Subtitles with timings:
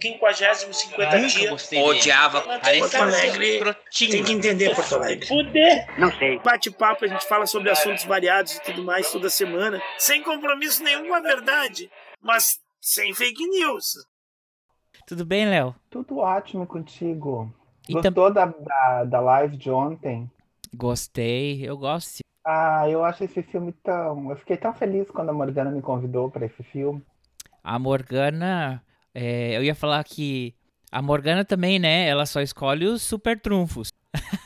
[0.00, 1.50] quinquagésimo, cinquenta Nunca dia.
[1.50, 1.90] gostei dele.
[1.98, 2.40] Odiava.
[2.42, 5.26] Porto Alegre tem que entender Porto Alegre.
[5.26, 5.98] Fuder!
[5.98, 6.38] Não sei.
[6.38, 11.08] Bate-papo, a gente fala sobre assuntos variados e tudo mais toda semana, sem compromisso nenhum
[11.08, 11.90] com a verdade,
[12.20, 14.06] mas sem fake news.
[15.06, 15.74] Tudo bem, Léo?
[15.90, 17.52] Tudo ótimo contigo.
[17.88, 20.28] E Gostou da, da, da live de ontem?
[20.74, 22.18] Gostei, eu gosto.
[22.44, 24.30] Ah, eu acho esse filme tão.
[24.30, 27.02] Eu fiquei tão feliz quando a Morgana me convidou para esse filme.
[27.62, 28.82] A Morgana,
[29.18, 30.54] é, eu ia falar que
[30.92, 32.06] a Morgana também, né?
[32.06, 33.90] Ela só escolhe os super trunfos.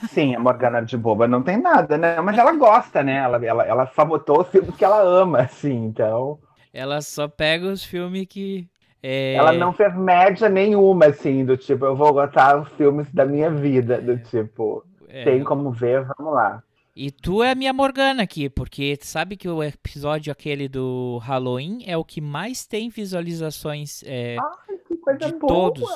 [0.08, 2.20] Sim, a Morgana de boba não tem nada, né?
[2.20, 3.16] Mas ela gosta, né?
[3.16, 6.38] Ela, ela, ela só botou os filmes que ela ama, assim, então.
[6.72, 8.68] Ela só pega os filmes que.
[9.02, 13.24] é, Ela não fez média nenhuma, assim, do tipo, eu vou botar os filmes da
[13.24, 16.62] minha vida, do tipo, é, tem como ver, vamos lá.
[16.94, 21.18] E tu é a minha Morgana aqui, porque tu sabe que o episódio aquele do
[21.22, 25.48] Halloween é o que mais tem visualizações é, Ai, que coisa de boa!
[25.48, 25.88] todos.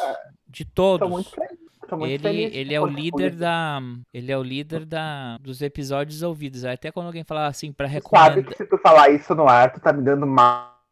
[0.49, 1.07] De todos.
[1.09, 1.65] Tô muito feliz.
[1.89, 3.37] Tô muito Ele, feliz ele é o líder coisa.
[3.39, 3.81] da.
[4.15, 6.65] Ele é o líder da, dos episódios ouvidos.
[6.65, 8.45] Até quando alguém fala assim pra Tu Sabe recomendar.
[8.45, 10.27] que se tu falar isso no ar, tu tá me dando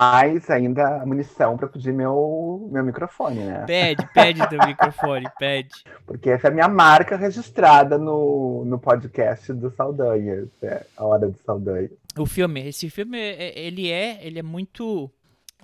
[0.00, 3.64] mais ainda munição pra pedir meu, meu microfone, né?
[3.66, 5.84] Pede, pede teu microfone, pede.
[6.06, 10.48] Porque essa é a minha marca registrada no, no podcast do Saldanha.
[10.62, 11.90] É a hora do Saldanha.
[12.18, 15.10] O filme, esse filme, é- ele é, ele é muito.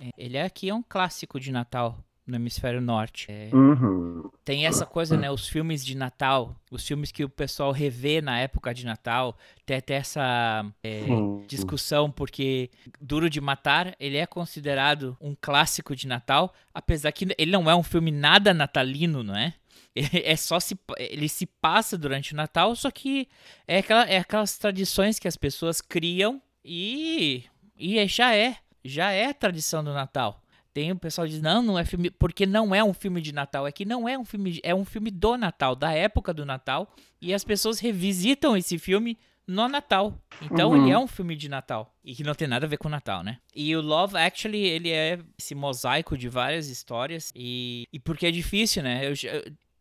[0.01, 1.97] é, Ele é aqui é um clássico de Natal
[2.29, 3.25] no hemisfério norte.
[3.29, 4.29] É, Uhum.
[4.45, 5.29] tem essa coisa, né?
[5.31, 9.77] Os filmes de Natal, os filmes que o pessoal revê na época de Natal, tem
[9.77, 11.01] até essa é,
[11.47, 12.69] discussão, porque
[13.01, 17.75] Duro de Matar, ele é considerado um clássico de Natal, apesar que ele não é
[17.75, 19.53] um filme nada natalino, não é?
[20.23, 23.27] É só se ele se passa durante o Natal, só que
[23.67, 27.43] é, aquela, é aquelas tradições que as pessoas criam e
[27.77, 30.41] e já é, já é a tradição do Natal.
[30.73, 33.33] Tem o pessoal que diz, não, não é filme, porque não é um filme de
[33.33, 36.45] Natal, é que não é um filme, é um filme do Natal, da época do
[36.45, 40.21] Natal, e as pessoas revisitam esse filme no Natal.
[40.41, 40.77] Então Uhum.
[40.77, 42.91] ele é um filme de Natal, e que não tem nada a ver com o
[42.91, 43.39] Natal, né?
[43.55, 48.31] E o Love Actually, ele é esse mosaico de várias histórias, e, e porque é
[48.31, 49.07] difícil, né?
[49.09, 49.29] Eu, já-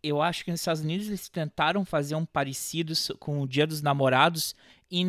[0.02, 3.82] eu acho que nos Estados Unidos eles tentaram fazer um parecido com o Dia dos
[3.82, 4.54] Namorados,
[4.90, 5.04] e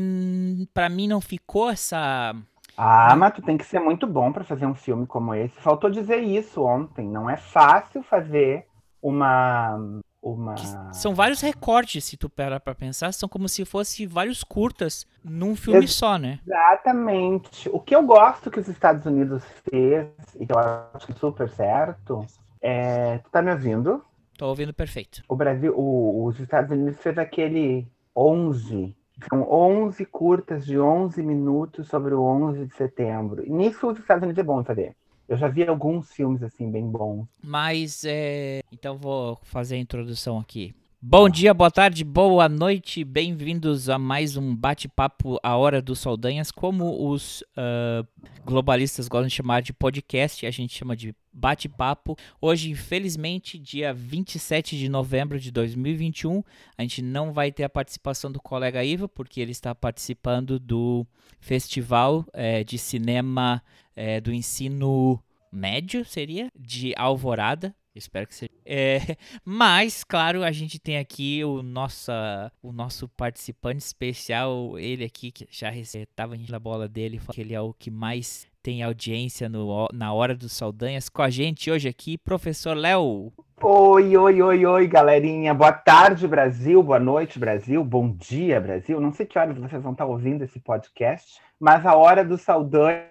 [0.74, 2.36] pra mim não ficou essa...
[2.82, 5.54] Ah, mas tu tem que ser muito bom pra fazer um filme como esse.
[5.60, 7.06] Faltou dizer isso ontem.
[7.08, 8.66] Não é fácil fazer
[9.02, 10.00] uma.
[10.22, 10.56] uma...
[10.94, 15.56] São vários recortes, se tu parar pra pensar, são como se fosse vários curtas num
[15.58, 16.40] filme Ex- só, né?
[16.48, 17.70] Exatamente.
[17.70, 20.08] O que eu gosto que os Estados Unidos fez,
[20.40, 22.26] e que eu acho que é super certo,
[22.62, 23.18] é.
[23.20, 24.02] Tu tá me ouvindo?
[24.38, 25.22] Tô ouvindo perfeito.
[25.28, 27.86] O Brasil, o- os Estados Unidos fez aquele
[28.16, 28.96] 11.
[29.28, 33.44] São 11 curtas de 11 minutos sobre o 11 de setembro.
[33.48, 34.96] Nisso os Estados Unidos é bom fazer.
[35.28, 37.28] Eu já vi alguns filmes assim bem bons.
[37.44, 38.62] Mas é.
[38.72, 40.74] Então vou fazer a introdução aqui.
[41.02, 46.52] Bom dia, boa tarde, boa noite, bem-vindos a mais um bate-papo A Hora dos Saldanhas.
[46.52, 48.06] Como os ah,
[48.44, 52.18] globalistas gostam de chamar de podcast, a gente chama de bate-papo.
[52.42, 56.44] Hoje, infelizmente, dia 27 de novembro de 2021,
[56.78, 61.08] a gente não vai ter a participação do colega Ivo, porque ele está participando do
[61.40, 63.64] Festival eh, de Cinema
[63.96, 66.52] eh, do Ensino Médio, seria?
[66.54, 67.74] De Alvorada.
[67.96, 68.52] Espero que seja.
[68.66, 69.00] É,
[69.44, 75.48] mas, claro, a gente tem aqui o, nossa, o nosso participante especial, ele aqui, que
[75.50, 80.14] já estava na bola dele, que ele é o que mais tem audiência no, na
[80.14, 81.10] hora dos Saldanhas.
[81.10, 83.32] Com a gente hoje aqui, professor Léo.
[83.62, 85.54] Oi, oi, oi, oi, galerinha.
[85.54, 86.82] Boa tarde, Brasil.
[86.82, 87.84] Boa noite, Brasil.
[87.84, 89.02] Bom dia, Brasil.
[89.02, 93.10] Não sei que horas vocês vão estar ouvindo esse podcast, mas a hora do Saldanha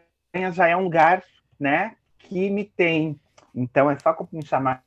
[0.52, 1.22] já é um lugar,
[1.60, 3.20] né, que me tem.
[3.54, 4.82] Então é só me chamar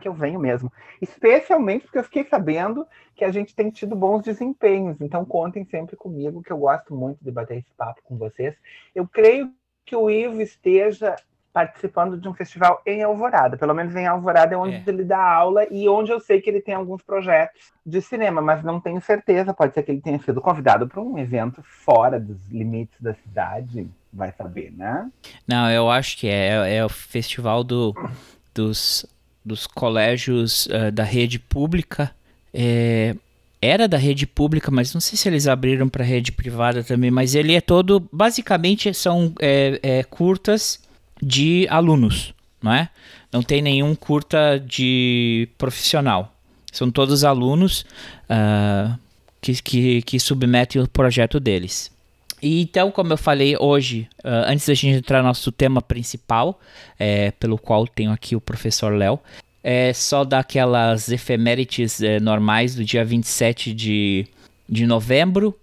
[0.00, 0.72] que eu venho mesmo.
[1.00, 5.00] Especialmente porque eu fiquei sabendo que a gente tem tido bons desempenhos.
[5.00, 8.54] Então contem sempre comigo, que eu gosto muito de bater esse papo com vocês.
[8.94, 9.52] Eu creio
[9.84, 11.16] que o Ivo esteja
[11.52, 13.58] participando de um festival em Alvorada.
[13.58, 14.82] Pelo menos em Alvorada é onde É.
[14.86, 18.62] ele dá aula e onde eu sei que ele tem alguns projetos de cinema, mas
[18.62, 19.52] não tenho certeza.
[19.52, 23.86] Pode ser que ele tenha sido convidado para um evento fora dos limites da cidade.
[24.12, 25.10] Vai saber, né?
[25.46, 27.94] Não, eu acho que é, é o festival do,
[28.54, 29.06] dos,
[29.44, 32.10] dos colégios eh, da rede pública.
[32.52, 33.16] É,
[33.62, 37.10] era da rede pública, mas não sei se eles abriram para rede privada também.
[37.10, 40.80] Mas ele é todo, basicamente, são é, é, curtas
[41.22, 42.90] de alunos, não é?
[43.32, 46.34] Não tem nenhum curta de profissional.
[46.72, 47.86] São todos alunos
[48.28, 48.98] ah,
[49.40, 51.90] que, que, que submetem o projeto deles.
[52.42, 56.58] Então, como eu falei hoje, ah, antes da gente entrar no nosso tema principal,
[56.98, 59.20] é, pelo qual tenho aqui o professor Léo,
[59.62, 64.26] é só daquelas efemérides é, normais do dia 27 de,
[64.68, 65.56] de novembro.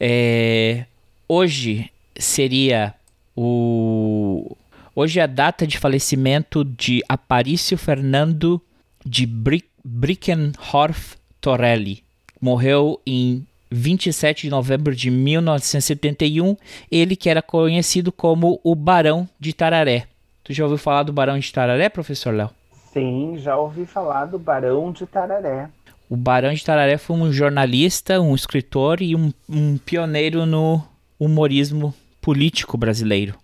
[0.00, 0.86] É,
[1.28, 2.94] hoje seria
[3.36, 4.56] o.
[4.96, 8.62] Hoje é a data de falecimento de Aparício Fernando
[9.04, 12.02] de Brick, Brickenhorf Torelli.
[12.40, 16.56] Morreu em 27 de novembro de 1971.
[16.90, 20.06] Ele que era conhecido como o Barão de Tararé.
[20.42, 22.50] Tu já ouviu falar do Barão de Tararé, professor Léo?
[22.92, 25.68] Sim, já ouvi falar do Barão de Tararé.
[26.08, 30.82] O Barão de Tararé foi um jornalista, um escritor e um, um pioneiro no
[31.18, 33.34] humorismo político brasileiro.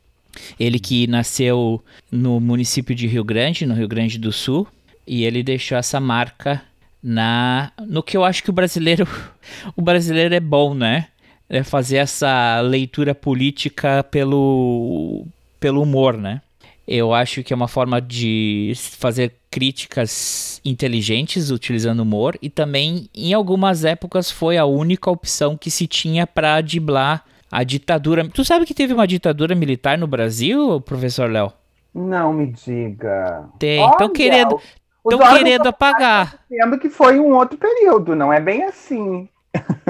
[0.58, 4.66] Ele que nasceu no município de Rio Grande, no Rio Grande do Sul,
[5.06, 6.62] e ele deixou essa marca
[7.02, 9.06] na no que eu acho que o brasileiro
[9.76, 11.08] o brasileiro é bom, né?
[11.48, 15.26] É fazer essa leitura política pelo
[15.58, 16.40] pelo humor, né?
[16.86, 23.32] Eu acho que é uma forma de fazer críticas inteligentes utilizando humor e também em
[23.32, 28.28] algumas épocas foi a única opção que se tinha para driblar a ditadura.
[28.28, 31.52] Tu sabe que teve uma ditadura militar no Brasil, professor Léo?
[31.92, 33.48] Não me diga.
[33.58, 33.84] Tem.
[33.90, 34.60] Estão querendo,
[35.04, 36.44] estão querendo apagar.
[36.48, 39.28] Sendo que foi um outro período, não é bem assim.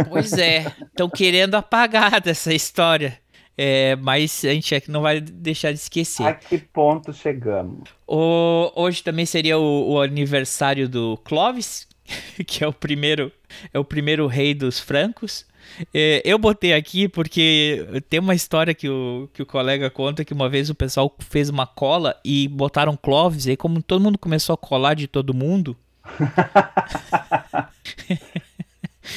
[0.09, 3.19] Pois é, estão querendo apagar dessa história.
[3.63, 6.23] É, mas a gente é que não vai deixar de esquecer.
[6.23, 7.91] A que ponto chegamos?
[8.07, 11.87] O, hoje também seria o, o, aniversário do Clovis,
[12.47, 13.31] que é o primeiro,
[13.73, 15.45] é o primeiro rei dos francos.
[15.93, 20.33] É, eu botei aqui porque tem uma história que o, que o colega conta que
[20.33, 24.19] uma vez o pessoal fez uma cola e botaram Clovis, e aí como todo mundo
[24.19, 25.77] começou a colar de todo mundo.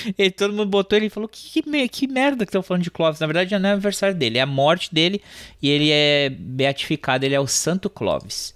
[0.18, 3.20] E todo mundo botou ele e falou: que, que, merda que estão falando de Clovis.
[3.20, 5.22] Na verdade, não é aniversário dele, é a morte dele
[5.62, 8.54] e ele é beatificado, ele é o Santo Clovis.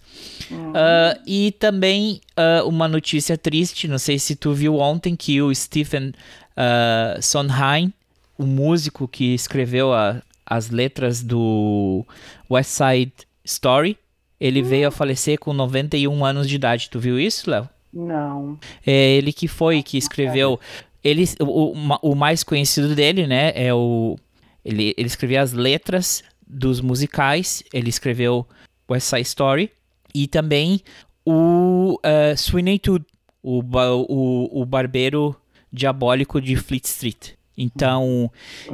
[0.49, 0.71] Uhum.
[0.71, 5.53] Uh, e também uh, uma notícia triste, não sei se tu viu ontem que o
[5.53, 6.13] Stephen
[6.57, 7.93] uh, Sondheim,
[8.37, 12.05] o músico que escreveu a, as letras do
[12.49, 13.13] West Side
[13.45, 13.97] Story,
[14.39, 14.67] ele uhum.
[14.67, 16.89] veio a falecer com 91 anos de idade.
[16.89, 17.69] Tu viu isso, Léo?
[17.93, 18.59] Não.
[18.85, 20.59] É ele que foi que escreveu
[21.03, 24.17] ele, o, o mais conhecido dele, né, é o...
[24.63, 28.45] Ele, ele escrevia as letras dos musicais, ele escreveu
[28.89, 29.71] West Side Story
[30.13, 30.81] e também
[31.25, 33.05] o uh, Sweeney Todd,
[33.41, 35.35] o, o, o barbeiro
[35.71, 37.31] diabólico de Fleet Street.
[37.57, 38.31] Então,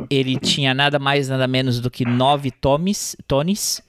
[0.10, 3.81] ele tinha nada mais, nada menos do que nove Tommys, Tonys,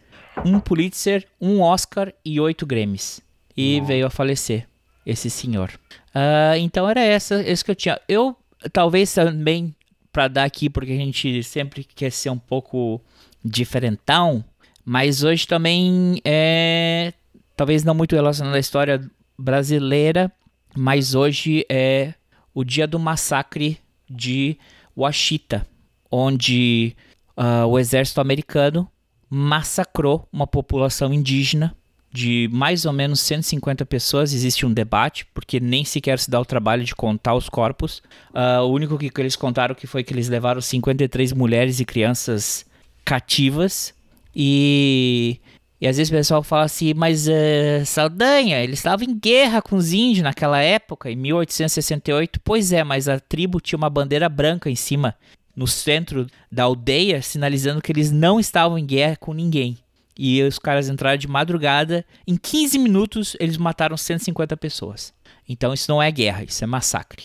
[0.45, 3.21] um Pulitzer, um Oscar e oito Grammys.
[3.57, 4.69] E veio a falecer,
[5.05, 5.71] esse senhor.
[6.15, 8.01] Uh, então era essa, esse que eu tinha.
[8.09, 8.37] Eu,
[8.73, 9.75] talvez também,
[10.13, 13.01] para dar aqui, porque a gente sempre quer ser um pouco
[13.45, 14.45] diferentão,
[14.85, 17.13] mas hoje também é.
[17.57, 19.01] Talvez não muito relacionado à história
[19.39, 20.31] brasileira,
[20.77, 22.15] mas hoje é
[22.55, 23.79] o dia do massacre
[24.09, 24.57] de
[24.97, 25.67] Washita,
[26.11, 26.97] onde
[27.37, 28.89] uh, o exército americano
[29.29, 31.77] massacrou uma população indígena
[32.13, 34.33] de mais ou menos 150 pessoas.
[34.33, 38.01] Existe um debate, porque nem sequer se dá o trabalho de contar os corpos.
[38.31, 41.85] Uh, o único que, que eles contaram que foi que eles levaram 53 mulheres e
[41.85, 42.65] crianças
[43.05, 43.93] cativas.
[44.35, 45.41] E,
[45.85, 49.77] e às vezes o pessoal fala assim, mas uh, Saldanha, eles estavam em guerra com
[49.77, 52.41] os índios naquela época, em 1868.
[52.43, 55.15] Pois é, mas a tribo tinha uma bandeira branca em cima,
[55.55, 59.77] no centro da aldeia, sinalizando que eles não estavam em guerra com ninguém.
[60.19, 62.03] E os caras entraram de madrugada.
[62.27, 65.13] Em 15 minutos, eles mataram 150 pessoas.
[65.47, 67.25] Então, isso não é guerra, isso é massacre.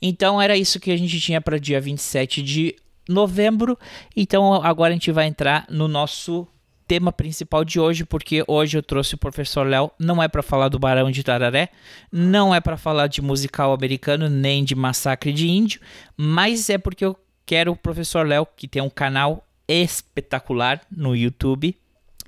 [0.00, 2.74] Então, era isso que a gente tinha para dia 27 de
[3.06, 3.78] novembro.
[4.16, 6.48] Então, agora a gente vai entrar no nosso
[6.90, 9.92] tema principal de hoje, porque hoje eu trouxe o professor Léo.
[9.96, 11.68] Não é para falar do Barão de Tararé,
[12.10, 15.80] não é para falar de musical americano, nem de massacre de índio,
[16.16, 17.16] mas é porque eu
[17.46, 21.76] quero o professor Léo, que tem um canal espetacular no YouTube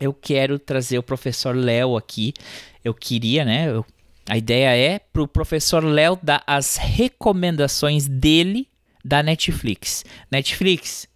[0.02, 2.34] eu quero trazer o professor Léo aqui.
[2.84, 3.68] Eu queria, né?
[3.68, 3.86] Eu,
[4.28, 8.68] a ideia é para o professor Léo dar as recomendações dele
[9.04, 10.04] da Netflix.
[10.30, 11.06] Netflix,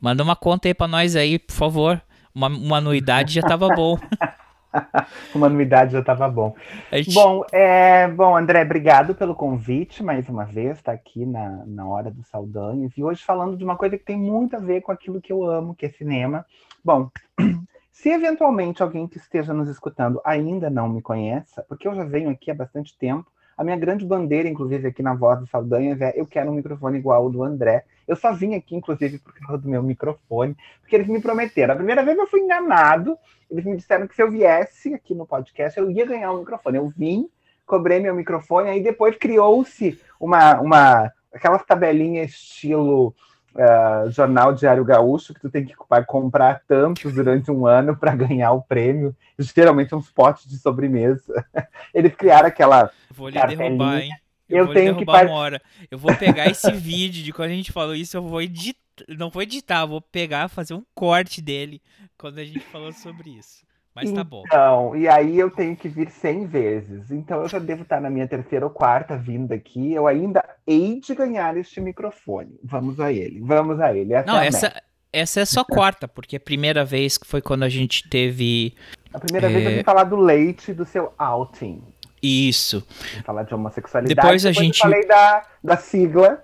[0.00, 2.00] manda uma conta aí para nós aí, por favor.
[2.34, 3.96] Uma, uma anuidade já tava bom.
[5.32, 6.54] uma anuidade já tava bom.
[6.92, 7.14] Gente...
[7.14, 11.86] Bom, é, bom, André, obrigado pelo convite mais uma vez, estar tá aqui na, na
[11.86, 12.92] Hora dos Saldanhas.
[12.96, 15.44] E hoje falando de uma coisa que tem muito a ver com aquilo que eu
[15.48, 16.44] amo, que é cinema.
[16.84, 17.08] Bom,
[17.92, 22.30] se eventualmente alguém que esteja nos escutando ainda não me conheça, porque eu já venho
[22.30, 26.12] aqui há bastante tempo, a minha grande bandeira, inclusive, aqui na Voz do Saldanhas é
[26.16, 27.84] eu quero um microfone igual ao do André.
[28.06, 31.74] Eu só vim aqui, inclusive, por causa do meu microfone, porque eles me prometeram.
[31.74, 33.16] A primeira vez eu fui enganado,
[33.50, 36.78] eles me disseram que se eu viesse aqui no podcast, eu ia ganhar um microfone.
[36.78, 37.28] Eu vim
[37.66, 43.14] cobrei meu microfone, aí depois criou-se uma, uma aquelas tabelinhas estilo
[43.54, 45.74] uh, jornal Diário Gaúcho, que tu tem que
[46.06, 51.44] comprar tantos durante um ano para ganhar o prêmio, geralmente uns potes de sobremesa.
[51.94, 52.90] Eles criaram aquela.
[53.10, 54.10] Vou lhe derrubar, hein?
[54.48, 55.62] Eu, eu vou tenho que uma hora.
[55.90, 58.78] Eu vou pegar esse vídeo de quando a gente falou isso, eu vou editar.
[59.08, 61.82] Não vou editar, vou pegar, fazer um corte dele
[62.16, 63.64] quando a gente falou sobre isso.
[63.94, 64.42] Mas tá bom.
[64.44, 67.10] Então, e aí eu tenho que vir 100 vezes.
[67.12, 69.92] Então eu já devo estar na minha terceira ou quarta vinda aqui.
[69.92, 72.58] Eu ainda hei de ganhar este microfone.
[72.64, 74.12] Vamos a ele, vamos a ele.
[74.12, 74.82] Essa Não, é essa,
[75.12, 78.74] essa é só quarta, porque a primeira vez que foi quando a gente teve.
[79.12, 79.52] A primeira é...
[79.52, 81.80] vez eu vim falar do leite do seu outing.
[82.20, 82.84] Isso.
[83.24, 84.14] Falar de homossexualidade.
[84.14, 84.78] Depois a depois gente.
[84.78, 86.42] Eu falei da, da sigla.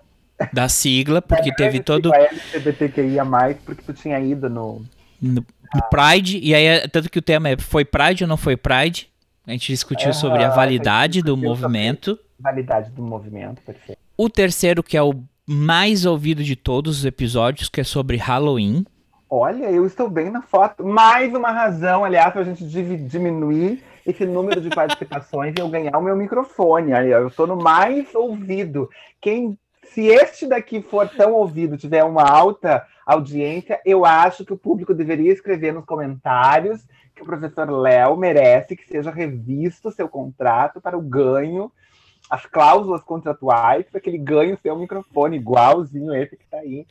[0.52, 2.14] Da sigla, porque é, teve todo.
[2.14, 3.24] LGBTQIA,
[3.64, 4.84] porque tu tinha ido no.
[5.20, 8.56] No do Pride, e aí tanto que o tema é foi Pride ou não foi
[8.56, 9.08] Pride?
[9.46, 12.18] A gente discutiu sobre a validade do movimento.
[12.38, 13.98] Validade do movimento, perfeito.
[14.16, 15.14] O terceiro, que é o
[15.46, 18.84] mais ouvido de todos os episódios, que é sobre Halloween.
[19.28, 20.84] Olha, eu estou bem na foto.
[20.84, 25.96] Mais uma razão, aliás, para a gente diminuir esse número de participações e eu ganhar
[25.96, 26.92] o meu microfone.
[26.92, 28.88] Eu estou no mais ouvido.
[29.20, 29.58] Quem,
[29.92, 34.94] se este daqui for tão ouvido, tiver uma alta audiência, eu acho que o público
[34.94, 40.80] deveria escrever nos comentários que o professor Léo merece que seja revisto o seu contrato
[40.80, 41.70] para o ganho,
[42.30, 46.86] as cláusulas contratuais, para que ele ganhe o seu microfone igualzinho esse que está aí.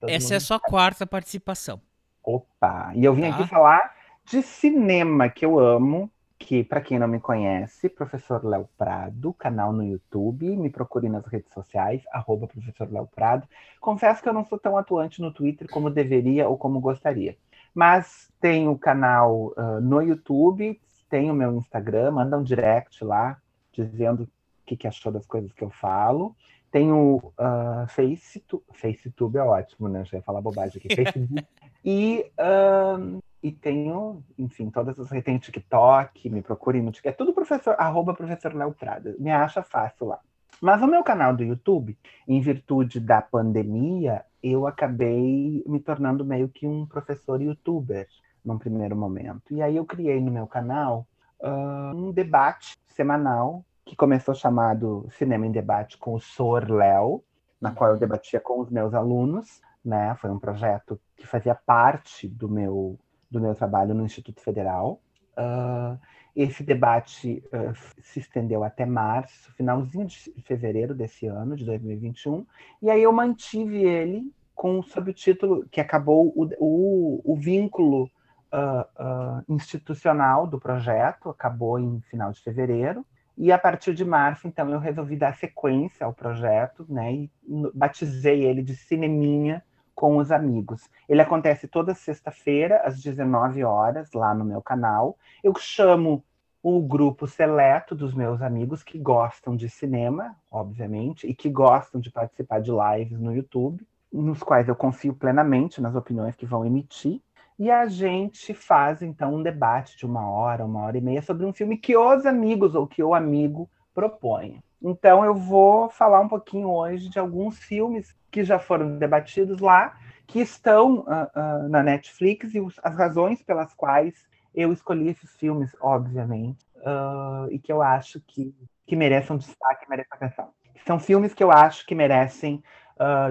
[0.00, 1.80] Todo Essa é a sua quarta participação.
[2.22, 2.92] Opa!
[2.94, 3.30] E eu vim tá.
[3.30, 3.92] aqui falar
[4.24, 9.72] de cinema que eu amo, que, para quem não me conhece, professor Léo Prado, canal
[9.72, 13.48] no YouTube, me procure nas redes sociais, arroba professor Léo Prado.
[13.80, 17.36] Confesso que eu não sou tão atuante no Twitter como deveria ou como gostaria.
[17.74, 23.38] Mas tenho o canal uh, no YouTube, tenho o meu Instagram, manda um direct lá,
[23.72, 24.28] dizendo o
[24.66, 26.34] que, que achou das coisas que eu falo.
[26.76, 30.04] Tenho uh, FaceTube, FaceTube é ótimo, né?
[30.04, 30.92] Já ia falar bobagem aqui.
[30.94, 31.46] Facebook.
[31.82, 37.32] e uh, e tenho, enfim, todas as tem TikTok, me procurem no TikTok, é tudo
[37.32, 40.20] professor, arroba professor Léo Prada, me acha fácil lá.
[40.60, 41.96] Mas o meu canal do YouTube,
[42.28, 48.06] em virtude da pandemia, eu acabei me tornando meio que um professor youtuber
[48.44, 49.54] num primeiro momento.
[49.54, 51.06] E aí eu criei no meu canal
[51.40, 57.22] uh, um debate semanal que começou chamado Cinema em Debate com o Sor Léo,
[57.60, 60.14] na qual eu debatia com os meus alunos, né?
[60.20, 62.98] Foi um projeto que fazia parte do meu
[63.30, 65.00] do meu trabalho no Instituto Federal.
[65.38, 65.98] Uh,
[66.34, 72.46] esse debate uh, se estendeu até março, finalzinho de fevereiro desse ano, de 2021,
[72.82, 78.04] e aí eu mantive ele com sob o título que acabou o, o, o vínculo
[78.52, 83.04] uh, institucional do projeto, acabou em final de fevereiro,
[83.36, 87.30] e a partir de março, então, eu resolvi dar sequência ao projeto, né, e
[87.74, 89.62] batizei ele de Cineminha
[89.94, 90.88] com os amigos.
[91.08, 95.18] Ele acontece toda sexta-feira, às 19 horas, lá no meu canal.
[95.42, 96.22] Eu chamo
[96.62, 102.10] o grupo seleto dos meus amigos que gostam de cinema, obviamente, e que gostam de
[102.10, 107.20] participar de lives no YouTube, nos quais eu confio plenamente nas opiniões que vão emitir.
[107.58, 111.46] E a gente faz, então, um debate de uma hora, uma hora e meia sobre
[111.46, 114.62] um filme que os amigos ou que o amigo propõe.
[114.82, 119.96] Então, eu vou falar um pouquinho hoje de alguns filmes que já foram debatidos lá,
[120.26, 125.34] que estão uh, uh, na Netflix e os, as razões pelas quais eu escolhi esses
[125.36, 128.54] filmes, obviamente, uh, e que eu acho que,
[128.86, 130.50] que merecem destaque, merecem atenção.
[130.84, 132.62] São filmes que eu acho que merecem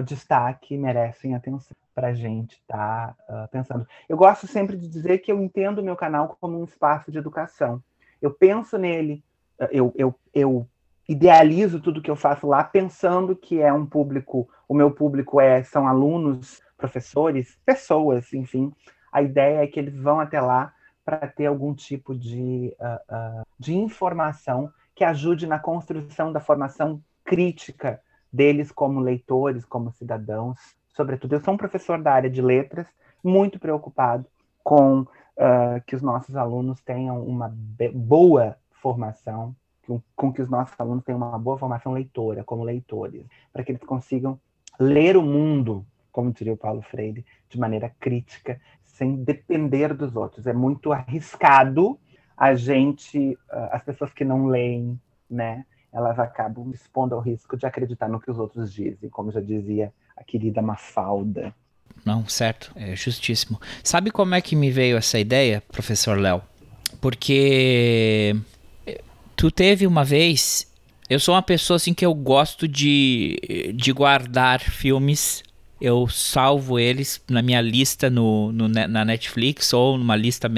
[0.04, 3.88] destaque, merecem atenção para a gente estar tá, pensando.
[4.06, 7.16] Eu gosto sempre de dizer que eu entendo o meu canal como um espaço de
[7.16, 7.82] educação.
[8.20, 9.24] Eu penso nele,
[9.70, 10.68] eu, eu, eu
[11.08, 15.62] idealizo tudo que eu faço lá pensando que é um público, o meu público é
[15.62, 18.70] são alunos, professores, pessoas, enfim.
[19.10, 23.46] A ideia é que eles vão até lá para ter algum tipo de, uh, uh,
[23.58, 30.58] de informação que ajude na construção da formação crítica deles como leitores, como cidadãos.
[30.96, 32.86] Sobretudo, eu sou um professor da área de letras,
[33.22, 34.24] muito preocupado
[34.64, 35.06] com uh,
[35.86, 37.54] que os nossos alunos tenham uma
[37.92, 39.54] boa formação
[39.86, 43.72] com, com que os nossos alunos tenham uma boa formação leitora, como leitores, para que
[43.72, 44.40] eles consigam
[44.80, 50.46] ler o mundo, como diria o Paulo Freire, de maneira crítica, sem depender dos outros.
[50.46, 51.98] É muito arriscado
[52.34, 54.98] a gente, ah, as pessoas que não leem,
[55.28, 59.42] né, elas acabam expondo ao risco de acreditar no que os outros dizem, como já
[59.42, 61.54] dizia a querida Mafalda.
[62.04, 63.60] Não, certo, é justíssimo.
[63.82, 66.40] Sabe como é que me veio essa ideia, professor Léo?
[67.00, 68.36] Porque
[69.34, 70.66] tu teve uma vez.
[71.10, 75.42] Eu sou uma pessoa assim que eu gosto de, de guardar filmes.
[75.80, 80.50] Eu salvo eles na minha lista no, no, na Netflix ou numa lista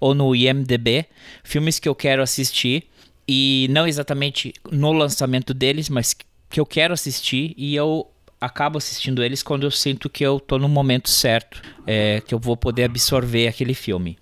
[0.00, 1.04] ou no IMDB,
[1.42, 2.88] filmes que eu quero assistir
[3.28, 6.16] e não exatamente no lançamento deles, mas
[6.48, 8.10] que eu quero assistir e eu
[8.44, 12.38] acabo assistindo eles quando eu sinto que eu tô no momento certo, é, que eu
[12.38, 14.18] vou poder absorver aquele filme.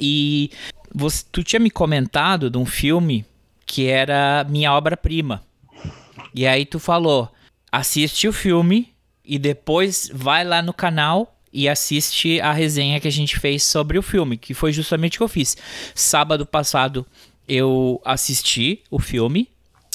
[0.00, 0.50] E
[0.94, 3.24] você, tu tinha me comentado de um filme
[3.64, 5.42] que era minha obra-prima.
[6.34, 7.30] E aí tu falou,
[7.70, 8.92] assiste o filme
[9.24, 13.98] e depois vai lá no canal e assiste a resenha que a gente fez sobre
[13.98, 15.56] o filme, que foi justamente o que eu fiz.
[15.94, 17.06] Sábado passado
[17.48, 19.48] eu assisti o filme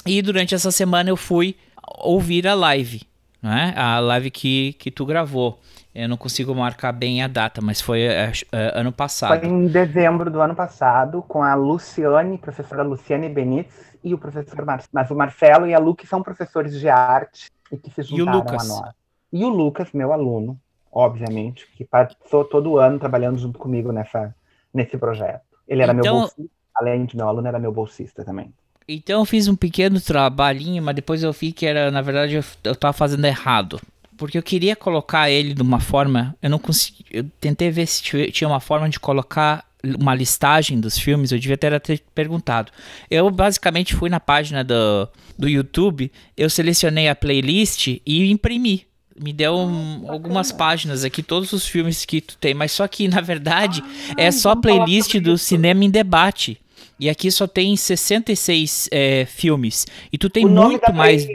[0.06, 1.56] e durante essa semana eu fui
[2.00, 3.02] ouvir a live,
[3.42, 3.74] né?
[3.76, 5.60] A live que, que tu gravou.
[5.94, 9.40] Eu não consigo marcar bem a data, mas foi é, é, ano passado.
[9.40, 14.66] Foi em dezembro do ano passado, com a Luciane, professora Luciane Benites, e o professor
[14.66, 14.84] Mar...
[14.92, 18.40] mas o Marcelo e a Lu, que são professores de arte e que se juntaram
[18.48, 18.94] a nós.
[19.34, 20.58] E o Lucas, meu aluno,
[20.92, 24.34] obviamente, que passou todo ano trabalhando junto comigo nessa,
[24.74, 25.44] nesse projeto.
[25.68, 26.04] Ele era então...
[26.04, 28.54] meu bolsista, além de meu aluno, era meu bolsista também.
[28.88, 32.44] Então eu fiz um pequeno trabalhinho, mas depois eu vi que era, na verdade, eu,
[32.64, 33.80] eu tava fazendo errado
[34.22, 38.04] porque eu queria colocar ele de uma forma, eu não consegui, eu tentei ver se
[38.32, 42.72] tinha uma forma de colocar uma listagem dos filmes, eu devia ter até perguntado.
[43.10, 48.86] Eu basicamente fui na página do, do YouTube, eu selecionei a playlist e imprimi.
[49.20, 53.08] Me deu um, algumas páginas aqui, todos os filmes que tu tem, mas só que
[53.08, 56.60] na verdade ah, é só playlist do Cinema em Debate.
[57.02, 59.88] E aqui só tem 66 é, filmes.
[60.14, 61.28] E tu tem muito mais.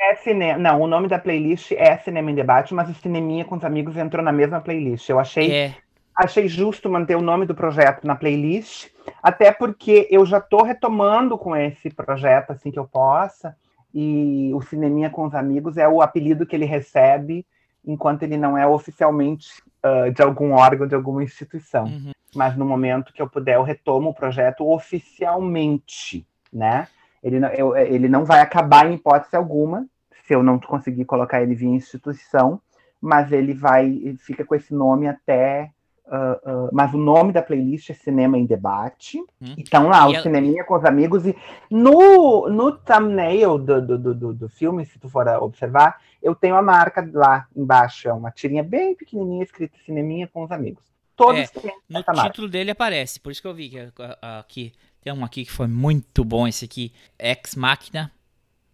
[0.00, 0.56] É cine...
[0.56, 3.98] Não, o nome da playlist é Cinema em Debate, mas o Cineminha com os amigos
[3.98, 5.06] entrou na mesma playlist.
[5.10, 5.74] Eu achei, é.
[6.16, 8.88] achei justo manter o nome do projeto na playlist,
[9.22, 13.54] até porque eu já estou retomando com esse projeto assim que eu possa.
[13.92, 17.44] E o Cineminha com os amigos é o apelido que ele recebe
[17.84, 19.50] enquanto ele não é oficialmente
[19.84, 21.84] uh, de algum órgão, de alguma instituição.
[21.84, 22.12] Uhum.
[22.34, 26.86] Mas no momento que eu puder, eu retomo o projeto oficialmente, né?
[27.22, 29.86] Ele não, eu, ele não vai acabar em hipótese alguma,
[30.26, 32.60] se eu não conseguir colocar ele via instituição,
[33.00, 35.70] mas ele vai, fica com esse nome até.
[36.06, 39.18] Uh, uh, mas o nome da playlist é Cinema em Debate.
[39.40, 39.54] Hum.
[39.56, 40.22] Então lá, e o eu...
[40.22, 41.24] cineminha com os amigos.
[41.26, 41.36] E
[41.70, 46.62] no, no thumbnail do, do, do, do, filme, se tu for observar, eu tenho a
[46.62, 48.08] marca lá embaixo.
[48.08, 50.84] É uma tirinha bem pequenininha escrita Cineminha com os amigos.
[51.20, 52.48] Todos é, têm No título marca.
[52.48, 53.78] dele aparece, por isso que eu vi que
[54.20, 58.10] aqui tem um aqui que foi muito bom, esse aqui, Ex Machina.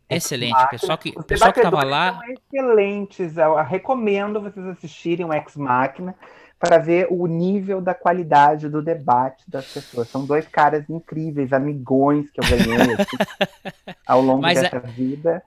[0.08, 2.20] Excelente, Ex pessoal que, pessoal que tava lá.
[2.28, 6.14] excelentes, eu recomendo vocês assistirem o Ex Machina
[6.58, 10.08] para ver o nível da qualidade do debate das pessoas.
[10.08, 14.80] São dois caras incríveis, amigões que eu ganhei assim, ao longo Mas dessa a...
[14.80, 15.42] vida.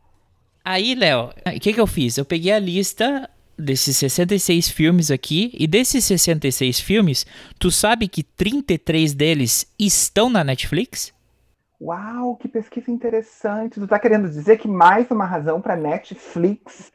[0.63, 2.17] Aí, Léo, o que, que eu fiz?
[2.17, 7.25] Eu peguei a lista desses 66 filmes aqui, e desses 66 filmes,
[7.59, 11.13] tu sabe que 33 deles estão na Netflix?
[11.81, 13.79] Uau, que pesquisa interessante.
[13.79, 16.91] Tu tá querendo dizer que mais uma razão para Netflix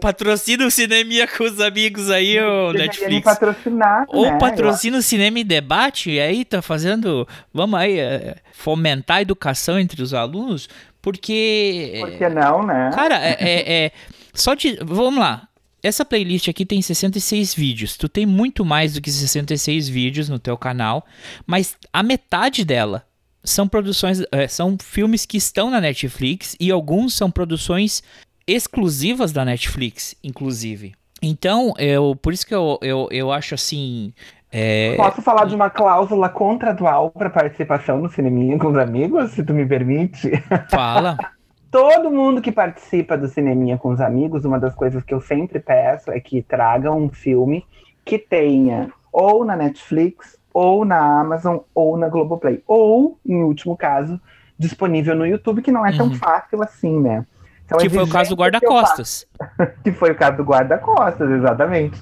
[0.00, 3.24] patrocina o cinema com os amigos aí, ô Netflix.
[3.24, 4.38] patrocinar, Ou né?
[4.38, 7.28] patrocina o cinema em debate, e aí tá fazendo.
[7.52, 10.68] Vamos aí, é, fomentar a educação entre os alunos,
[11.02, 11.98] porque.
[12.00, 12.90] Por que não, né?
[12.94, 13.92] Cara, é, é, é
[14.32, 14.78] só de.
[14.82, 15.48] Vamos lá.
[15.82, 17.96] Essa playlist aqui tem 66 vídeos.
[17.96, 21.04] Tu tem muito mais do que 66 vídeos no teu canal,
[21.46, 23.04] mas a metade dela
[23.42, 28.02] são produções, é, são filmes que estão na Netflix e alguns são produções
[28.46, 30.94] exclusivas da Netflix, inclusive.
[31.22, 34.12] Então, eu, por isso que eu, eu, eu acho assim.
[34.50, 34.96] É...
[34.96, 39.54] Posso falar de uma cláusula contratual para participação no Cineminha com os amigos, se tu
[39.54, 40.30] me permite?
[40.70, 41.16] Fala.
[41.70, 45.60] todo mundo que participa do Cineminha com os amigos, uma das coisas que eu sempre
[45.60, 47.64] peço é que tragam um filme
[48.04, 52.62] que tenha ou na Netflix, ou na Amazon, ou na Globoplay.
[52.66, 54.20] Ou, em último caso,
[54.58, 56.14] disponível no YouTube, que não é tão uhum.
[56.14, 57.24] fácil assim, né?
[57.64, 59.26] Então, que foi o caso do guarda-costas.
[59.84, 62.00] que foi o caso do guarda-costas, exatamente.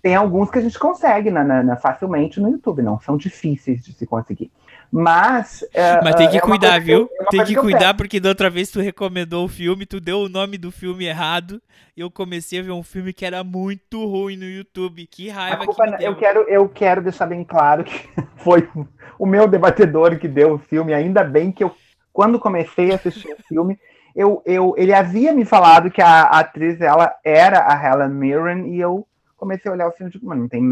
[0.00, 3.84] Tem alguns que a gente consegue na, na, na, facilmente no YouTube, não são difíceis
[3.84, 4.50] de se conseguir.
[4.90, 5.64] Mas.
[5.74, 7.06] É, Mas tem que é cuidar, viu?
[7.06, 10.00] Que, é tem que, que cuidar, porque da outra vez tu recomendou o filme, tu
[10.00, 11.60] deu o nome do filme errado.
[11.96, 15.06] E eu comecei a ver um filme que era muito ruim no YouTube.
[15.06, 16.08] Que raiva que deu.
[16.08, 18.68] Eu quero, eu quero deixar bem claro que foi
[19.18, 20.94] o meu debatedor que deu o filme.
[20.94, 21.74] Ainda bem que eu,
[22.12, 23.78] quando comecei a assistir o filme,
[24.14, 28.74] eu, eu, ele havia me falado que a, a atriz ela era a Helen Mirren
[28.74, 30.62] e eu comecei a olhar o filme e digo, mano, não tem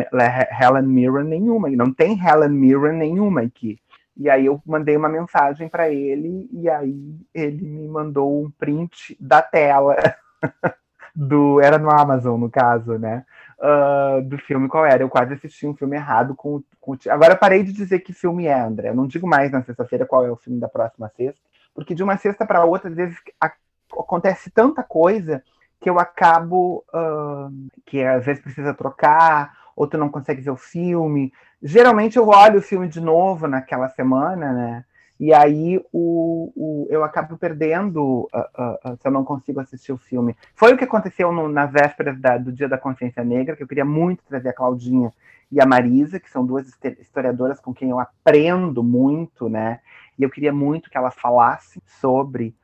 [0.60, 3.78] Helen Mirren nenhuma, não tem Helen Mirren nenhuma aqui.
[4.16, 9.16] E aí eu mandei uma mensagem para ele e aí ele me mandou um print
[9.20, 9.94] da tela
[11.14, 13.24] do era no Amazon no caso, né?
[13.58, 15.02] Uh, do filme qual era?
[15.02, 18.58] Eu quase assisti um filme errado com, com agora parei de dizer que filme é,
[18.58, 18.88] André.
[18.88, 21.40] Eu não digo mais na sexta-feira qual é o filme da próxima sexta,
[21.74, 23.18] porque de uma sexta para outra às vezes
[23.92, 25.42] acontece tanta coisa
[25.80, 27.50] que eu acabo uh,
[27.84, 31.32] que às vezes precisa trocar ou tu não consegue ver o filme.
[31.62, 34.84] Geralmente eu olho o filme de novo naquela semana, né?
[35.18, 39.92] E aí o, o eu acabo perdendo uh, uh, uh, se eu não consigo assistir
[39.92, 40.36] o filme.
[40.54, 43.68] Foi o que aconteceu no, na véspera da, do Dia da Consciência Negra, que eu
[43.68, 45.12] queria muito trazer a Claudinha
[45.50, 46.68] e a Marisa, que são duas
[47.00, 49.80] historiadoras com quem eu aprendo muito, né?
[50.18, 52.54] E eu queria muito que elas falassem sobre,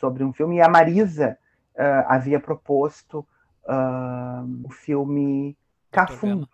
[0.00, 0.56] sobre um filme.
[0.56, 1.36] E a Marisa
[2.06, 3.26] havia proposto
[4.64, 5.54] o filme
[5.92, 6.46] Cafundó,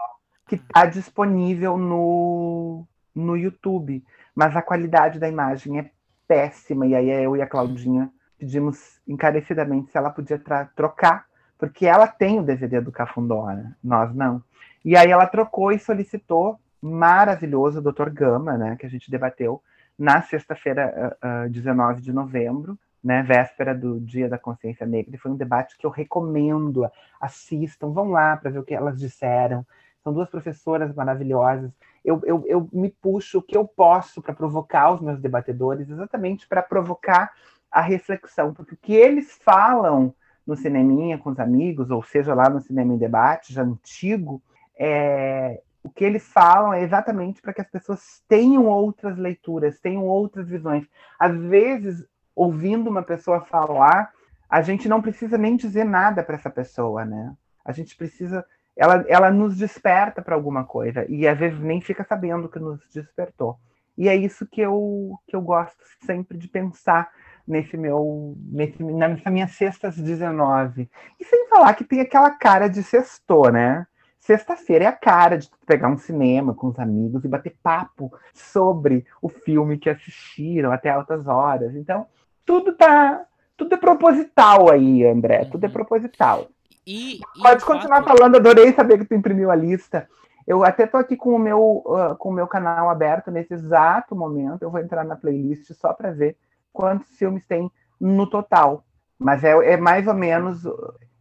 [0.46, 5.90] que está disponível no, no YouTube, mas a qualidade da imagem é
[6.26, 10.40] péssima, e aí eu e a Claudinha pedimos encarecidamente se ela podia
[10.76, 11.26] trocar,
[11.58, 13.74] porque ela tem o DVD do Cafundó, né?
[13.82, 14.42] nós não.
[14.84, 18.10] E aí ela trocou e solicitou, maravilhoso, o Dr.
[18.10, 19.60] Gama, né, que a gente debateu
[19.98, 25.18] na sexta-feira, uh, uh, 19 de novembro, né, véspera do Dia da Consciência Negra, e
[25.18, 26.88] foi um debate que eu recomendo,
[27.20, 29.64] assistam, vão lá para ver o que elas disseram.
[30.02, 31.70] São duas professoras maravilhosas.
[32.04, 36.46] Eu, eu, eu me puxo o que eu posso para provocar os meus debatedores, exatamente
[36.48, 37.32] para provocar
[37.70, 40.14] a reflexão, porque o que eles falam
[40.46, 44.42] no cineminha com os amigos, ou seja, lá no Cinema em Debate, já antigo,
[44.78, 50.04] é, o que eles falam é exatamente para que as pessoas tenham outras leituras, tenham
[50.04, 50.86] outras visões.
[51.18, 52.06] Às vezes,
[52.38, 54.12] ouvindo uma pessoa falar,
[54.48, 57.34] a gente não precisa nem dizer nada para essa pessoa, né?
[57.64, 58.44] A gente precisa.
[58.76, 62.80] Ela, ela nos desperta para alguma coisa, e às vezes nem fica sabendo que nos
[62.94, 63.58] despertou.
[63.96, 67.10] E é isso que eu, que eu gosto sempre de pensar
[67.44, 70.88] nesse meu nesse, nessa minha sextas 19.
[71.18, 73.84] E sem falar que tem aquela cara de sextor, né?
[74.20, 79.04] Sexta-feira é a cara de pegar um cinema com os amigos e bater papo sobre
[79.20, 81.74] o filme que assistiram até altas horas.
[81.74, 82.06] Então,
[82.48, 83.26] tudo tá.
[83.58, 85.44] Tudo é proposital aí, André.
[85.44, 85.72] Tudo é uhum.
[85.72, 86.48] proposital.
[86.86, 88.16] E, e Pode continuar fato...
[88.16, 90.08] falando, adorei saber que tu imprimiu a lista.
[90.46, 94.16] Eu até tô aqui com o meu, uh, com o meu canal aberto nesse exato
[94.16, 94.62] momento.
[94.62, 96.38] Eu vou entrar na playlist só para ver
[96.72, 98.82] quantos filmes tem no total.
[99.18, 100.64] Mas é, é mais ou menos.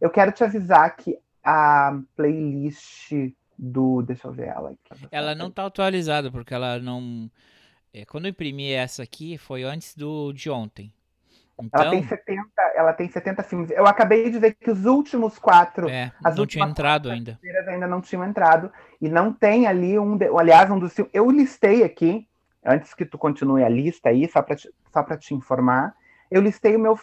[0.00, 3.12] Eu quero te avisar que a playlist
[3.58, 4.00] do.
[4.00, 4.74] Deixa eu ver ela.
[5.10, 7.30] Ela não tá atualizada, porque ela não.
[7.92, 10.90] É, quando eu imprimi essa aqui, foi antes do de ontem.
[11.60, 11.82] Então...
[11.82, 13.70] Ela, tem 70, ela tem 70 filmes.
[13.70, 15.88] Eu acabei de ver que os últimos quatro.
[15.88, 17.38] É, as não tinha entrado ainda.
[17.66, 18.72] ainda não tinham entrado.
[19.00, 20.16] E não tem ali um.
[20.16, 21.12] De, aliás, um dos filmes.
[21.12, 22.28] Eu listei aqui,
[22.64, 25.94] antes que tu continue a lista aí, só para só te informar.
[26.30, 26.98] Eu listei o meu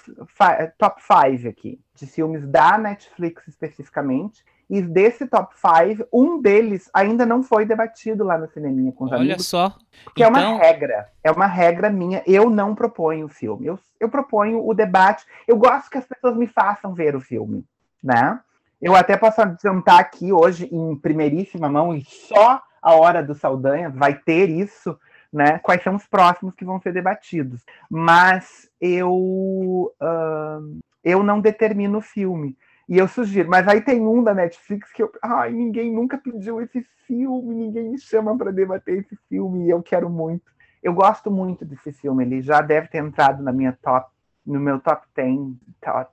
[0.77, 4.43] top 5 aqui, de filmes da Netflix especificamente.
[4.69, 9.11] E desse top 5, um deles ainda não foi debatido lá no Cineminha com os
[9.11, 9.53] Olha amigos.
[9.53, 9.77] Olha só.
[10.15, 10.25] Que então...
[10.25, 11.09] é uma então regra.
[11.23, 12.23] É uma regra minha.
[12.25, 13.67] Eu não proponho o filme.
[13.67, 15.23] Eu, eu proponho o debate.
[15.47, 17.63] Eu gosto que as pessoas me façam ver o filme,
[18.03, 18.39] né?
[18.81, 23.89] Eu até posso adiantar aqui hoje, em primeiríssima mão, e só a hora do Saldanha
[23.89, 24.97] vai ter isso,
[25.31, 25.59] né?
[25.59, 27.63] Quais são os próximos que vão ser debatidos.
[27.89, 32.57] Mas eu, uh, eu não determino o filme.
[32.87, 36.61] E eu sugiro, mas aí tem um da Netflix que eu, ai, ninguém nunca pediu
[36.61, 40.53] esse filme, ninguém me chama para debater esse filme e eu quero muito.
[40.83, 44.07] Eu gosto muito desse filme, ele já deve ter entrado na minha top,
[44.45, 45.55] no meu top 10,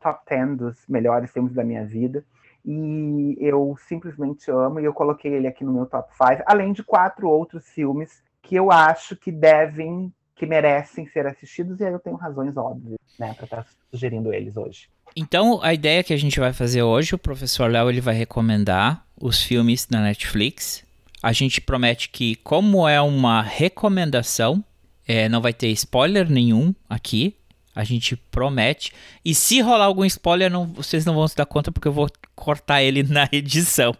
[0.00, 2.24] top 10 dos melhores filmes da minha vida.
[2.64, 6.82] E eu simplesmente amo e eu coloquei ele aqui no meu top 5, além de
[6.82, 11.98] quatro outros filmes que eu acho que devem, que merecem ser assistidos e aí eu
[11.98, 14.88] tenho razões óbvias, né, para estar sugerindo eles hoje.
[15.14, 19.04] Então, a ideia que a gente vai fazer hoje, o professor Léo ele vai recomendar
[19.20, 20.84] os filmes da Netflix.
[21.22, 24.64] A gente promete que, como é uma recomendação,
[25.06, 27.36] é, não vai ter spoiler nenhum aqui.
[27.74, 28.92] A gente promete.
[29.24, 32.08] E se rolar algum spoiler, não, vocês não vão se dar conta, porque eu vou
[32.34, 33.94] cortar ele na edição.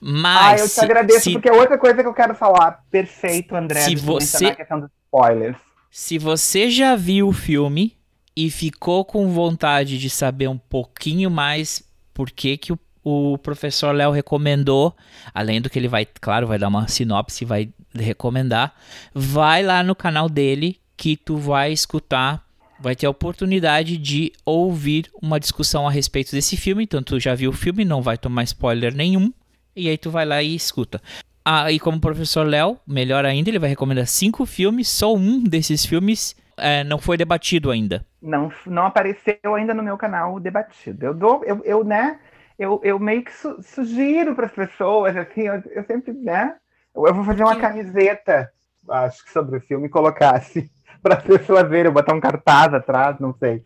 [0.00, 0.60] Mas.
[0.60, 2.82] Ah, eu te agradeço, se, porque é outra coisa que eu quero falar.
[2.90, 3.80] Perfeito, André.
[3.80, 4.46] Se você.
[4.46, 5.56] A questão dos spoilers.
[5.94, 7.94] Se você já viu o filme,
[8.34, 11.82] e ficou com vontade de saber um pouquinho mais
[12.14, 14.96] por que, que o, o professor Léo recomendou,
[15.34, 18.74] além do que ele vai, claro, vai dar uma sinopse, vai recomendar,
[19.14, 22.42] vai lá no canal dele que tu vai escutar,
[22.80, 27.34] vai ter a oportunidade de ouvir uma discussão a respeito desse filme, então tu já
[27.34, 29.30] viu o filme, não vai tomar spoiler nenhum,
[29.76, 31.02] e aí tu vai lá e escuta.
[31.44, 35.42] Ah, e como o professor Léo, melhor ainda, ele vai recomendar cinco filmes, só um
[35.42, 38.04] desses filmes é, não foi debatido ainda.
[38.20, 41.04] Não, não apareceu ainda no meu canal debatido.
[41.04, 42.18] Eu dou, eu, eu né,
[42.58, 46.54] eu, eu meio que su sugiro para as pessoas, assim, eu, eu, sempre, né,
[46.94, 48.52] eu, eu vou fazer uma camiseta,
[48.88, 50.70] acho que sobre o filme, e colocar assim,
[51.02, 53.64] para as pessoas verem, eu botar um cartaz atrás, não sei.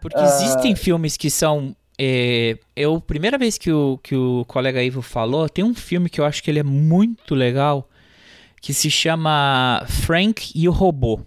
[0.00, 0.24] Porque uh...
[0.24, 5.48] existem filmes que são é, eu, primeira vez que o, que o colega Ivo falou,
[5.48, 7.88] tem um filme que eu acho que ele é muito legal,
[8.60, 11.20] que se chama Frank e o Robô.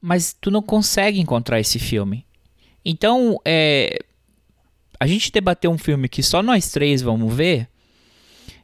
[0.00, 2.26] Mas tu não consegue encontrar esse filme.
[2.84, 3.98] Então, é,
[4.98, 7.68] a gente debater um filme que só nós três vamos ver,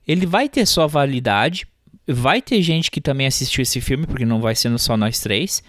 [0.07, 1.67] ele vai ter sua validade,
[2.09, 5.63] Vai ter gente que também assistiu esse filme, porque não vai sendo só nós três.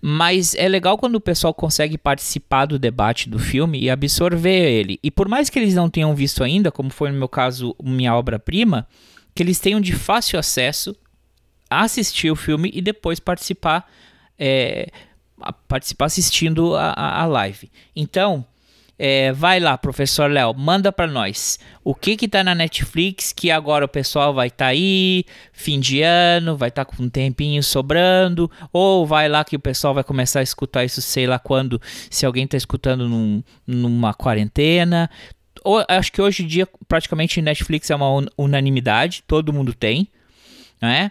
[0.00, 4.98] Mas é legal quando o pessoal consegue participar do debate do filme e absorver ele.
[5.02, 8.14] E por mais que eles não tenham visto ainda, como foi no meu caso, minha
[8.14, 8.88] obra-prima,
[9.34, 10.96] que eles tenham de fácil acesso
[11.68, 13.86] a assistir o filme e depois participar,
[14.38, 14.88] é,
[15.68, 17.70] participar assistindo a, a live.
[17.94, 18.46] Então,
[18.98, 21.58] é, vai lá, professor Léo, manda para nós.
[21.84, 25.78] O que que tá na Netflix que agora o pessoal vai estar tá aí, fim
[25.78, 29.92] de ano, vai estar tá com um tempinho sobrando, ou vai lá que o pessoal
[29.92, 31.80] vai começar a escutar isso sei lá quando,
[32.10, 35.10] se alguém tá escutando num, numa quarentena.
[35.62, 40.08] Ou, acho que hoje em dia praticamente Netflix é uma unanimidade, todo mundo tem,
[40.80, 41.10] né?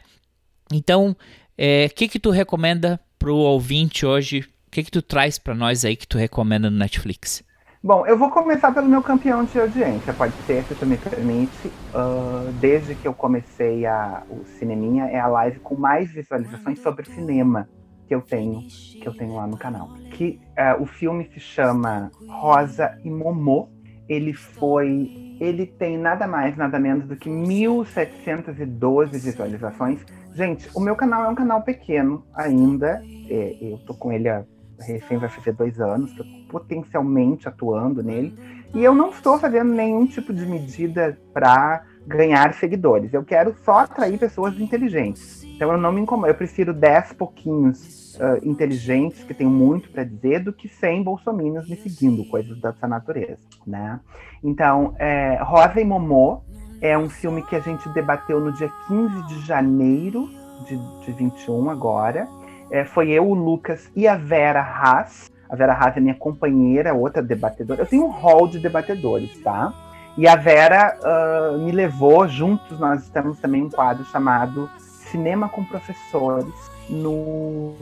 [0.74, 1.16] Então, o
[1.56, 4.40] é, que que tu recomenda pro ouvinte hoje?
[4.68, 7.44] O que que tu traz para nós aí que tu recomenda no Netflix?
[7.86, 11.68] Bom, eu vou começar pelo meu campeão de audiência, pode ser, se tu me permite.
[11.68, 17.06] Uh, desde que eu comecei a, o Cineminha, é a live com mais visualizações sobre
[17.06, 17.70] cinema
[18.08, 19.90] que eu tenho, que eu tenho lá no canal.
[20.14, 23.70] Que uh, o filme se chama Rosa e Momô.
[24.10, 25.38] Ele foi.
[25.40, 30.04] Ele tem nada mais, nada menos do que 1.712 visualizações.
[30.34, 33.00] Gente, o meu canal é um canal pequeno ainda.
[33.30, 34.44] É, eu tô com ele há
[34.80, 38.34] recém vai fazer dois anos, estou potencialmente atuando nele.
[38.74, 43.14] E eu não estou fazendo nenhum tipo de medida para ganhar seguidores.
[43.14, 45.44] Eu quero só atrair pessoas inteligentes.
[45.44, 46.30] Então eu não me incomodo.
[46.30, 51.68] Eu prefiro 10 pouquinhos uh, inteligentes que tenham muito para dizer do que 100 bolsominions
[51.68, 54.00] me seguindo, coisas dessa natureza, né?
[54.42, 56.42] Então, é, Rosa e Momô
[56.80, 60.30] é um filme que a gente debateu no dia 15 de janeiro
[60.66, 62.30] de, de 21 agora.
[62.72, 65.35] É, foi eu, o Lucas e a Vera Haas.
[65.56, 67.82] A Vera Haas é minha companheira, outra debatedora.
[67.82, 69.74] Eu tenho um hall de debatedores, tá?
[70.18, 75.64] E a Vera uh, me levou, juntos nós temos também um quadro chamado Cinema com
[75.64, 76.54] Professores
[76.90, 77.74] no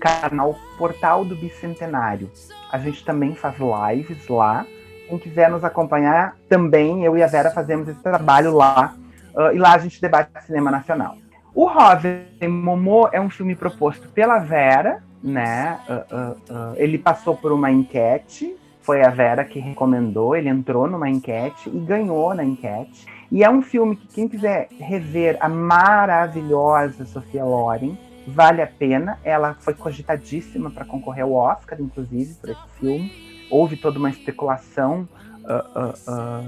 [0.00, 2.30] canal Portal do Bicentenário.
[2.70, 4.64] A gente também faz lives lá.
[5.08, 8.94] Quem quiser nos acompanhar, também eu e a Vera fazemos esse trabalho lá.
[9.34, 11.16] Uh, e lá a gente debate cinema nacional.
[11.52, 15.78] O Rosa Momô é um filme proposto pela Vera, né?
[15.88, 20.86] Uh, uh, uh, ele passou por uma enquete, foi a Vera que recomendou, ele entrou
[20.86, 23.06] numa enquete e ganhou na enquete.
[23.30, 29.18] E é um filme que quem quiser rever a maravilhosa Sofia Loren, vale a pena.
[29.22, 33.12] Ela foi cogitadíssima para concorrer ao Oscar, inclusive, por esse filme.
[33.50, 35.06] Houve toda uma especulação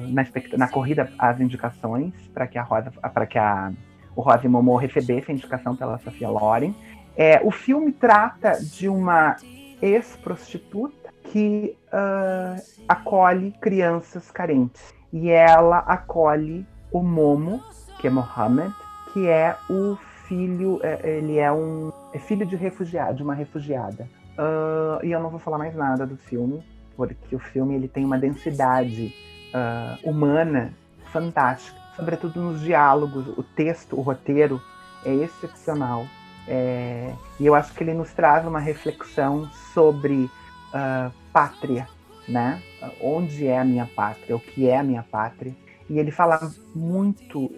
[0.09, 3.73] na, na corrida às indicações para que a Rosa, para que a
[4.15, 6.75] o Rosa Momo recebesse a indicação pela Sofia Loren.
[7.23, 9.37] É, o filme trata de uma
[9.83, 14.95] ex-prostituta que uh, acolhe crianças carentes.
[15.13, 17.63] E ela acolhe o Momo,
[17.99, 18.75] que é Mohammed,
[19.13, 24.09] que é o filho, é, ele é um é filho de refugiado, de uma refugiada.
[24.39, 26.65] Uh, e eu não vou falar mais nada do filme,
[26.97, 29.15] porque o filme ele tem uma densidade
[29.53, 30.73] uh, humana
[31.13, 34.59] fantástica sobretudo nos diálogos, o texto, o roteiro
[35.05, 36.07] é excepcional.
[36.49, 41.87] É, e eu acho que ele nos traz uma reflexão sobre uh, pátria,
[42.29, 42.63] né?
[43.01, 45.55] Onde é a minha pátria, o que é a minha pátria.
[45.89, 47.53] E ele fala muito uh,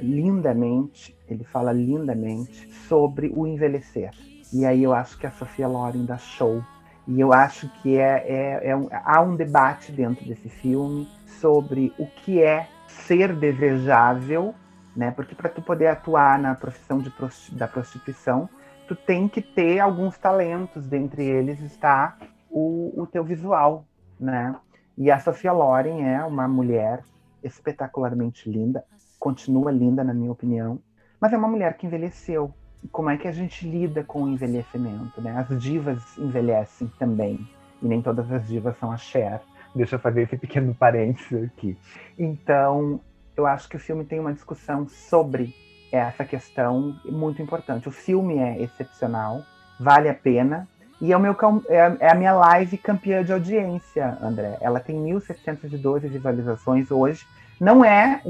[0.00, 4.10] lindamente, ele fala lindamente sobre o envelhecer.
[4.52, 6.62] E aí eu acho que a Sofia Loren dá show.
[7.06, 11.08] E eu acho que é, é, é um, há um debate dentro desse filme
[11.40, 14.54] sobre o que é ser desejável,
[14.98, 15.12] né?
[15.12, 17.12] Porque para tu poder atuar na profissão de
[17.52, 18.50] da prostituição,
[18.88, 22.18] tu tem que ter alguns talentos, dentre eles está
[22.50, 23.84] o, o teu visual,
[24.18, 24.56] né?
[24.96, 27.04] E a Sofia Loren é uma mulher
[27.44, 28.84] espetacularmente linda,
[29.20, 30.80] continua linda na minha opinião,
[31.20, 32.52] mas é uma mulher que envelheceu.
[32.90, 35.46] Como é que a gente lida com o envelhecimento, né?
[35.48, 37.48] As divas envelhecem também,
[37.80, 39.40] e nem todas as divas são a Cher.
[39.76, 41.78] Deixa eu fazer esse pequeno parênteses aqui.
[42.18, 43.00] Então,
[43.38, 45.54] eu acho que o filme tem uma discussão sobre
[45.92, 47.88] essa questão muito importante.
[47.88, 49.42] O filme é excepcional,
[49.78, 50.68] vale a pena.
[51.00, 51.36] E é, o meu,
[51.68, 54.58] é, é a minha live campeã de audiência, André.
[54.60, 57.24] Ela tem 1.712 visualizações hoje.
[57.60, 58.20] Não é,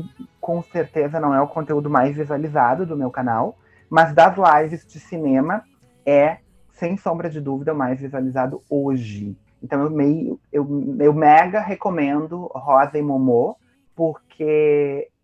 [0.40, 5.01] com certeza, não é o conteúdo mais visualizado do meu canal, mas das lives de
[5.01, 5.64] cinema
[6.05, 6.38] é,
[6.73, 9.37] sem sombra de dúvida, o mais visualizado hoje.
[9.62, 13.57] Então eu, meio, eu, eu mega recomendo Rosa e Momô,
[13.97, 14.28] porque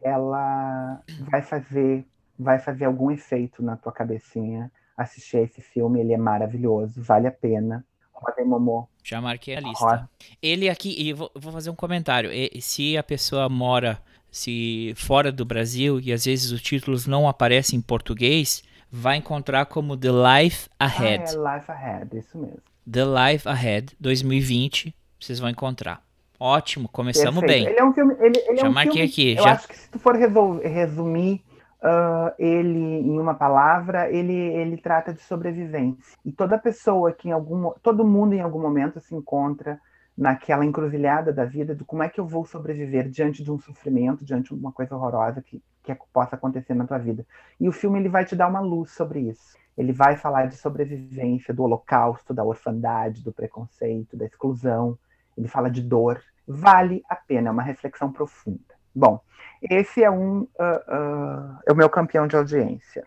[0.02, 2.04] ela vai fazer,
[2.38, 7.32] vai fazer algum efeito na tua cabecinha assistir esse filme, ele é maravilhoso, vale a
[7.32, 7.84] pena.
[8.12, 8.86] Rosa e Momô.
[9.02, 9.84] Já marquei a lista.
[9.84, 10.10] Rosa.
[10.40, 12.30] Ele aqui, e vou, vou fazer um comentário.
[12.32, 14.00] E, se a pessoa mora
[14.30, 19.66] se fora do Brasil e às vezes os títulos não aparecem em português, vai encontrar
[19.66, 21.24] como The Life Ahead.
[21.36, 22.58] Ah, é Life Ahead, isso mesmo.
[22.90, 26.02] The Life Ahead 2020, vocês vão encontrar.
[26.44, 27.64] Ótimo, começamos Perfeito.
[27.64, 27.72] bem.
[27.72, 28.14] Ele é um filme.
[28.20, 29.36] Ele, ele já é um marquei filme, aqui.
[29.38, 29.52] Eu já...
[29.52, 31.42] acho que se tu for resumir
[31.80, 36.18] uh, ele em uma palavra, ele, ele trata de sobrevivência.
[36.22, 37.70] E toda pessoa que em algum.
[37.82, 39.80] Todo mundo em algum momento se encontra
[40.14, 44.22] naquela encruzilhada da vida do como é que eu vou sobreviver diante de um sofrimento,
[44.22, 47.26] diante de uma coisa horrorosa que, que possa acontecer na tua vida.
[47.58, 49.56] E o filme ele vai te dar uma luz sobre isso.
[49.78, 54.98] Ele vai falar de sobrevivência, do holocausto, da orfandade, do preconceito, da exclusão.
[55.38, 56.20] Ele fala de dor.
[56.46, 58.74] Vale a pena, é uma reflexão profunda.
[58.94, 59.20] Bom,
[59.62, 63.04] esse é um uh, uh, é o meu campeão de audiência.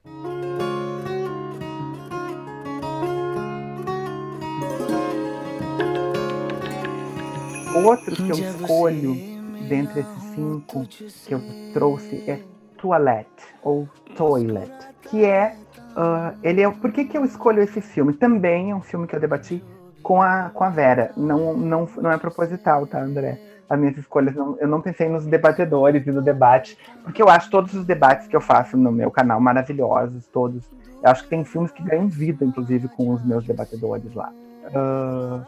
[7.85, 9.15] Outro que eu escolho
[9.69, 11.41] dentre esses cinco que eu
[11.73, 12.41] trouxe é
[12.77, 14.71] Toilette ou Toilet,
[15.03, 15.55] que é
[15.91, 18.13] uh, ele é por que, que eu escolho esse filme?
[18.13, 19.63] Também é um filme que eu debati
[20.07, 21.11] com a com a Vera.
[21.17, 23.37] Não não não é proposital, tá, André?
[23.69, 27.49] As minhas escolhas não, eu não pensei nos debatedores e no debate, porque eu acho
[27.49, 30.63] todos os debates que eu faço no meu canal maravilhosos, todos.
[31.03, 34.31] Eu acho que tem filmes que ganham vida, inclusive, com os meus debatedores lá.
[34.67, 35.45] Uh,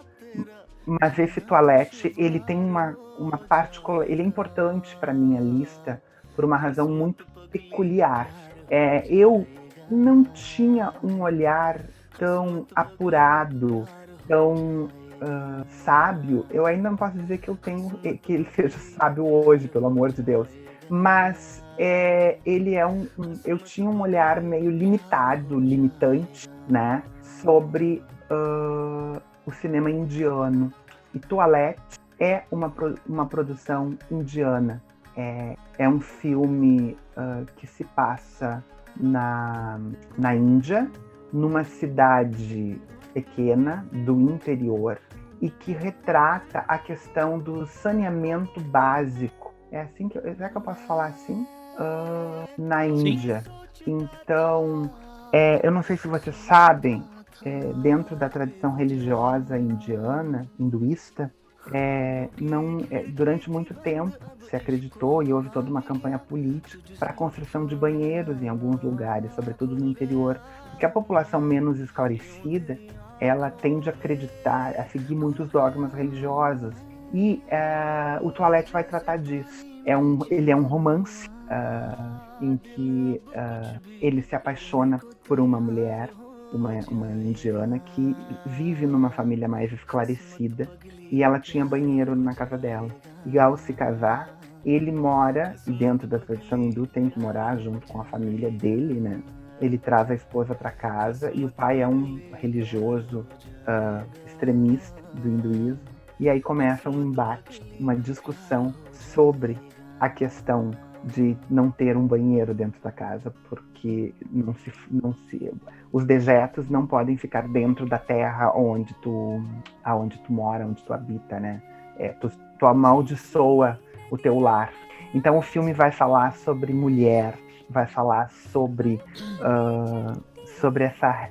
[0.86, 6.02] mas esse toalete, ele tem uma, uma particular, ele é importante para minha lista
[6.36, 8.30] por uma razão muito peculiar.
[8.70, 9.48] É, eu
[9.90, 11.80] não tinha um olhar
[12.20, 13.86] tão apurado,
[14.30, 16.46] tão uh, sábio.
[16.50, 17.90] Eu ainda não posso dizer que eu tenho
[18.22, 20.48] que ele seja sábio hoje, pelo amor de Deus.
[20.90, 28.02] Mas é, ele é um, um, eu tinha um olhar meio limitado, limitante, né, sobre
[28.32, 30.74] uh, o cinema indiano.
[31.14, 32.74] E Toilette é uma,
[33.08, 34.82] uma produção indiana.
[35.16, 38.64] É, é um filme uh, que se passa
[39.00, 39.80] na,
[40.18, 40.90] na Índia,
[41.32, 42.80] numa cidade
[43.22, 45.00] pequena do interior
[45.42, 49.54] e que retrata a questão do saneamento básico.
[49.72, 51.46] É assim que eu, será que eu posso falar assim?
[51.76, 53.44] Uh, na Índia.
[53.74, 54.10] Sim.
[54.24, 54.92] Então,
[55.32, 57.04] é, eu não sei se vocês sabem,
[57.46, 61.32] é, dentro da tradição religiosa indiana, hinduísta,
[61.72, 64.18] é, não, é, durante muito tempo
[64.50, 68.82] se acreditou e houve toda uma campanha política para a construção de banheiros em alguns
[68.82, 70.40] lugares, sobretudo no interior,
[70.72, 72.78] porque a população menos esclarecida
[73.20, 76.74] ela tende a acreditar, a seguir muitos dogmas religiosos
[77.14, 79.66] e é, o Toilette vai tratar disso.
[79.86, 85.60] É um, ele é um romance uh, em que uh, ele se apaixona por uma
[85.60, 86.10] mulher
[86.54, 90.68] uma, uma indiana que vive numa família mais esclarecida
[91.12, 92.90] e ela tinha banheiro na casa dela.
[93.26, 94.30] E ao se casar,
[94.66, 99.22] ele mora, dentro da tradição hindu tem que morar junto com a família dele, né?
[99.62, 105.28] Ele traz a esposa para casa e o pai é um religioso uh, extremista do
[105.28, 105.80] hinduísmo.
[106.20, 109.58] E aí começa um embate, uma discussão sobre
[110.00, 110.72] a questão
[111.04, 115.52] de não ter um banheiro dentro da casa, porque não se, não se,
[115.92, 119.42] os dejetos não podem ficar dentro da terra onde tu,
[119.84, 121.62] aonde tu mora, onde tu habita, né?
[121.98, 123.80] É, tu, tu amaldiçoa
[124.12, 124.72] o teu lar.
[125.14, 127.34] Então o filme vai falar sobre mulher,
[127.70, 129.00] vai falar sobre,
[129.42, 130.22] uh,
[130.60, 131.30] sobre essa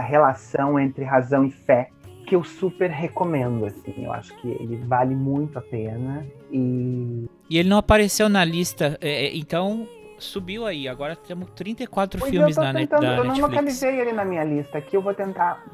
[0.00, 1.88] relação entre razão e fé,
[2.26, 3.94] que eu super recomendo, assim.
[4.04, 6.24] Eu acho que ele vale muito a pena.
[6.50, 10.88] E, e ele não apareceu na lista, é, é então subiu aí.
[10.88, 14.78] Agora temos 34 pois filmes na tentando, net, Eu não localizei ele na minha lista,
[14.78, 15.64] aqui eu vou tentar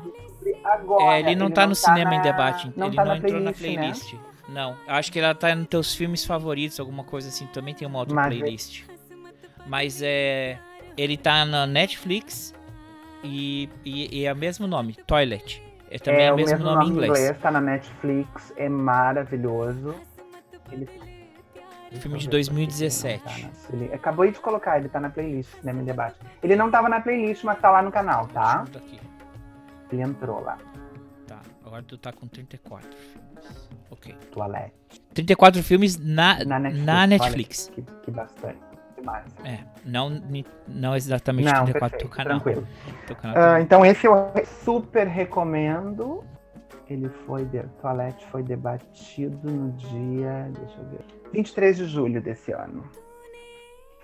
[0.64, 1.16] agora.
[1.16, 2.16] É, ele não ele tá não no tá cinema na...
[2.16, 4.12] em debate, não ele tá não na entrou na playlist, playlist.
[4.14, 4.20] Né?
[4.49, 7.46] Não, acho que ela tá nos teus filmes favoritos, alguma coisa assim.
[7.46, 8.84] Também tem uma outra Mas playlist.
[9.69, 10.59] Mas é.
[10.97, 12.53] Ele tá na Netflix
[13.23, 15.62] e, e, e é o mesmo nome, Toilet.
[15.91, 17.39] É também é o o mesmo, mesmo nome em inglês.
[17.39, 19.95] Tá na Netflix, é maravilhoso.
[20.73, 20.87] Ele
[21.91, 23.23] Filme de Deixa eu ver se 2017.
[23.25, 26.16] ele não tá na- ele- Acabei de colocar, ele tá na playlist, Cinema em Debate.
[26.43, 28.66] Ele não tava na playlist, mas tá lá no canal, tá?
[29.91, 30.59] Ele entrou lá,
[31.27, 33.69] Tá, agora tu tá com 34 filmes.
[33.91, 34.14] Ok.
[34.33, 34.75] toalete.
[35.14, 36.85] 34 filmes na, Na Netflix.
[36.87, 37.71] na olha Netflix.
[37.75, 38.59] Que, que bastante.
[38.99, 39.24] Demais.
[39.44, 40.11] É, não,
[40.66, 42.40] não exatamente Não, 34 do perfeito, canal.
[42.40, 42.68] tranquilo.
[43.07, 43.62] Teu canal Ah, também.
[43.62, 44.14] então esse eu
[44.64, 46.24] super recomendo.
[46.88, 51.01] Ele foi, de, Toalete foi debatido no dia, deixa eu ver,
[51.32, 52.82] 23 de julho desse ano.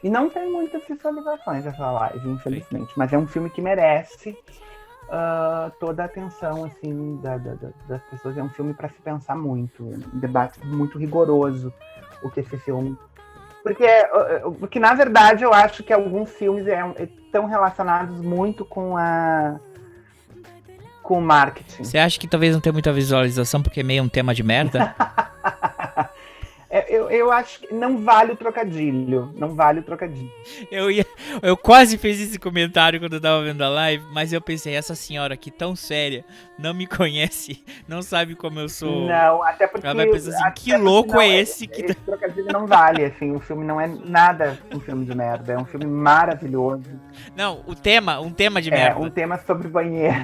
[0.02, 2.92] E não tem muitas visualizações essa live, infelizmente.
[2.94, 4.36] Mas é um filme que merece
[5.10, 8.36] ah, toda a atenção assim, da- da- da- das pessoas.
[8.36, 9.82] É um filme para se pensar muito.
[9.82, 11.72] Um debate muito rigoroso
[12.22, 12.96] o que esse filme.
[13.64, 13.86] Porque,
[14.60, 19.58] porque na verdade, eu acho que alguns filmes é- estão relacionados muito com a
[21.02, 21.84] com o marketing.
[21.84, 24.94] Você acha que talvez não tenha muita visualização porque é meio um tema de merda?
[26.74, 29.32] É, Eu, eu acho que não vale o trocadilho.
[29.36, 30.28] Não vale o trocadilho.
[30.72, 31.06] eu ia,
[31.40, 34.96] eu quase fiz esse comentário quando eu tava vendo a live, mas eu pensei, essa
[34.96, 36.24] senhora aqui tão séria,
[36.58, 39.06] não me conhece, não sabe como eu sou.
[39.06, 39.86] Não, até porque.
[39.86, 43.30] Ela vai pensar assim, que louco não, é esse que Esse trocadilho não vale, assim.
[43.30, 45.52] O filme não é nada um filme de merda.
[45.52, 46.90] É um filme maravilhoso.
[47.36, 49.00] Não, o tema, um tema de É merda.
[49.00, 50.16] um tema sobre banheiro.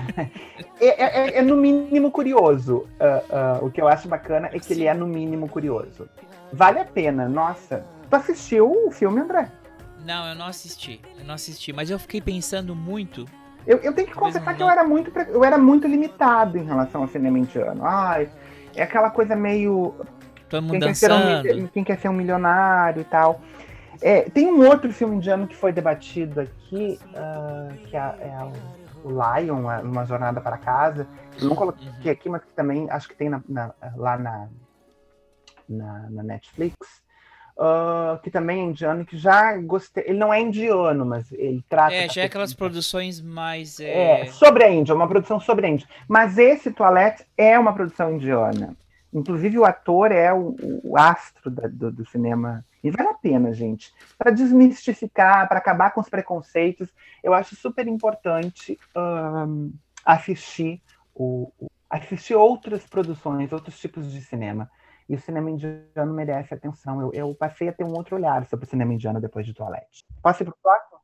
[0.81, 2.89] É, é- é- é no mínimo curioso.
[2.99, 6.09] Ah, ah, o que eu acho bacana é que ele é no mínimo curioso.
[6.53, 7.85] Vale a pena, nossa.
[8.09, 9.51] Tu assistiu o filme, André?
[10.05, 13.27] Não, eu não assisti, eu não assisti, mas eu fiquei pensando muito.
[13.67, 17.03] Eu, eu tenho que confessar que eu era muito eu era muito limitado em relação
[17.03, 17.85] ao cinema indiano.
[17.85, 18.29] Ai,
[18.75, 19.95] é aquela coisa meio
[20.49, 23.41] Todo mundo quem quer, ser um, quem quer ser um milionário e tal.
[24.01, 28.39] É, tem um outro filme indiano que foi debatido aqui, ah, que é, é
[29.05, 31.07] o, Lion, é uma jornada para casa.
[31.39, 32.11] Eu não coloquei Uhum.
[32.11, 34.49] aqui, mas que também acho que tem na- na- lá na,
[35.71, 36.77] na, na Netflix.
[37.59, 40.05] ah, que também é indiano, que já gostei.
[40.07, 41.95] Ele não é indiano, mas ele trata.
[41.95, 43.79] É, já é aquelas produções mais.
[43.81, 44.27] é, É...
[44.27, 45.87] sobre a Índia, uma produção sobre a Índia.
[46.09, 48.75] Mas esse Toilette é uma produção indiana.
[49.13, 50.55] Inclusive, o ator é o,
[50.85, 52.65] o astro da- do, do cinema.
[52.83, 53.93] E vale a pena, gente.
[54.17, 56.89] Para desmistificar, para acabar com os preconceitos,
[57.23, 59.71] eu acho super importante ahn,
[60.05, 60.81] assistir,
[61.15, 61.53] o-
[61.91, 64.71] assistir outras produções, outros tipos de cinema.
[65.11, 67.01] E o cinema indiano merece atenção.
[67.01, 70.05] Eu, eu passei a ter um outro olhar sobre o cinema indiano depois de Toilette.
[70.23, 71.01] Posso ir pro próximo?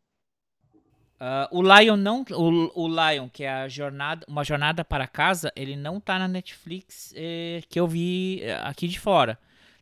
[1.18, 2.24] Ah, o Lion não.
[2.30, 6.28] O, o Lion, que é a jornada, uma jornada para casa, ele não tá na
[6.28, 9.36] Netflix eh, que eu vi eh, aqui de fora.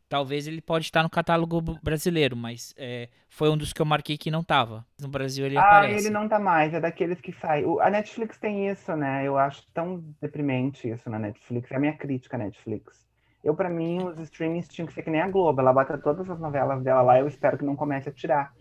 [0.09, 4.17] Talvez ele pode estar no catálogo brasileiro, mas eh, foi um dos que eu marquei
[4.17, 4.85] que não tava.
[4.99, 6.07] No Brasil ele Ah, aparece.
[6.07, 7.65] ele não tá mais, é daqueles que saem.
[7.65, 9.23] O- A Netflix tem isso, né?
[9.27, 11.69] Eu acho tão deprimente isso na Netflix.
[11.71, 13.05] É a minha crítica à Netflix.
[13.45, 15.61] Eu, pra mim, os streamings tinham que ser que nem a Globo.
[15.61, 18.51] Ela bota todas as novelas dela lá, eu espero que não comece a tirar.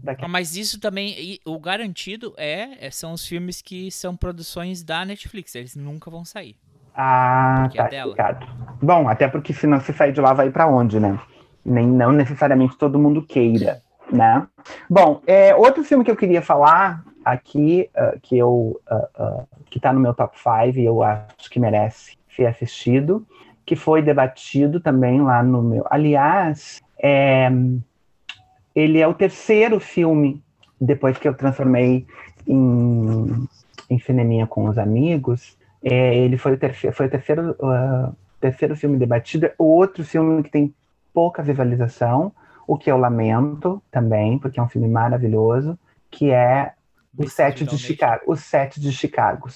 [0.00, 4.84] Daqui Ah, Mas isso também, o garantido é, é- são os filmes que são produções
[4.84, 5.56] da Netflix.
[5.56, 6.54] Eles nunca vão sair.
[6.94, 8.10] Ah, Porque é tá dela.
[8.12, 8.46] explicado.
[8.80, 11.18] Bom, até porque se não se sair de lá, vai pra onde, né?
[11.64, 14.46] Nem não necessariamente todo mundo queira, né?
[14.88, 19.80] Bom, é, outro filme que eu queria falar aqui, ah, que eu ah, ah, que
[19.80, 23.26] tá no meu top 5 e eu acho que merece ser assistido,
[23.64, 25.86] que foi debatido também lá no meu.
[25.90, 27.50] Aliás, é,
[28.74, 30.42] ele é o terceiro filme
[30.80, 32.06] depois que eu transformei
[32.46, 33.48] em,
[33.88, 35.56] em cineminha com os amigos.
[35.82, 39.50] É, ele foi o terceiro, foi o terceiro, ah, terceiro filme debatido.
[39.58, 40.74] O outro filme que tem
[41.12, 42.32] pouca visualização,
[42.66, 45.78] o que eu lamento também, porque é um filme maravilhoso,
[46.10, 46.72] que é
[47.16, 47.28] o.
[47.28, 47.78] Sete de.
[47.78, 48.22] Chicago.
[48.26, 49.48] O Sete de Chicago.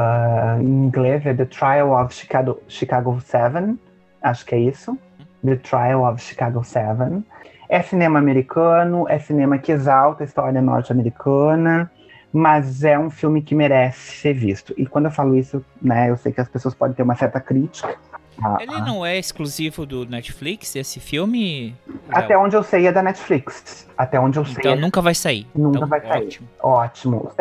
[0.00, 3.76] Ah, em inglês é The Trial of Chicago, Chicago 7,
[4.22, 4.96] acho que é isso.
[5.44, 7.24] The Trial of Chicago 7.
[7.68, 11.90] É cinema americano, é cinema que exalta a história norte-americana,
[12.32, 14.72] mas é um filme que merece ser visto.
[14.78, 17.40] E quando eu falo isso, né, eu sei que as pessoas podem ter uma certa
[17.40, 17.96] crítica.
[18.40, 21.74] a- Ele a- não é exclusivo do Netflix, esse filme?
[22.08, 23.88] Até onde eu sei é da Netflix.
[23.98, 25.44] Até onde eu sei Então é nunca vai sair.
[25.52, 26.22] Nunca Então, vai sair.
[26.22, 26.48] Ótimo.
[26.62, 27.32] Ótimo.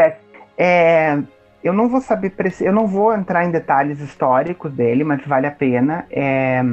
[0.58, 1.20] É,
[1.68, 5.52] eu não vou saber, eu não vou entrar em detalhes históricos dele, mas vale a
[5.52, 6.06] pena.
[6.10, 6.64] É,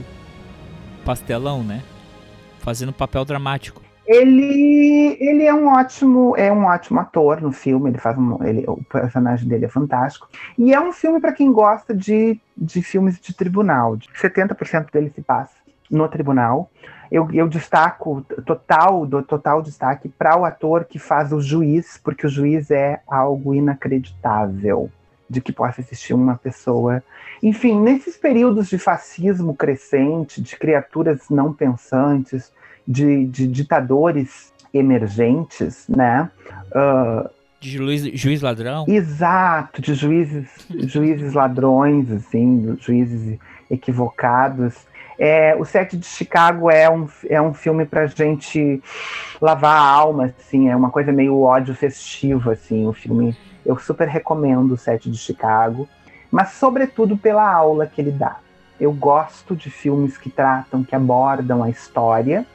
[1.03, 1.81] pastelão, né?
[2.61, 3.82] Fazendo papel dramático.
[4.05, 8.65] Ele, ele é um ótimo é um ótimo ator no filme ele faz um, ele,
[8.67, 10.27] o personagem dele é fantástico
[10.57, 15.21] e é um filme para quem gosta de, de filmes de tribunal 70% dele se
[15.21, 15.55] passa
[15.89, 16.69] no tribunal
[17.13, 22.25] eu, eu destaco total, do total destaque para o ator que faz o juiz, porque
[22.25, 24.89] o juiz é algo inacreditável
[25.29, 27.03] de que possa existir uma pessoa.
[27.41, 32.51] Enfim, nesses períodos de fascismo crescente, de criaturas não pensantes,
[32.87, 36.29] de, de ditadores emergentes, né?
[36.71, 37.29] Uh,
[37.59, 38.85] de juiz, juiz ladrão?
[38.87, 43.39] Exato, de juízes, juízes ladrões, assim, juízes
[43.71, 44.75] equivocados.
[45.17, 48.81] É, o Sete de Chicago é um, é um filme pra gente
[49.39, 53.33] lavar a alma, assim, é uma coisa meio ódio festivo, assim, o filme.
[53.65, 55.87] Eu super recomendo o Sete de Chicago,
[56.29, 58.39] mas sobretudo pela aula que ele dá.
[58.77, 62.45] Eu gosto de filmes que tratam, que abordam a história,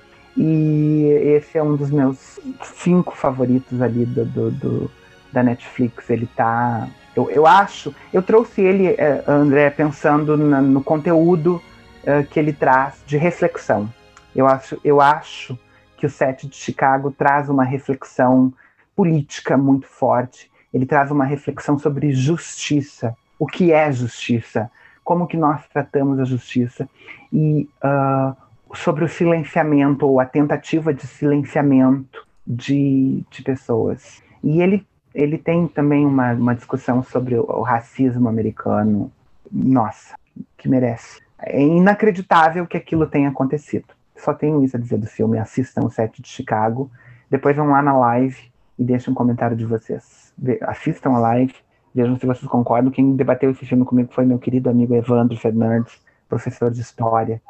[0.41, 4.91] e esse é um dos meus cinco favoritos ali do, do, do
[5.33, 6.09] da Netflix.
[6.09, 6.89] Ele tá.
[7.17, 7.93] Eu, eu acho.
[8.13, 11.61] Eu trouxe ele, eh, André, pensando na, no conteúdo
[12.05, 13.93] uh, que ele traz de reflexão.
[14.35, 15.59] Eu acho, eu acho
[15.97, 18.53] que o Sete de Chicago traz uma reflexão
[18.95, 20.49] política muito forte.
[20.73, 23.13] Ele traz uma reflexão sobre justiça.
[23.41, 24.71] O que é justiça?
[25.03, 26.89] Como que nós tratamos a justiça?
[27.33, 28.37] E uh,
[28.75, 34.23] sobre o silenciamento ou a tentativa de silenciamento de, de pessoas.
[34.43, 39.11] E ele, ele tem também uma, uma discussão sobre o, o racismo americano.
[39.51, 40.15] Nossa,
[40.57, 43.87] que merece é inacreditável que aquilo tenha acontecido.
[44.17, 45.39] Só tenho isso a dizer do filme.
[45.39, 46.91] Assistam o set de Chicago.
[47.31, 50.33] Depois vão lá na live e deixem um comentário de vocês.
[50.63, 51.55] Assistam a live,
[51.95, 52.91] vejam se vocês concordam.
[52.91, 57.41] Quem debateu esse filme comigo foi meu querido amigo Evandro Fernandes, professor de História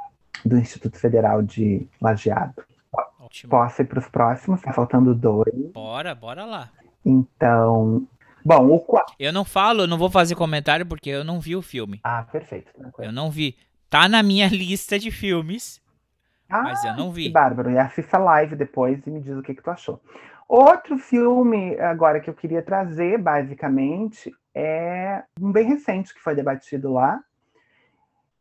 [0.44, 2.64] do Instituto Federal de Lajeado.
[3.20, 3.50] Ótimo.
[3.50, 4.60] Posso ir para os próximos?
[4.62, 5.54] Tá faltando dois.
[5.72, 6.70] Bora, bora lá.
[7.04, 8.06] Então,
[8.44, 8.84] Bom, o
[9.18, 12.00] Eu não falo, eu não vou fazer comentário porque eu não vi o filme.
[12.02, 12.72] Ah, perfeito.
[12.72, 13.08] Tranquilo.
[13.08, 13.56] Eu não vi.
[13.90, 15.82] Tá na minha lista de filmes,
[16.48, 17.24] ah, mas eu não vi.
[17.24, 17.70] Que bárbaro.
[17.70, 20.00] E assista a live depois e me diz o que, que tu achou.
[20.48, 26.90] Outro filme agora que eu queria trazer, basicamente, é um bem recente que foi debatido
[26.90, 27.20] lá,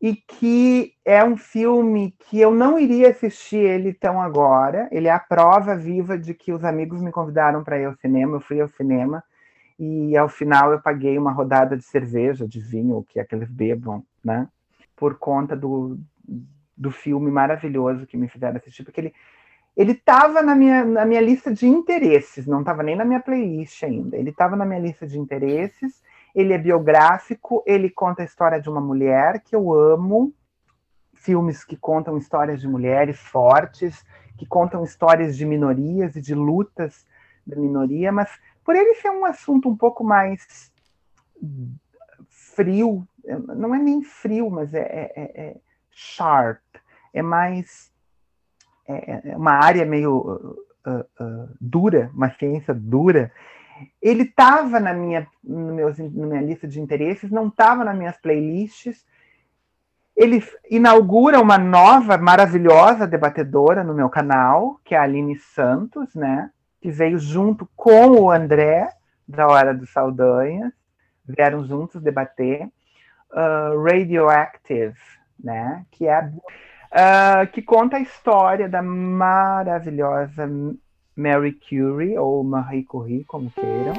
[0.01, 4.87] e que é um filme que eu não iria assistir ele tão agora.
[4.91, 8.37] Ele é a prova viva de que os amigos me convidaram para ir ao cinema,
[8.37, 9.23] eu fui ao cinema
[9.79, 13.35] e ao final eu paguei uma rodada de cerveja, de vinho, o que é que
[13.35, 14.47] eles bebam, né?
[14.95, 15.99] Por conta do,
[16.75, 19.13] do filme maravilhoso que me fizeram assistir, porque ele
[19.77, 23.83] ele estava na minha, na minha lista de interesses, não estava nem na minha playlist
[23.83, 24.17] ainda.
[24.17, 26.01] Ele estava na minha lista de interesses.
[26.37, 30.31] Ele é biográfico, ele conta a história de uma mulher que eu amo,
[31.15, 34.05] filmes que contam histórias de mulheres fortes,
[34.37, 37.07] que contam histórias de minorias e de lutas
[37.45, 38.29] da minoria, mas
[38.63, 40.71] por ele ser um assunto um pouco mais
[42.29, 43.07] frio,
[43.55, 45.57] não é nem frio, mas é, é, é, é
[45.89, 46.61] sharp,
[47.13, 47.91] é mais
[48.87, 53.31] é, é uma área meio uh, uh, dura, uma ciência dura.
[54.01, 58.17] Ele estava na minha, no meus, na minha lista de interesses, não estava nas minhas
[58.17, 59.05] playlists.
[60.15, 66.49] Ele inaugura uma nova, maravilhosa debatedora no meu canal, que é a Aline Santos, né?
[66.81, 68.89] que veio junto com o André,
[69.27, 70.71] da Hora do Saldanha,
[71.25, 72.69] vieram juntos debater,
[73.31, 74.95] uh, Radioactive,
[75.37, 80.49] né, que é uh, que conta a história da maravilhosa
[81.17, 83.95] Mary Curie ou Marie Curie, como queiram.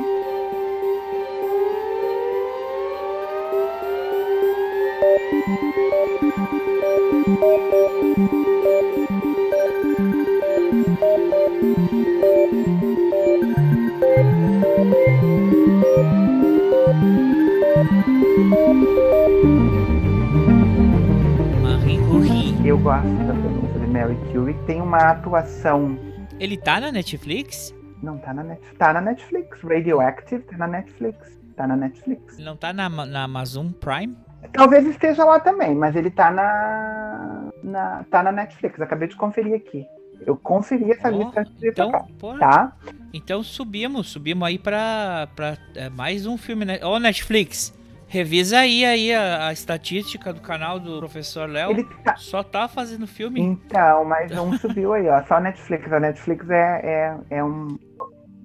[21.61, 22.65] Marie Curie.
[22.65, 26.08] Eu gosto da pronúncia de Mary Curie, tem uma atuação
[26.41, 27.75] ele tá na Netflix?
[28.03, 28.79] Não tá na Netflix.
[28.79, 29.61] Tá na Netflix.
[29.63, 31.39] Radioactive tá na Netflix.
[31.57, 32.39] Tá na Netflix.
[32.39, 34.17] Não tá na, na Amazon Prime?
[34.53, 37.51] Talvez esteja lá também, mas ele tá na.
[37.63, 38.81] na tá na Netflix.
[38.81, 39.85] Acabei de conferir aqui.
[40.27, 41.91] Eu conferi essa Ó, lista antes de Então,
[42.39, 42.77] tá?
[43.13, 46.85] então subimos, subimos aí pra, pra é, mais um filme, né?
[46.85, 47.73] Ô, Netflix,
[48.09, 51.71] revisa aí, aí a, a estatística do canal do Professor Léo.
[51.71, 52.17] Ele tá.
[52.17, 53.41] Só tá fazendo filme.
[53.41, 55.23] Então, mas um subiu aí, ó.
[55.25, 55.93] Só a Netflix.
[55.93, 57.79] A Netflix é, é, é um.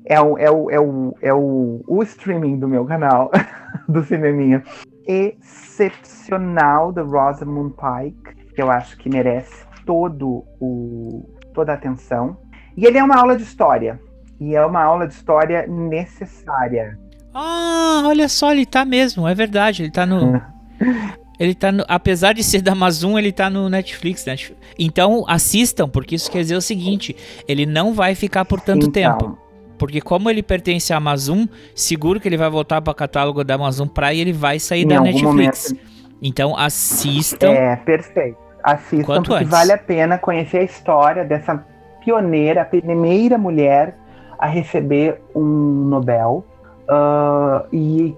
[0.05, 3.31] É o, é, o, é, o, é o, o streaming do meu canal,
[3.87, 4.61] do Cineminha.
[5.07, 12.37] Excepcional da Rosamund Pike, que eu acho que merece todo o, toda a atenção.
[12.75, 13.97] E ele é uma aula de história.
[14.41, 16.99] E é uma aula de história necessária.
[17.33, 20.41] Ah, olha só, ele tá mesmo, é verdade, ele tá no.
[21.39, 24.35] Ele tá no, apesar de ser da Amazon, ele tá no Netflix, né?
[24.77, 27.15] Então assistam, porque isso quer dizer o seguinte:
[27.47, 29.37] ele não vai ficar por tanto Então, tempo.
[29.77, 33.55] Porque como ele pertence à Amazon, seguro que ele vai voltar para o catálogo da
[33.55, 35.73] Amazon Prime e ele vai sair Em da Netflix.
[36.21, 37.49] Então assistam.
[37.49, 38.37] É, perfeito.
[38.63, 39.49] Assistam, Quanto porque antes.
[39.51, 41.65] vale a pena conhecer a história dessa
[42.05, 43.97] pioneira, a primeira mulher
[44.37, 45.43] a receber um
[45.89, 46.45] Nobel.
[46.87, 48.15] Ah, e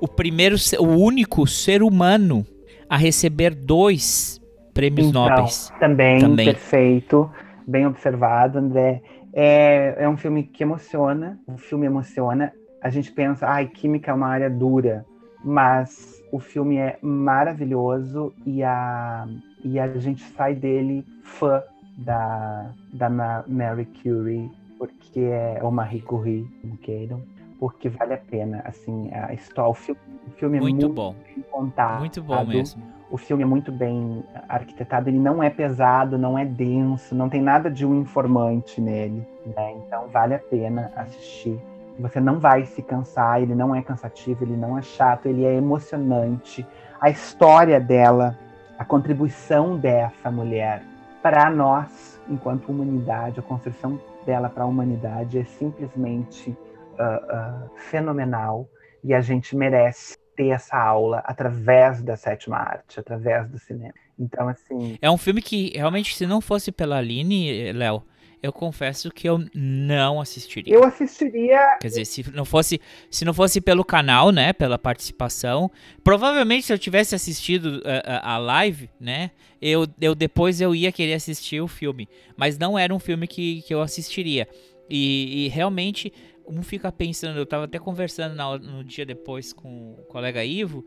[0.00, 2.46] O primeiro, o único ser humano
[2.88, 4.40] a receber dois
[4.72, 5.72] prêmios Então, nobres.
[5.80, 6.46] Também, Também.
[6.46, 7.30] perfeito.
[7.66, 9.02] Bem observado, André.
[9.32, 11.38] É, é um filme que emociona.
[11.46, 12.52] O filme emociona.
[12.82, 15.04] A gente pensa, ai, química é uma área dura.
[15.42, 19.26] Mas o filme é maravilhoso e a,
[19.64, 21.62] e a gente sai dele fã
[21.96, 27.22] da, da Ma- Mary Curie, porque é uma Marie Curie, como queiram.
[27.64, 31.16] Porque vale a pena, assim, a história, o filme, o filme é Muito muito bom,
[31.24, 31.98] bem contado.
[31.98, 32.82] muito bom mesmo.
[33.10, 37.40] O filme é muito bem arquitetado, ele não é pesado, não é denso, não tem
[37.40, 39.72] nada de um informante nele, né?
[39.78, 41.58] Então vale a pena assistir.
[41.98, 45.54] Você não vai se cansar, ele não é cansativo, ele não é chato, ele é
[45.54, 46.66] emocionante.
[47.00, 48.38] A história dela,
[48.78, 50.82] a contribuição dessa mulher
[51.22, 56.54] para nós, enquanto humanidade, a construção dela para a humanidade é simplesmente
[56.98, 58.68] ah, ah, fenomenal
[59.02, 63.94] e a gente merece ter essa aula através da sétima arte, através do cinema.
[64.18, 68.02] Então, assim, É um filme que realmente, se não fosse pela Aline, Léo,
[68.44, 70.74] eu confesso que eu não assistiria.
[70.74, 71.78] eu assistiria.
[71.80, 72.78] Quer dizer, se não fosse,
[73.10, 75.70] se não fosse pelo canal, né, pela participação,
[76.02, 79.30] provavelmente se eu tivesse assistido eh, a, a live, né,
[79.62, 83.62] eu, eu depois eu ia querer assistir o filme, mas não era um filme que,
[83.62, 84.46] que eu assistiria.
[84.90, 86.12] E, e realmente
[86.46, 90.84] um fica pensando, eu tava até conversando na- no dia depois com o colega Ivo,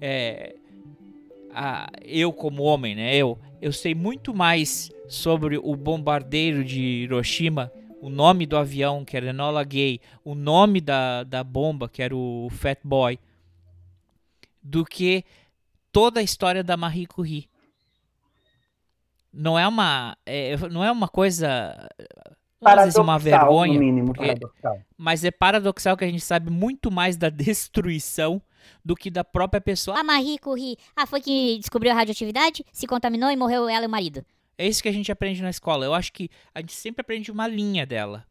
[0.00, 0.54] é,
[1.52, 7.72] a- eu como homem, né, eu, eu sei muito mais sobre o bombardeiro de Hiroshima
[8.00, 12.16] o nome do avião, que era Enola Gay, o nome da, da bomba, que era
[12.16, 13.18] o Fat Boy,
[14.62, 15.22] do que
[15.92, 17.46] toda a história da Marie Curie.
[19.32, 21.88] Não é uma, é, não é uma coisa,
[22.60, 24.78] Paradoxal, uma vergonha, no mínimo, porque- paradoxal.
[24.96, 28.40] mas é paradoxal que a gente sabe muito mais da destruição
[28.84, 29.98] do que da própria pessoa.
[29.98, 33.86] A Marie Curie, ah, foi que descobriu a radioatividade, se contaminou e morreu ela e
[33.86, 34.24] o marido.
[34.58, 35.86] É isso que a gente aprende na escola.
[35.86, 38.26] Eu acho que a gente sempre aprende uma linha dela.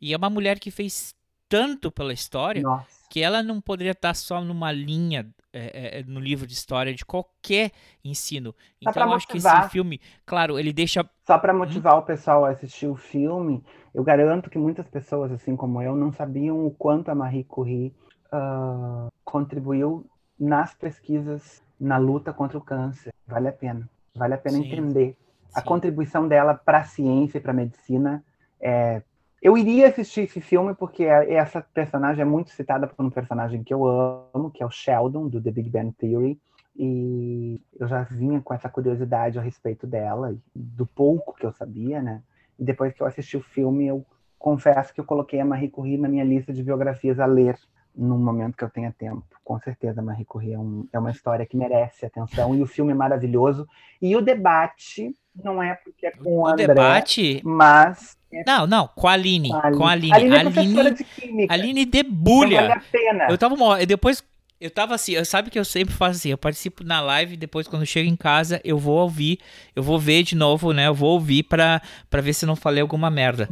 [0.00, 1.14] E é uma mulher que fez
[1.48, 2.86] tanto pela história Nossa.
[3.08, 7.04] que ela não poderia estar só numa linha é, é, no livro de história de
[7.04, 7.72] qualquer
[8.04, 8.54] ensino.
[8.82, 11.08] Só Então eu acho que esse filme, claro, ele deixa.
[11.26, 13.62] Só para motivar o pessoal a assistir o filme,
[13.94, 17.94] eu garanto que muitas pessoas, assim como eu, não sabiam o quanto a Marie Curie
[18.30, 20.06] ah, contribuiu
[20.38, 23.12] nas pesquisas na luta contra o câncer.
[23.26, 23.88] Vale a pena.
[24.14, 24.66] Vale a pena Sim.
[24.66, 25.16] entender.
[25.54, 25.66] A Sim.
[25.66, 28.24] contribuição dela para a ciência e para a medicina
[28.60, 29.02] é.
[29.40, 33.62] Eu iria assistir esse filme porque a- essa personagem é muito citada por um personagem
[33.62, 36.38] que eu amo, que é o Sheldon, do The Big Bang Theory.
[36.76, 42.00] E eu já vinha com essa curiosidade a respeito dela, do pouco que eu sabia,
[42.02, 42.22] né?
[42.58, 44.04] E depois que eu assisti o filme, eu
[44.38, 47.56] confesso que eu coloquei a Marie Curie na minha lista de biografias a ler
[47.96, 49.24] num momento que eu tenha tempo.
[49.42, 52.92] Com certeza, Marie Curie é, um- é uma história que merece atenção e o filme
[52.92, 53.66] é maravilhoso.
[54.00, 57.40] E o debate não é porque é com o, O André, debate.
[57.44, 58.16] mas
[58.46, 59.48] Não, não, com a Aline.
[59.48, 60.12] Com a Aline.
[60.12, 61.54] Aline é Aline, de química.
[61.54, 62.74] Aline então vale debulha.
[62.74, 63.26] a pena.
[63.30, 64.22] Eu tava depois
[64.60, 67.68] eu tava assim, eu sabe que eu sempre faço assim, eu participo na live, depois
[67.68, 69.38] quando eu chego em casa, eu vou ouvir,
[69.74, 70.88] eu vou ver de novo, né?
[70.88, 73.48] Eu vou ouvir pra, pra ver se eu não falei alguma merda.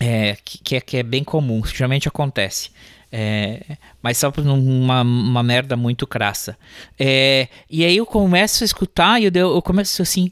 [0.00, 2.70] É, que, que é, que é bem comum, geralmente acontece.
[3.12, 6.56] É, mas só por uma, uma merda muito crassa.
[6.98, 10.30] É, e aí eu começo a escutar e eu, eu começo assim,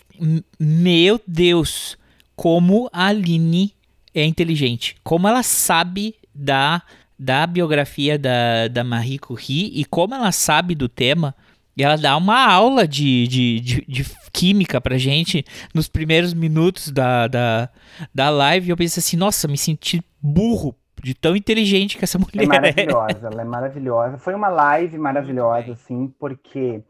[0.59, 1.99] meu Deus,
[2.35, 3.74] como a Aline
[4.15, 4.97] é inteligente.
[5.03, 6.83] Como ela sabe da,
[7.19, 11.35] da biografia da, da Marie Curie e como ela sabe do tema.
[11.77, 15.45] Ela dá uma aula de, de, de, de química pra gente
[15.75, 17.69] nos primeiros minutos da, da,
[18.15, 18.69] da live.
[18.69, 22.47] E eu pensei assim, nossa, me senti burro de tão inteligente que essa mulher é.
[22.47, 24.19] maravilhosa, ela é maravilhosa.
[24.19, 26.81] Foi uma live maravilhosa, assim, porque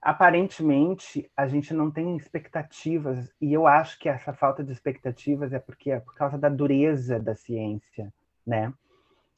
[0.00, 5.58] aparentemente a gente não tem expectativas, e eu acho que essa falta de expectativas é
[5.58, 8.12] porque é por causa da dureza da ciência,
[8.46, 8.72] né?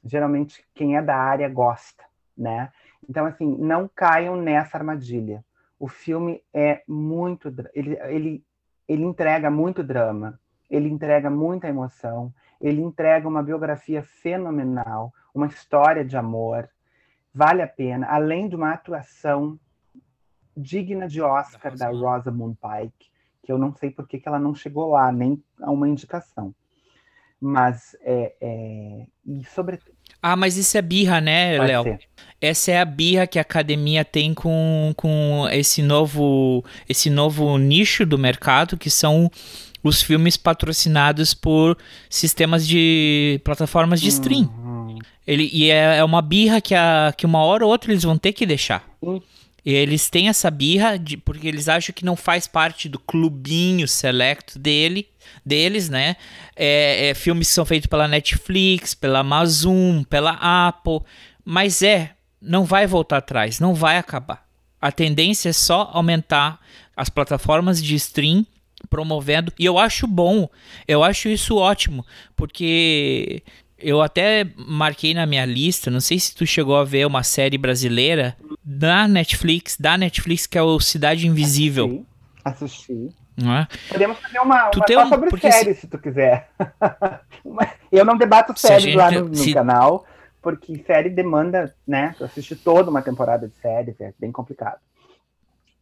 [0.03, 2.03] Geralmente quem é da área gosta,
[2.37, 2.71] né?
[3.07, 5.43] Então, assim, não caiam nessa armadilha.
[5.79, 7.53] O filme é muito.
[7.73, 8.45] Ele, ele,
[8.87, 10.39] ele entrega muito drama,
[10.69, 16.69] ele entrega muita emoção, ele entrega uma biografia fenomenal, uma história de amor.
[17.33, 19.59] Vale a pena, além de uma atuação
[20.61, 23.09] digna de Oscar da Rosamund Pike,
[23.43, 26.53] que eu não sei por que, que ela não chegou lá, nem a uma indicação.
[27.39, 29.05] Mas, é, é...
[29.25, 31.97] e sobretudo, ah, mas isso é birra, né, Léo?
[32.39, 38.05] Essa é a birra que a academia tem com, com esse novo esse novo nicho
[38.05, 39.31] do mercado, que são
[39.83, 41.75] os filmes patrocinados por
[42.07, 44.43] sistemas de plataformas de stream.
[44.43, 44.99] Uhum.
[45.25, 48.17] Ele, e é, é, uma birra que, a, que uma hora ou outra eles vão
[48.17, 48.87] ter que deixar.
[49.01, 49.21] Uhum.
[49.65, 54.57] Eles têm essa birra de, porque eles acham que não faz parte do clubinho selecto
[54.57, 55.07] dele
[55.45, 56.15] deles, né?
[56.55, 60.37] É, é, filmes que são feitos pela Netflix, pela Amazon, pela
[60.67, 60.99] Apple,
[61.43, 64.45] mas é, não vai voltar atrás, não vai acabar.
[64.79, 66.59] A tendência é só aumentar
[66.95, 68.45] as plataformas de stream
[68.89, 70.49] promovendo, e eu acho bom,
[70.87, 72.05] eu acho isso ótimo,
[72.35, 73.43] porque
[73.81, 77.57] eu até marquei na minha lista, não sei se tu chegou a ver uma série
[77.57, 82.05] brasileira da Netflix, da Netflix que é o Cidade Invisível.
[82.43, 82.93] Assisti.
[82.93, 83.21] assisti.
[83.37, 83.67] Não é?
[83.89, 85.81] Podemos fazer uma, tu uma só sobre porque séries, se...
[85.81, 86.49] se tu quiser.
[87.91, 89.53] eu não debato séries lá no, no se...
[89.53, 90.05] canal,
[90.41, 92.13] porque série demanda, né?
[92.17, 94.79] Tu assistir toda uma temporada de séries, é bem complicado.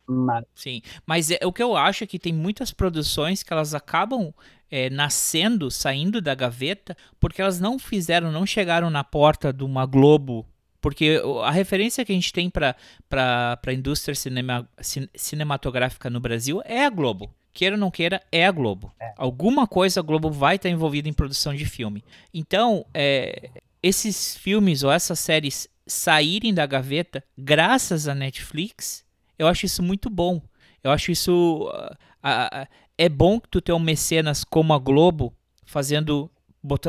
[0.09, 0.43] Mas...
[0.55, 4.33] Sim, mas é, o que eu acho é que tem muitas produções que elas acabam
[4.71, 9.85] é, nascendo, saindo da gaveta, porque elas não fizeram, não chegaram na porta de uma
[9.85, 10.45] Globo
[10.81, 12.73] porque a referência que a gente tem para
[13.11, 14.65] a indústria cinema,
[15.13, 17.29] cinematográfica no Brasil é a Globo
[17.59, 18.93] queira ou não queira, é a Globo.
[18.99, 19.13] É.
[19.17, 22.03] Alguma coisa a Globo vai estar envolvida em produção de filme.
[22.33, 23.49] Então, é,
[23.83, 29.03] esses filmes ou essas séries saírem da gaveta graças à Netflix,
[29.39, 30.41] eu acho isso muito bom.
[30.83, 31.63] Eu acho isso.
[31.63, 32.67] Uh, uh,
[32.97, 35.33] é bom que tu tenha um mecenas como a Globo
[35.65, 36.29] fazendo,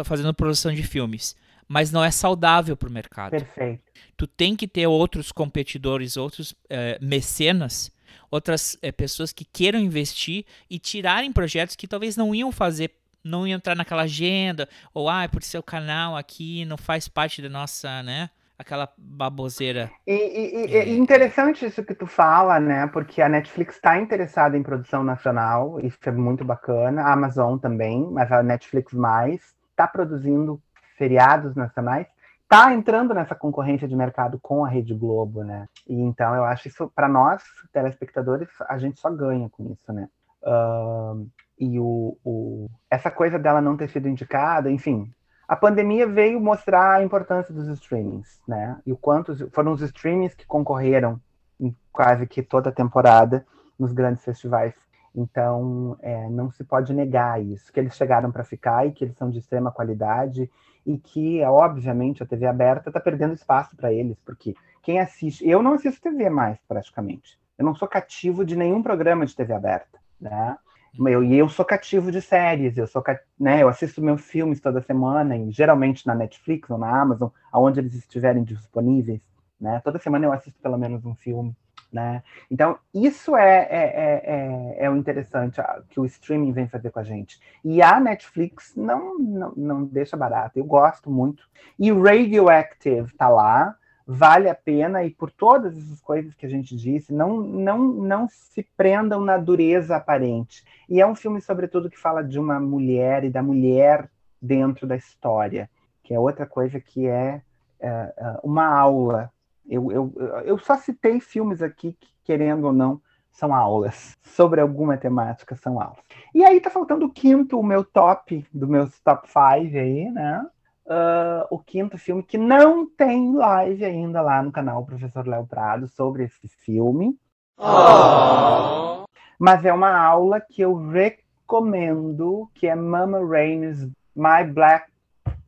[0.04, 1.36] fazendo produção de filmes.
[1.68, 3.30] Mas não é saudável para o mercado.
[3.30, 3.82] Perfeito.
[4.16, 7.92] Tu tem que ter outros competidores, outros uh, mecenas
[8.30, 12.92] outras é, pessoas que queiram investir e tirarem projetos que talvez não iam fazer,
[13.24, 17.48] não iam entrar naquela agenda, ou ah, por seu canal aqui não faz parte da
[17.48, 18.30] nossa, né?
[18.60, 19.90] Aquela baboseira.
[20.06, 20.86] E, e, é.
[20.86, 22.86] e interessante isso que tu fala, né?
[22.88, 27.00] Porque a Netflix está interessada em produção nacional, isso é muito bacana.
[27.02, 29.40] A Amazon também, mas a Netflix mais
[29.72, 30.60] está produzindo
[30.98, 32.06] seriados nacionais
[32.50, 35.68] está entrando nessa concorrência de mercado com a Rede Globo, né?
[35.88, 37.42] E então eu acho isso, para nós,
[37.72, 40.08] telespectadores, a gente só ganha com isso, né?
[40.42, 45.08] Uh, e o, o, essa coisa dela não ter sido indicada, enfim,
[45.50, 48.78] a pandemia veio mostrar a importância dos streamings, né?
[48.86, 51.20] E o quanto foram os streamings que concorreram
[51.58, 53.44] em quase que toda a temporada
[53.76, 54.72] nos grandes festivais.
[55.12, 59.16] Então, é, não se pode negar isso, que eles chegaram para ficar e que eles
[59.16, 60.48] são de extrema qualidade
[60.86, 65.44] e que, obviamente, a TV aberta está perdendo espaço para eles, porque quem assiste.
[65.44, 67.36] Eu não assisto TV mais, praticamente.
[67.58, 70.56] Eu não sou cativo de nenhum programa de TV aberta, né?
[70.98, 73.02] Eu, e eu sou cativo de séries, eu sou
[73.38, 77.80] né, eu assisto meus filmes toda semana, e geralmente na Netflix ou na Amazon, aonde
[77.80, 79.20] eles estiverem disponíveis,
[79.60, 79.80] né?
[79.84, 81.54] Toda semana eu assisto pelo menos um filme.
[81.92, 82.22] Né?
[82.48, 87.00] Então, isso é, é, é, é, é o interessante que o streaming vem fazer com
[87.00, 87.40] a gente.
[87.64, 91.42] E a Netflix não, não, não deixa barato, eu gosto muito.
[91.76, 93.74] E o Radioactive tá lá,
[94.12, 98.28] vale a pena, e por todas essas coisas que a gente disse, não, não, não
[98.28, 100.64] se prendam na dureza aparente.
[100.88, 104.96] E é um filme, sobretudo, que fala de uma mulher e da mulher dentro da
[104.96, 105.70] história,
[106.02, 107.40] que é outra coisa que é,
[107.78, 109.30] é, é uma aula
[109.70, 110.12] eu, eu,
[110.44, 113.00] eu só citei filmes aqui que, querendo ou não,
[113.30, 114.18] são aulas.
[114.22, 116.04] Sobre alguma temática, são aulas.
[116.34, 120.44] E aí tá faltando o quinto, o meu top, do meus top five aí, né?
[120.90, 125.88] Uh, o quinto filme, que não tem live ainda lá no canal Professor Léo Prado
[125.88, 127.16] sobre esse filme.
[127.56, 129.04] Oh.
[129.38, 134.90] Mas é uma aula que eu recomendo, que é Mama Rain's My Black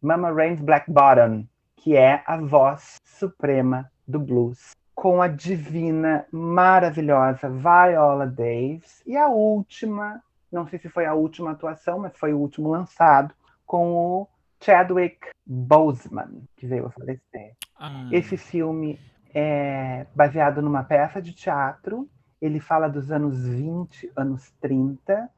[0.00, 7.48] Mama Rain's Black Bottom, que é a voz suprema do blues, com a divina, maravilhosa
[7.48, 10.20] Viola Davis e a última,
[10.50, 13.32] não sei se foi a última atuação, mas foi o último lançado
[13.64, 14.28] com o
[14.62, 17.54] Chadwick Boseman, que veio a falecer.
[17.78, 18.08] Ah.
[18.12, 18.98] Esse filme
[19.34, 22.08] é baseado numa peça de teatro.
[22.40, 25.28] Ele fala dos anos 20, anos 30.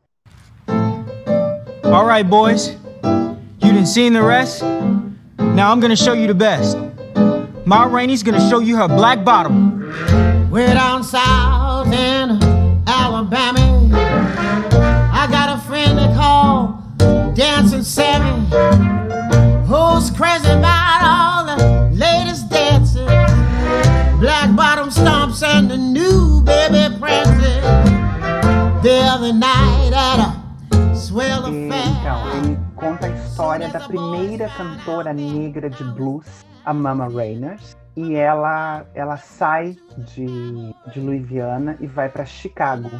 [1.85, 2.79] All right, boys.
[3.61, 4.63] You didn't see the rest?
[5.55, 6.77] Now I'm gonna show you the best.
[7.65, 9.91] Ma Rainey's gonna show you her black bottom.
[10.51, 12.39] We're down south in
[12.87, 13.89] Alabama.
[15.13, 16.83] I got a friend they call
[17.35, 18.47] Dancing Sammy,
[32.85, 37.75] conta a história da primeira cantora negra de blues, a Mama Rainers.
[37.97, 40.27] E ela, ela sai de,
[40.93, 42.91] de Louisiana e vai para Chicago.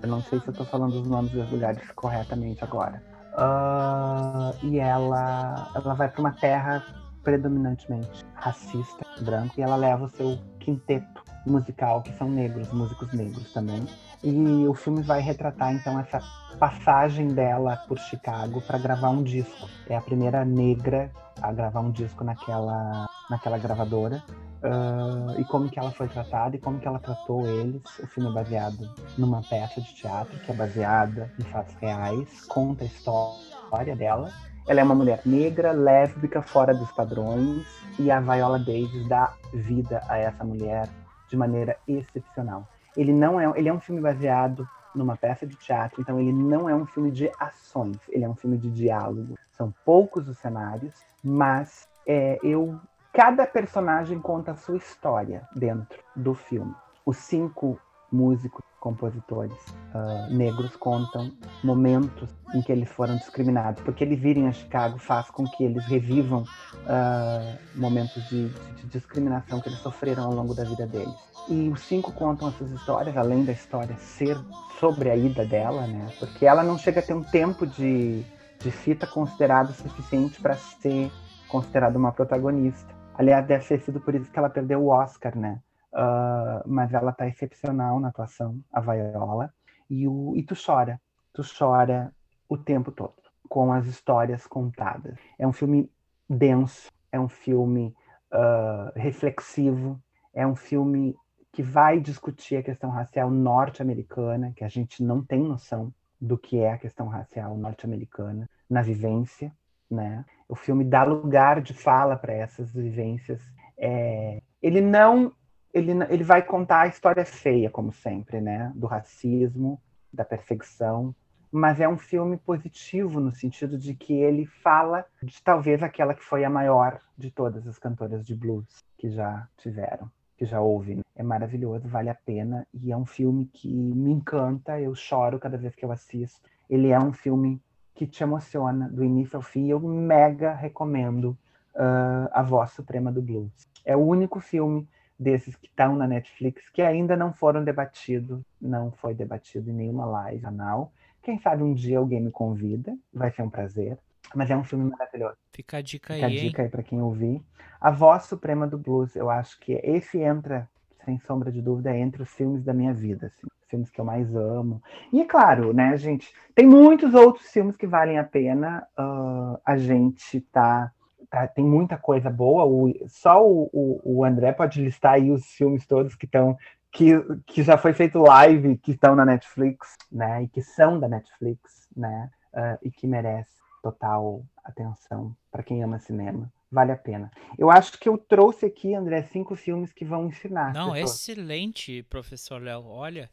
[0.00, 3.02] Eu não sei se eu estou falando os nomes dos lugares corretamente agora.
[3.32, 6.84] Uh, e ela, ela vai para uma terra
[7.24, 13.52] predominantemente racista, branco, e ela leva o seu quinteto musical, que são negros, músicos negros
[13.52, 13.86] também.
[14.22, 16.20] E o filme vai retratar então essa
[16.58, 19.68] passagem dela por Chicago para gravar um disco.
[19.88, 24.22] É a primeira negra a gravar um disco naquela, naquela gravadora.
[24.62, 27.82] Uh, e como que ela foi tratada e como que ela tratou eles.
[27.98, 28.88] O filme é baseado
[29.18, 34.30] numa peça de teatro que é baseada em fatos reais, conta a história dela.
[34.68, 37.66] Ela é uma mulher negra, lésbica, fora dos padrões,
[37.98, 40.88] e a Viola Davis dá vida a essa mulher
[41.32, 42.68] de maneira excepcional.
[42.94, 46.68] Ele não é, ele é um filme baseado numa peça de teatro, então ele não
[46.68, 49.38] é um filme de ações, ele é um filme de diálogo.
[49.50, 52.78] São poucos os cenários, mas é, eu
[53.14, 56.74] cada personagem conta a sua história dentro do filme.
[57.04, 57.80] Os cinco
[58.12, 59.56] músicos, compositores
[59.94, 61.30] uh, negros contam
[61.62, 65.84] momentos em que eles foram discriminados, porque eles virem a Chicago faz com que eles
[65.86, 71.14] revivam uh, momentos de, de, discriminação que eles sofreram ao longo da vida deles.
[71.48, 74.36] E os cinco contam essas histórias, além da história ser
[74.78, 76.08] sobre a ida dela, né?
[76.18, 78.24] Porque ela não chega a ter um tempo de,
[78.58, 81.10] de fita considerado suficiente para ser
[81.48, 82.92] considerada uma protagonista.
[83.14, 85.60] Aliás, deve ter sido por isso que ela perdeu o Oscar, né?
[85.92, 89.52] Uh, mas ela tá excepcional na atuação, a Viola.
[89.90, 91.00] E, o, e tu chora,
[91.32, 92.12] tu chora
[92.48, 93.14] o tempo todo,
[93.48, 95.18] com as histórias contadas.
[95.38, 95.90] É um filme
[96.28, 97.94] denso, é um filme
[98.32, 100.00] uh, reflexivo,
[100.32, 101.14] é um filme
[101.52, 106.58] que vai discutir a questão racial norte-americana, que a gente não tem noção do que
[106.58, 109.52] é a questão racial norte-americana na vivência,
[109.90, 110.24] né?
[110.48, 113.42] O filme dá lugar de fala para essas vivências.
[113.76, 114.40] É...
[114.62, 115.32] ele não,
[115.72, 118.72] ele, ele vai contar a história feia, como sempre, né?
[118.74, 119.80] Do racismo,
[120.12, 121.14] da perseguição,
[121.50, 126.24] mas é um filme positivo no sentido de que ele fala de talvez aquela que
[126.24, 130.10] foi a maior de todas as cantoras de blues que já tiveram
[130.42, 130.96] que já houve.
[130.96, 131.02] Né?
[131.14, 132.66] É maravilhoso, vale a pena.
[132.74, 136.40] E é um filme que me encanta, eu choro cada vez que eu assisto.
[136.68, 137.62] Ele é um filme
[137.94, 139.68] que te emociona do início ao fim.
[139.68, 141.38] Eu mega recomendo
[141.76, 143.52] uh, A Voz Suprema do Blues.
[143.84, 148.90] É o único filme desses que estão na Netflix que ainda não foram debatidos, não
[148.92, 150.92] foi debatido em nenhuma live, canal.
[151.22, 153.96] Quem sabe um dia alguém me convida, vai ser um prazer.
[154.34, 155.36] Mas é um filme maravilhoso.
[155.52, 156.32] Fica a dica Fica aí.
[156.32, 157.42] Fica a dica aí para quem ouvir.
[157.80, 160.68] A Voz Suprema do Blues, eu acho que esse entra,
[161.04, 164.04] sem sombra de dúvida, entre os filmes da minha vida, assim, os filmes que eu
[164.04, 164.82] mais amo.
[165.12, 168.86] E é claro, né, gente, tem muitos outros filmes que valem a pena.
[168.98, 170.92] Uh, a gente tá,
[171.32, 172.64] tá, tem muita coisa boa.
[172.66, 176.56] O, só o, o, o André pode listar aí os filmes todos que estão
[176.92, 177.14] que,
[177.46, 180.42] que já foi feito live, que estão na Netflix, né?
[180.42, 182.30] E que são da Netflix, né?
[182.52, 186.52] Uh, e que merecem total atenção para quem ama cinema.
[186.70, 187.30] Vale a pena.
[187.58, 190.74] Eu acho que eu trouxe aqui, André, cinco filmes que vão ensinar.
[190.74, 192.84] Não, excelente, professor Léo.
[192.86, 193.30] Olha,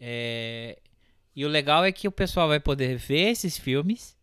[0.00, 0.78] é...
[1.34, 4.16] e o legal é que o pessoal vai poder ver esses filmes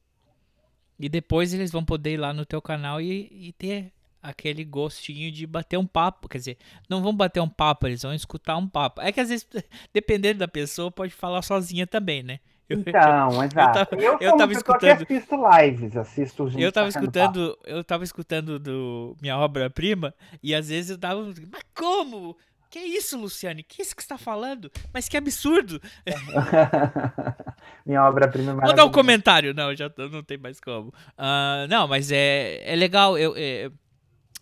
[1.00, 3.92] e depois eles vão poder ir lá no teu canal e, e ter
[4.22, 6.28] aquele gostinho de bater um papo.
[6.28, 6.58] Quer dizer,
[6.90, 9.02] não vão bater um papo, eles vão escutar um papo.
[9.02, 9.48] É que às vezes,
[9.94, 12.40] dependendo da pessoa, pode falar sozinha também, né?
[12.70, 13.96] Eu, Então, exato.
[13.96, 17.18] Eu, eu tava escutando- que assisto lives, assisto gente eu tava tocando papo.
[17.40, 22.36] escutando, eu tava escutando do minha obra-prima e às vezes eu tava, mas como?
[22.70, 23.64] Que isso, Luciane?
[23.64, 24.72] Que isso que você tá falando?
[24.94, 25.82] Mas que absurdo!
[27.86, 29.54] Minha obra-prima é Vou dar um comentário.
[29.54, 30.94] Não, já não tem mais como.
[31.18, 33.72] Ah, não, mas é, é legal, eu, é,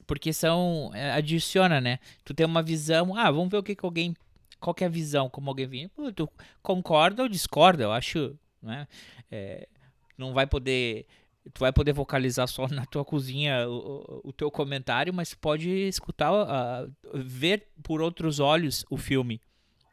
[0.08, 0.92] porque são.
[0.94, 2.00] é, adiciona, né?
[2.24, 3.16] Tu tem uma visão.
[3.16, 4.16] Ah, vamos ver o que, que alguém.
[4.60, 5.90] Qual que é a visão, como alguém vinha.
[5.90, 6.30] Pô, tu
[6.62, 7.84] concorda ou discorda?
[7.84, 8.36] Eu acho.
[8.62, 8.88] Né?
[9.32, 9.68] É,
[10.18, 11.06] não vai poder.
[11.54, 16.32] Tu vai poder vocalizar só na tua cozinha o, o- teu comentário, mas pode escutar,
[16.34, 19.40] ah, ver por outros olhos o filme.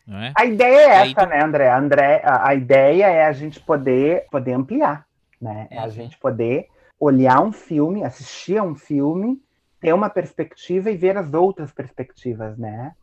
[0.08, 0.32] É?
[0.36, 1.70] A ideia é Aí essa, tu- né, André?
[1.72, 5.06] André, a, a ideia é a gente poder, poder ampliar,
[5.40, 5.68] né?
[5.70, 6.66] É a gente poder
[6.98, 9.40] olhar um filme, assistir a um filme,
[9.80, 12.94] ter uma perspectiva e ver as outras perspectivas, né?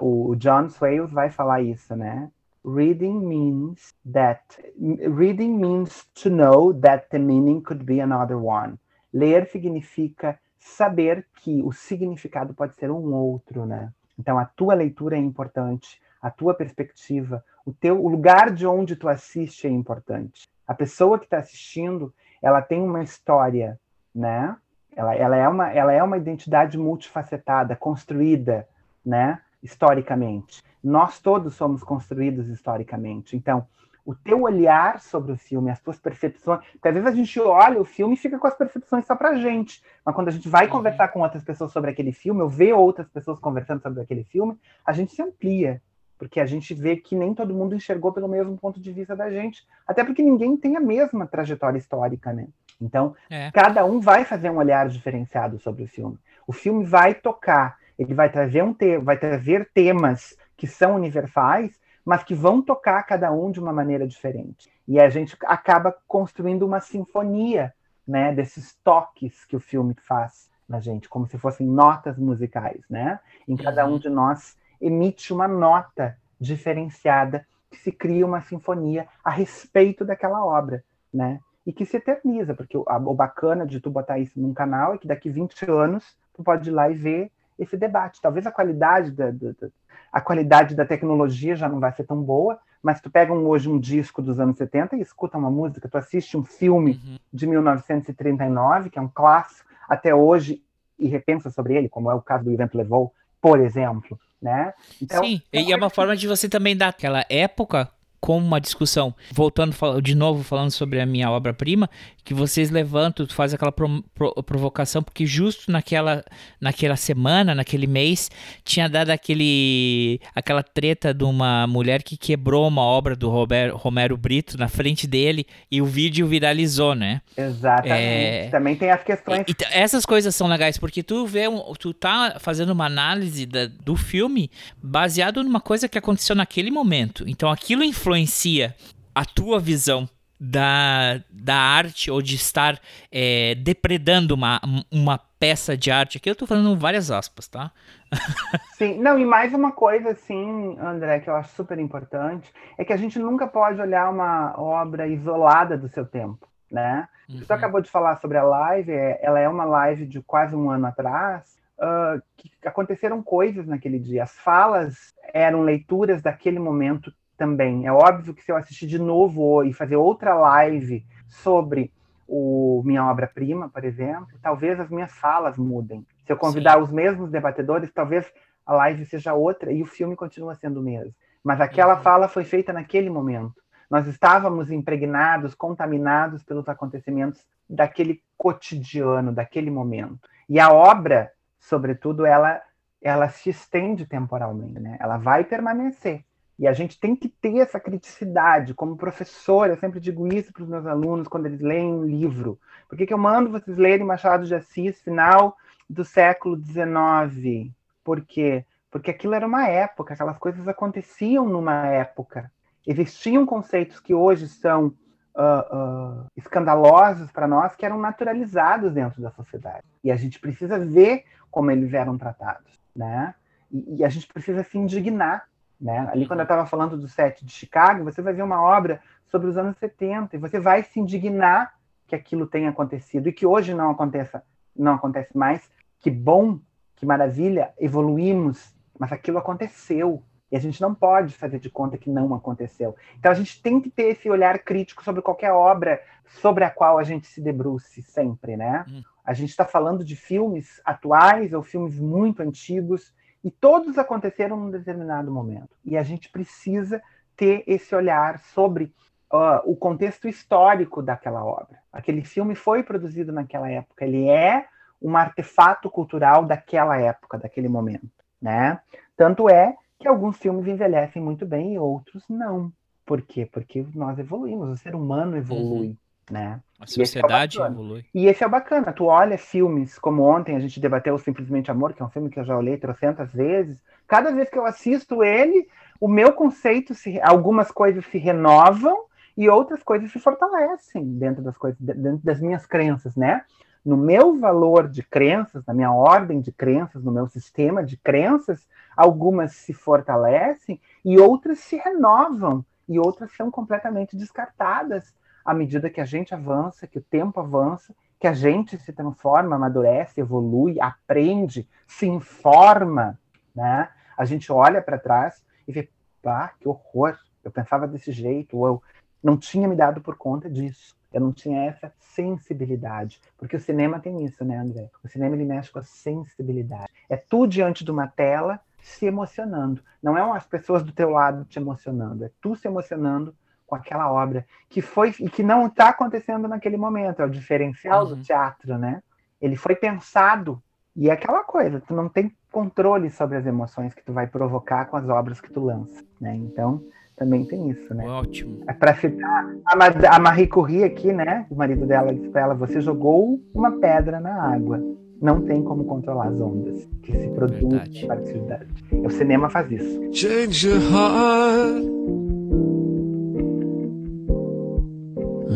[0.00, 2.30] O, o John Swales vai falar isso, né?
[2.64, 4.42] Reading means that
[4.76, 8.78] reading means to know that the meaning could be another one.
[9.12, 13.92] Ler significa saber que o significado pode ser um outro, né?
[14.18, 18.96] Então a tua leitura é importante, a tua perspectiva, o teu o lugar de onde
[18.96, 20.48] tu assiste é importante.
[20.66, 23.78] A pessoa que está assistindo, ela tem uma história,
[24.14, 24.56] né?
[24.94, 28.68] Ela, ela, é uma, ela é uma identidade multifacetada, construída,
[29.04, 29.40] né?
[29.62, 30.62] Historicamente.
[30.82, 33.36] Nós todos somos construídos historicamente.
[33.36, 33.66] Então,
[34.04, 36.60] o teu olhar sobre o filme, as tuas percepções.
[36.72, 39.34] Porque às vezes a gente olha o filme e fica com as percepções só pra
[39.34, 39.82] gente.
[40.04, 40.70] Mas quando a gente vai Uhum.
[40.72, 44.56] conversar com outras pessoas sobre aquele filme, ou vê outras pessoas conversando sobre aquele filme,
[44.86, 45.82] a gente se amplia.
[46.16, 49.30] Porque a gente vê que nem todo mundo enxergou pelo mesmo ponto de vista da
[49.30, 49.64] gente.
[49.86, 52.48] Até porque ninguém tem a mesma trajetória histórica, né?
[52.80, 53.50] Então, É.
[53.52, 56.18] cada um vai fazer um olhar diferenciado sobre o filme.
[56.46, 61.80] O filme vai tocar, ele vai trazer, um te vai trazer temas que são universais,
[62.04, 64.70] mas que vão tocar cada um de uma maneira diferente.
[64.88, 67.74] E a gente acaba construindo uma sinfonia,
[68.06, 73.20] né, desses toques que o filme faz na gente, como se fossem notas musicais, né?
[73.48, 73.98] Em cada um Uhum.
[73.98, 80.84] de nós emite uma nota diferenciada que se cria uma sinfonia a respeito daquela obra,
[81.12, 81.40] né?
[81.66, 84.94] E que se eterniza, porque o, a- o bacana de tu botar isso num canal
[84.94, 88.20] é que daqui 20 anos tu pode ir lá e ver esse debate.
[88.20, 89.68] Talvez a qualidade da, da- da-
[90.12, 93.68] a qualidade da tecnologia já não vai ser tão boa, mas tu pega um- hoje
[93.68, 97.16] um disco dos anos 70 e escuta uma música, tu assiste um filme Uhum.
[97.32, 100.62] de 1939, que é um clássico até hoje,
[100.98, 104.72] e repensa sobre ele, como é o caso do Evento Levou, por exemplo, né?
[105.00, 107.88] Então, Sim, e é uma forma de você também dar aquela época
[108.20, 109.14] como uma discussão.
[109.32, 111.88] Voltando de novo, falando sobre a minha obra-prima,
[112.28, 116.22] que vocês levantam, faz aquela pro- pro- provocação, porque justo naquela,
[116.60, 118.30] naquela semana, naquele mês,
[118.62, 124.14] tinha dado aquele aquela treta de uma mulher que quebrou uma obra do Rober- Romero
[124.14, 127.22] Brito na frente dele e o vídeo viralizou, né?
[127.34, 127.94] exatamente.
[127.94, 128.48] É.
[128.50, 131.94] Também tem as questões E- e essas coisas são legais, porque tu vê, um, tu
[131.94, 134.50] tá fazendo uma análise da- do filme
[134.82, 137.24] baseado numa coisa que aconteceu naquele momento.
[137.26, 138.74] Então aquilo influencia
[139.14, 140.06] a tua visão
[140.40, 142.78] da, da arte ou de estar
[143.10, 144.60] é, depredando uma,
[144.90, 146.18] uma peça de arte.
[146.18, 147.70] Aqui eu tô falando várias aspas, tá?
[148.76, 152.92] Sim, não, e mais uma coisa, assim, André, que eu acho super importante, é que
[152.92, 157.08] a gente nunca pode olhar uma obra isolada do seu tempo, né?
[157.28, 157.38] Uhum.
[157.38, 160.70] Você acabou de falar sobre a live, é- ela é uma live de quase um
[160.70, 164.24] ano atrás, ah, que aconteceram coisas naquele dia.
[164.24, 167.86] As falas eram leituras daquele momento também.
[167.86, 171.90] É óbvio que se eu assistir de novo e fazer outra live sobre
[172.26, 176.04] o minha obra-prima, por exemplo, talvez as minhas falas mudem.
[176.26, 178.30] Se eu convidar os mesmos debatedores, talvez
[178.66, 181.14] a live seja outra e o filme continua sendo o mesmo.
[181.42, 182.02] Mas aquela Uhum.
[182.02, 183.54] fala foi feita naquele momento.
[183.90, 190.28] Nós estávamos impregnados, contaminados pelos acontecimentos daquele cotidiano, daquele momento.
[190.46, 192.60] E a obra, sobretudo, ela
[193.00, 194.96] ela se estende temporalmente, né?
[195.00, 196.24] Ela vai permanecer.
[196.58, 198.74] E a gente tem que ter essa criticidade.
[198.74, 202.58] Como professor, eu sempre digo isso para os meus alunos quando eles leem um livro.
[202.88, 205.56] Por que, que eu mando vocês lerem Machado de Assis, final
[205.88, 207.70] do século XIX?
[208.02, 208.64] Por quê?
[208.90, 212.50] Porque aquilo era uma época, aquelas coisas aconteciam numa época.
[212.84, 214.94] Existiam conceitos que hoje são
[215.36, 219.84] ah, ah, escandalosos para nós, que eram naturalizados dentro da sociedade.
[220.02, 223.34] E a gente precisa ver como eles eram tratados, né?
[223.70, 225.46] E, e a gente precisa se indignar
[225.80, 226.08] né?
[226.10, 229.48] Ali, quando eu estava falando do set de Chicago, você vai ver uma obra sobre
[229.48, 231.74] os anos 70 e você vai se indignar
[232.06, 234.42] que aquilo tenha acontecido e que hoje não aconteça,
[234.74, 235.70] não acontece mais.
[236.00, 236.58] Que bom,
[236.96, 242.08] que maravilha, evoluímos, mas aquilo aconteceu, E a gente não pode fazer de conta que
[242.08, 242.96] não aconteceu.
[243.18, 246.00] Então a gente tem que ter esse olhar crítico sobre qualquer obra
[246.40, 248.84] sobre a qual a gente se debruce sempre, né?
[248.88, 249.02] Hum.
[249.24, 253.12] A gente está falando de filmes atuais ou filmes muito antigos
[253.42, 255.70] e todos aconteceram num determinado momento.
[255.84, 257.02] E a gente precisa
[257.36, 258.92] ter esse olhar sobre
[259.32, 261.78] uh, o contexto histórico daquela obra.
[261.92, 264.66] Aquele filme foi produzido naquela época, ele é
[265.00, 268.10] um artefato cultural daquela época, daquele momento,
[268.42, 268.80] né?
[269.16, 272.72] Tanto é que alguns filmes envelhecem muito bem e outros não.
[273.06, 273.46] Por quê?
[273.46, 275.96] Porque nós evoluímos, o ser humano evolui,
[276.30, 276.60] né?
[276.78, 277.74] A é sociedade bacana.
[277.74, 278.04] evolui.
[278.14, 278.92] E esse é bacana.
[278.92, 282.30] Tu olha filmes como ontem a gente debateu o Simplesmente Amor, que é um filme
[282.30, 283.82] que eu já olhei trocentas vezes.
[284.06, 285.68] Cada vez que eu assisto ele,
[286.00, 289.04] o meu conceito, se, algumas coisas se renovam
[289.36, 293.42] e outras coisas se fortalecem dentro das coisas, dentro das minhas crenças, né?
[293.84, 298.66] No meu valor de crenças, na minha ordem de crenças, no meu sistema de crenças,
[298.96, 305.14] algumas se fortalecem e outras se renovam e outras são completamente descartadas
[305.48, 309.56] à medida que a gente avança, que o tempo avança, que a gente se transforma,
[309.56, 313.18] amadurece, evolui, aprende, se informa,
[313.54, 313.88] né?
[314.14, 315.88] A gente olha para trás e vê,
[316.22, 318.82] pá, que horror, eu pensava desse jeito, ou eu
[319.22, 320.94] não tinha me dado por conta disso.
[321.10, 323.18] Eu não tinha essa sensibilidade.
[323.38, 324.90] Porque o cinema tem isso, né, André?
[325.02, 326.92] O cinema ele mexe com a sensibilidade.
[327.08, 329.82] É tu diante de uma tela se emocionando.
[330.02, 333.34] Não é as pessoas do teu lado te emocionando, é tu se emocionando
[333.68, 337.20] com aquela obra que foi e que não está acontecendo naquele momento.
[337.22, 338.16] É o diferencial Uhum.
[338.16, 339.00] do teatro, né?
[339.40, 340.60] Ele foi pensado
[340.96, 341.80] e é aquela coisa.
[341.86, 345.52] Tu não tem controle sobre as emoções que tu vai provocar com as obras que
[345.52, 346.34] tu lança, né?
[346.34, 346.82] Então
[347.16, 348.08] também tem isso, né?
[348.08, 348.62] Ótimo.
[348.66, 351.46] É para citar a, Ma- a Marie Curie aqui, né?
[351.50, 354.80] O marido dela disse pra ela: você jogou uma pedra na água.
[355.20, 358.66] Não tem como controlar as ondas que se produzem a partir dela.
[359.04, 360.00] O cinema faz isso.
[360.14, 362.27] Change your heart.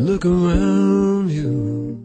[0.03, 1.95] Look around you.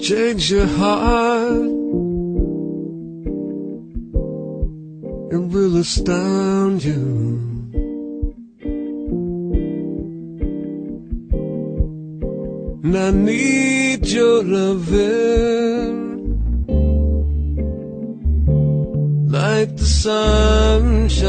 [0.00, 1.70] Change your heart.
[5.30, 7.02] It will astound you.
[12.82, 16.03] And I need your loving
[19.64, 21.24] like the sunshine.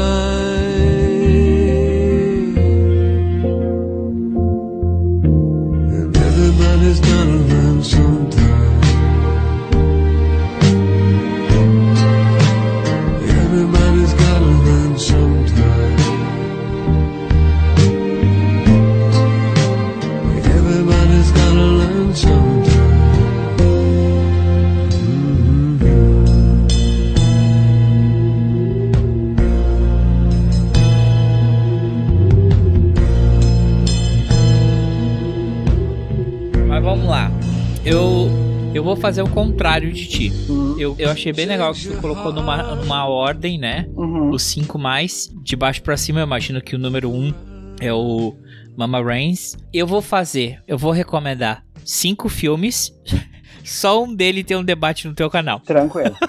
[38.96, 40.32] Vou fazer o contrário de ti.
[40.78, 43.86] Eu, eu achei bem legal que tu colocou numa, numa ordem, né?
[43.94, 44.30] Uhum.
[44.30, 45.30] Os cinco mais.
[45.42, 47.32] De baixo pra cima, eu imagino que o número um
[47.80, 48.34] é o
[48.76, 49.56] Mama Reigns.
[49.72, 52.90] Eu vou fazer, eu vou recomendar cinco filmes.
[53.62, 55.60] Só um dele tem um debate no teu canal.
[55.60, 56.16] Tranquilo.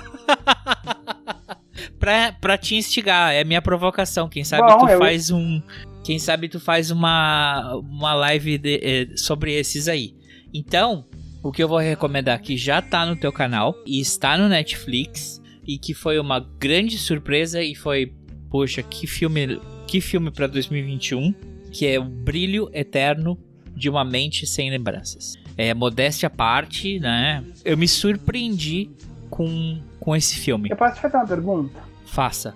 [2.00, 4.30] Pra, pra te instigar, é minha provocação.
[4.30, 5.62] Quem sabe Bom, tu eu- faz um.
[6.04, 10.14] Quem sabe tu faz uma, uma live de- eh, sobre esses aí.
[10.54, 11.06] Então,
[11.42, 15.42] o que eu vou recomendar que já tá no teu canal e está no Netflix
[15.66, 18.14] e que foi uma grande surpresa e foi,
[18.50, 21.34] poxa, que filme, que filme para 2021,
[21.72, 23.38] que é O Brilho Eterno
[23.76, 25.36] de uma Mente Sem Lembranças.
[25.58, 27.44] É modéstia à parte, né?
[27.66, 28.90] Eu me surpreendi
[29.30, 30.70] com, com esse filme.
[30.70, 31.80] Eu posso te fazer uma pergunta?
[32.06, 32.54] Faça.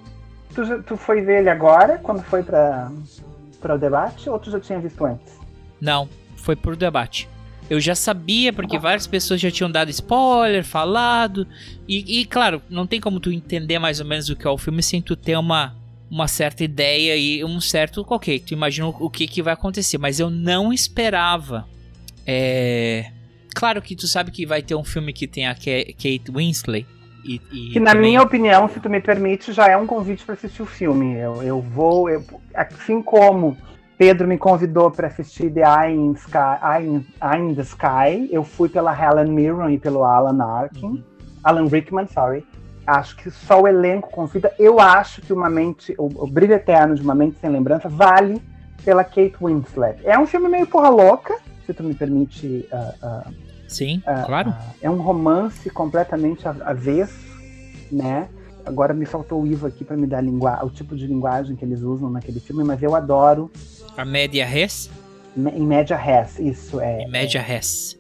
[0.55, 2.91] Tu, tu foi ver ele agora, quando foi para
[3.69, 5.39] o debate, ou tu já tinha visto antes?
[5.79, 7.27] Não, foi por debate.
[7.71, 11.47] Eu já sabia, porque várias pessoas já tinham dado spoiler, falado.
[11.87, 14.57] E, e, claro, não tem como tu entender mais ou menos o que é o
[14.57, 15.73] filme sem tu ter uma,
[16.09, 18.05] uma certa ideia e um certo.
[18.09, 19.97] Ok, tu imagina o que, que vai acontecer.
[19.97, 21.65] Mas eu não esperava.
[22.27, 23.09] É.
[23.55, 26.85] Claro que tu sabe que vai ter um filme que tem a Ka- Kate Winslet.
[27.23, 30.25] E, e Que na também- minha opinião, se tu me permite, já é um convite
[30.25, 31.15] para assistir o filme.
[31.17, 33.55] Eu, eu vou, eu- assim como
[34.01, 38.27] Pedro me convidou para assistir The Eye in, Sky, Eye, in, Eye in the Sky,
[38.31, 41.03] eu fui pela Helen Mirren e pelo Alan Arkin, Uhum.
[41.43, 42.43] Alan Rickman, sorry.
[42.87, 44.51] Acho que só o elenco convida.
[44.57, 48.41] Eu acho que uma mente, o, o Brilho Eterno de uma Mente Sem Lembrança vale
[48.83, 49.99] pela Kate Winslet.
[50.03, 51.37] É um filme meio porra louca,
[51.67, 53.27] se tu me permite ah, ah,
[53.67, 54.51] Sim, Ah, claro.
[54.81, 57.19] é um romance completamente avesso,
[57.91, 58.27] né?
[58.65, 60.23] Agora me faltou o Ivo aqui para me dar
[60.63, 63.49] o tipo de linguagem que eles usam naquele filme, mas eu adoro
[63.97, 64.89] A média res
[65.37, 67.03] em média res, isso é.
[67.03, 67.97] e média res.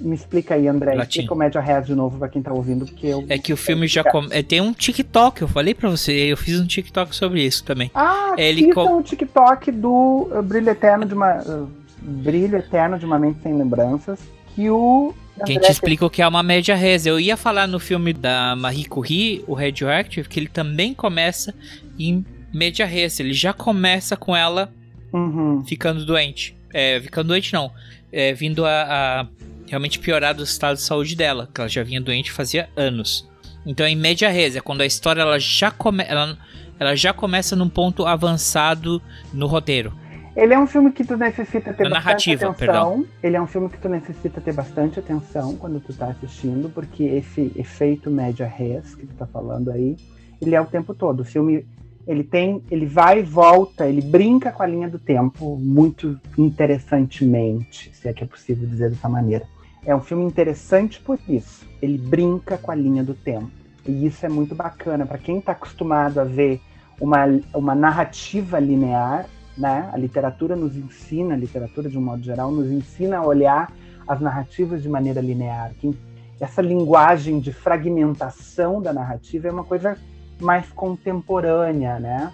[0.00, 1.10] Me explica aí, André, Latim.
[1.20, 3.56] explica o média res de novo para quem tá ouvindo, porque eu É que o
[3.56, 4.28] filme já come...
[4.30, 7.90] é, tem um TikTok, eu falei pra você, eu fiz um TikTok sobre isso também.
[7.94, 11.68] Ah, Ele Ele co- o TikTok do uh, Brilho Eterno de uma uh,
[12.00, 14.18] Brilho Eterno de uma Mente sem lembranças,
[14.56, 15.14] que o
[15.44, 17.04] Quem te explica o que é uma média res.
[17.06, 21.54] Eu ia falar no filme da Marie Curie, o Radioactive, que ele também começa
[21.98, 23.20] em média res.
[23.20, 24.72] Ele já começa com ela
[25.12, 25.64] Uhum.
[25.64, 26.56] ficando doente.
[26.72, 27.70] É, ficando doente não.
[28.10, 29.26] É, vindo a, a
[29.66, 33.28] realmente piorar do estado de saúde dela, que ela já vinha doente fazia anos.
[33.64, 36.36] Então em média res, é quando a história ela já, come, ela,
[36.78, 39.00] ela já começa num ponto avançado
[39.32, 39.92] no roteiro.
[40.34, 43.06] Ele é um filme que tu necessita ter Na bastante atenção.
[43.22, 47.04] Ele é um filme que tu necessita ter bastante atenção quando tu tá assistindo, porque
[47.04, 49.96] esse efeito média res que tu tá falando aí,
[50.40, 51.20] ele é o tempo todo.
[51.20, 51.66] O filme
[52.06, 57.90] ele tem, ele vai e volta, ele brinca com a linha do tempo muito interessantemente,
[57.94, 59.46] se é que é possível dizer dessa maneira.
[59.84, 61.66] É um filme interessante por isso.
[61.80, 63.50] Ele brinca com a linha do tempo.
[63.86, 66.60] E isso é muito bacana para quem está acostumado a ver
[67.00, 69.26] uma, uma narrativa linear,
[69.58, 69.90] né?
[69.92, 73.72] A literatura nos ensina, a literatura de um modo geral nos ensina a olhar
[74.06, 75.72] as narrativas de maneira linear.
[75.80, 75.94] Quem-
[76.40, 79.96] essa linguagem de fragmentação da narrativa é uma coisa
[80.42, 82.32] mais contemporânea, né?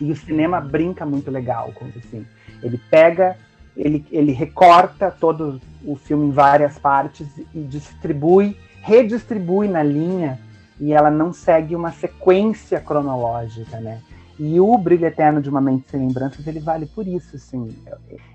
[0.00, 2.26] E o cinema brinca muito legal com isso, assim.
[2.62, 3.36] Ele pega,
[3.76, 10.38] ele, ele recorta todo o filme em várias partes e distribui, redistribui na linha
[10.80, 14.00] e ela não segue uma sequência cronológica, né?
[14.38, 17.76] E o Brilho Eterno de uma Mente Sem Lembranças, ele vale por isso, assim.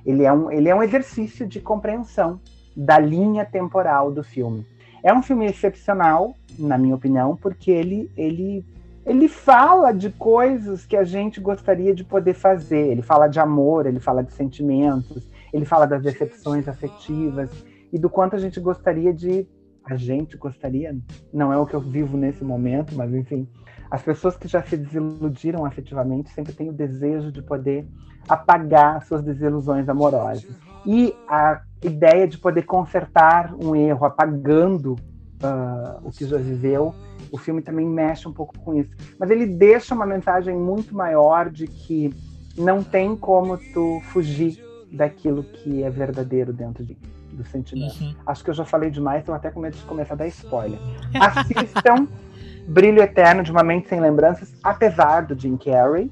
[0.05, 2.41] Ele é um, ele é um exercício de compreensão
[2.75, 4.65] da linha temporal do filme.
[5.01, 8.65] É um filme excepcional, na minha opinião, porque ele, ele,
[9.05, 12.87] ele fala de coisas que a gente gostaria de poder fazer.
[12.87, 17.49] Ele fala de amor, ele fala de sentimentos, ele fala das decepções afetivas
[17.91, 19.47] e do quanto a gente gostaria de.
[19.85, 20.97] A gente gostaria,
[21.33, 23.45] não é o que eu vivo nesse momento, mas enfim,
[23.91, 27.85] as pessoas que já se desiludiram afetivamente sempre têm o desejo de poder
[28.27, 30.47] apagar suas desilusões amorosas.
[30.85, 34.95] E a ideia de poder consertar um erro apagando
[35.41, 36.95] ah, o que já viveu,
[37.33, 38.95] o filme também mexe um pouco com isso.
[39.17, 42.13] Mas ele deixa uma mensagem muito maior de que
[42.55, 46.95] não tem como tu fugir daquilo que é verdadeiro dentro de,
[47.31, 47.99] do sentimento.
[47.99, 48.13] Uhum.
[48.27, 50.77] Acho que eu já falei demais, estou até com medo de começar a dar spoiler.
[51.19, 52.07] Assistam
[52.69, 56.11] Brilho Eterno de uma Mente Sem Lembranças, apesar do Jim Carrey.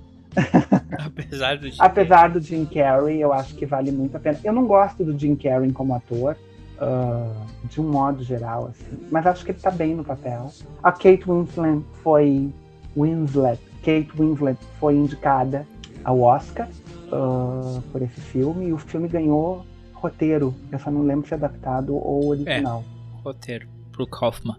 [1.05, 4.39] Apesar do Apesar do Jim Carrey, eu acho que vale muito a pena.
[4.43, 6.35] Eu não gosto do Jim Carrey como ator,
[6.81, 7.31] ah,
[7.65, 10.51] de um modo geral, assim, mas acho que ele tá bem no papel.
[10.81, 12.51] A Kate Winslet foi
[12.97, 15.67] Winslet, Kate Winslet foi indicada
[16.03, 16.67] ao Oscar
[17.11, 19.63] ah, por esse filme e o filme ganhou
[19.93, 20.55] roteiro.
[20.71, 22.83] Eu só não lembro se é adaptado ou original.
[23.23, 24.57] roteiro pro Kaufman.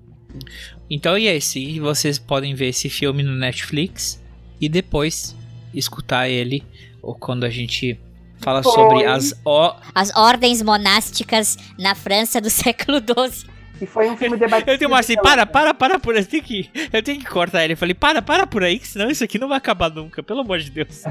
[0.89, 4.23] Então e esse, e vocês podem ver esse filme no Netflix
[4.61, 5.37] e depois
[5.75, 6.63] escutar ele
[7.03, 7.99] ou quando a gente
[8.43, 8.73] fala Foi.
[8.73, 9.73] sobre as o...
[9.95, 13.51] As ordens monásticas na França do século XII.
[13.81, 14.71] E foi um filme debatido.
[14.71, 17.27] Eu tenho uma assim, para, para, para por aí, eu tenho que, eu tenho que
[17.27, 17.73] cortar ele.
[17.73, 20.41] Eu falei, para, para por aí, que senão isso aqui não vai acabar nunca, pelo
[20.41, 21.03] amor de Deus.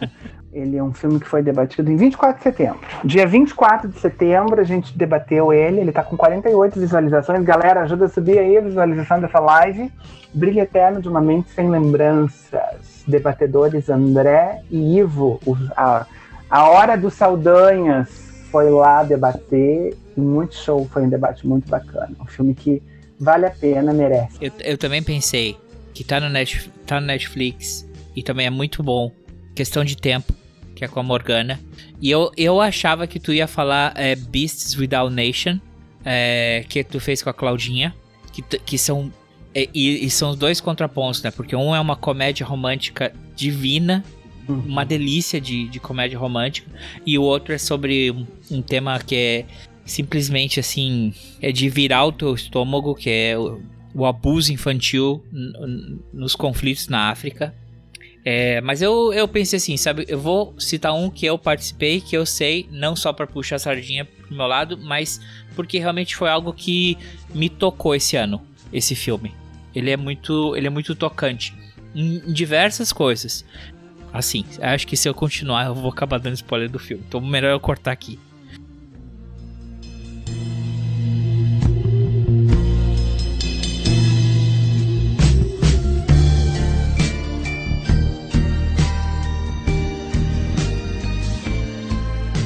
[0.50, 2.78] Ele é um filme que foi debatido em 24 de setembro.
[3.04, 7.42] Dia 24 de setembro a gente debateu ele, ele tá com 48 visualizações.
[7.42, 9.90] Galera, ajuda a subir aí a visualização dessa live.
[10.32, 13.02] Brilho Eterno de uma Mente Sem Lembranças.
[13.04, 15.40] Debatedores André e Ivo.
[15.44, 16.06] Os- a,
[16.54, 18.08] a Hora dos Saldanhas
[18.52, 19.96] foi lá debater.
[20.16, 22.14] Muito show, foi um debate muito bacana.
[22.20, 22.80] Um filme que
[23.18, 24.36] vale a pena, merece.
[24.40, 25.56] Eu, eu também pensei
[25.92, 29.10] que tá no, Net, tá no Netflix e também é muito bom.
[29.52, 30.32] Questão de tempo,
[30.76, 31.58] que é com a Morgana.
[32.00, 35.58] E eu, eu achava que tu ia falar é, Beasts Without Nation,
[36.04, 37.92] é, que tu fez com a Claudinha,
[38.32, 39.12] que, que são.
[39.52, 41.32] é, e, e são os dois contrapontos, né?
[41.32, 44.04] Porque um é uma comédia romântica divina,
[44.48, 46.70] uma delícia de, de comédia romântica,
[47.04, 48.10] e o outro é sobre
[48.50, 49.46] um, tema que é
[49.84, 53.60] simplesmente assim, é de virar o teu estômago, que é o,
[53.94, 55.24] o abuso infantil
[56.12, 57.54] nos conflitos na África.
[58.26, 62.16] É, mas eu, eu pensei assim, sabe, eu vou citar um que eu participei, que
[62.16, 65.20] eu sei, não só para puxar a sardinha pro meu lado, mas
[65.54, 66.96] porque realmente foi algo que
[67.34, 68.40] me tocou esse ano,
[68.72, 69.34] esse filme.
[69.74, 71.54] Ele é muito, ele é muito tocante
[71.94, 73.44] em diversas coisas.
[74.14, 77.02] Assim, acho que se eu continuar, eu vou acabar dando spoiler do filme.
[77.08, 78.16] Então, melhor eu cortar aqui.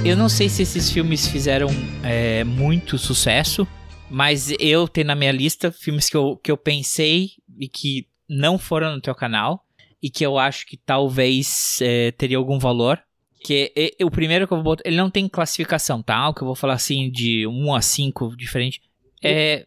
[0.02, 1.68] Eu não sei se esses filmes fizeram
[2.02, 3.68] é, muito sucesso,
[4.08, 8.56] mas eu tenho na minha lista filmes que eu, que eu pensei e que não
[8.58, 9.67] foram no teu canal
[10.02, 12.98] e que eu acho que talvez é, teria algum valor.
[13.44, 16.28] Que é- é- o primeiro que eu vou botar, ele não tem classificação, tá?
[16.28, 18.80] O que eu vou falar assim de 1 a 5 diferente.
[19.22, 19.64] É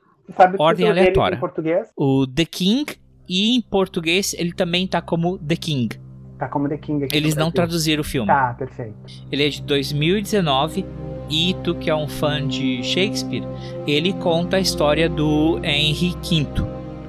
[0.59, 1.35] Ordem aleatória.
[1.35, 1.89] em português?
[1.97, 2.95] o The King
[3.27, 5.99] e em português ele também tá como The King.
[6.37, 8.27] Tá como The King aqui Eles não traduziram o filme.
[8.27, 8.95] Tá, perfeito.
[9.31, 10.85] Ele é de 2019
[11.29, 13.43] e tu que é um fã de Shakespeare,
[13.87, 16.47] ele conta a história do Henry V.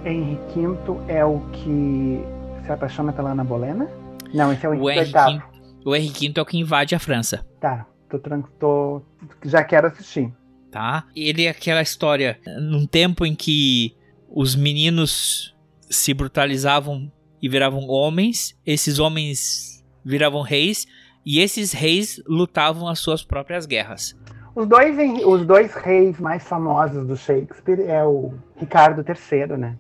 [0.05, 0.78] Henry V
[1.09, 2.20] é o que
[2.64, 3.89] se apaixona pela Ana Bolena?
[4.32, 4.84] Não, esse é o O.
[4.84, 5.43] V,
[5.84, 9.02] o Henry V é o que invade a França, Tá, tô, tran- tô,
[9.44, 10.32] já quero assistir.
[10.70, 11.05] tá?
[11.14, 13.94] Ele é aquela história num tempo em que
[14.28, 15.55] os meninos
[15.90, 17.10] se brutalizavam
[17.43, 20.86] e viravam homens, esses homens viravam reis
[21.26, 24.16] e esses reis lutavam as suas próprias guerras.
[24.55, 29.78] Os dois, os dois reis mais famosos do Shakespeare é o Ricardo III, né?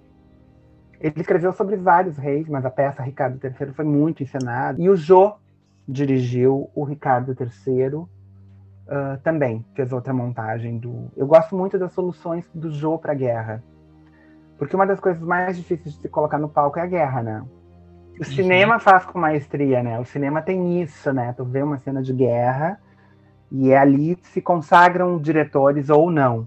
[1.02, 4.80] Ele escreveu sobre vários reis, mas a peça Ricardo III foi muito encenada.
[4.80, 5.34] E o Jô
[5.86, 8.06] dirigiu o Ricardo III
[8.88, 11.10] ah, também, fez outra montagem do.
[11.16, 13.62] Eu gosto muito das soluções do Jô para a guerra.
[14.58, 17.44] Porque uma das coisas mais difíceis de se colocar no palco é a guerra, né?
[18.20, 19.98] O cinema faz com maestria, né?
[19.98, 21.32] O cinema tem isso, né?
[21.32, 22.78] Tu vê uma cena de guerra
[23.50, 26.46] e é ali que se consagram diretores ou não.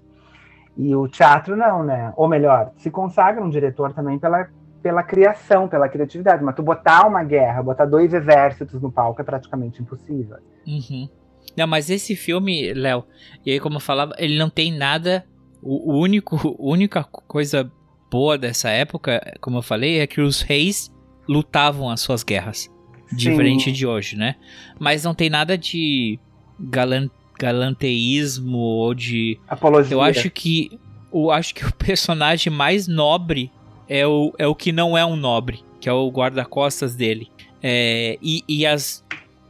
[0.77, 2.13] E o teatro não, né?
[2.17, 4.49] Ou melhor, se consagra um diretor também pela,
[4.81, 6.43] pela criação, pela criatividade.
[6.43, 10.37] Mas tu botar uma guerra, botar dois exércitos no palco é praticamente impossível.
[10.67, 11.09] Uhum.
[11.55, 13.05] Não, mas esse filme, Léo,
[13.45, 15.25] e aí como eu falava, ele não tem nada.
[15.61, 17.71] O, único, a única coisa
[18.11, 20.91] boa dessa época, como eu falei, é que os reis
[21.27, 22.69] lutavam as suas guerras.
[23.11, 23.71] Diferente Sim.
[23.71, 24.35] de hoje, né?
[24.79, 26.19] Mas não tem nada de
[26.59, 27.09] galan,
[27.39, 29.39] galanteísmo ou de.
[29.47, 29.95] Apologia.
[29.95, 30.79] Eu acho que.
[31.13, 33.51] Eu acho que o personagem mais nobre
[33.87, 37.29] é o, é o que não é um nobre, que é o guarda-costas dele.
[37.61, 39.03] É, e, e as.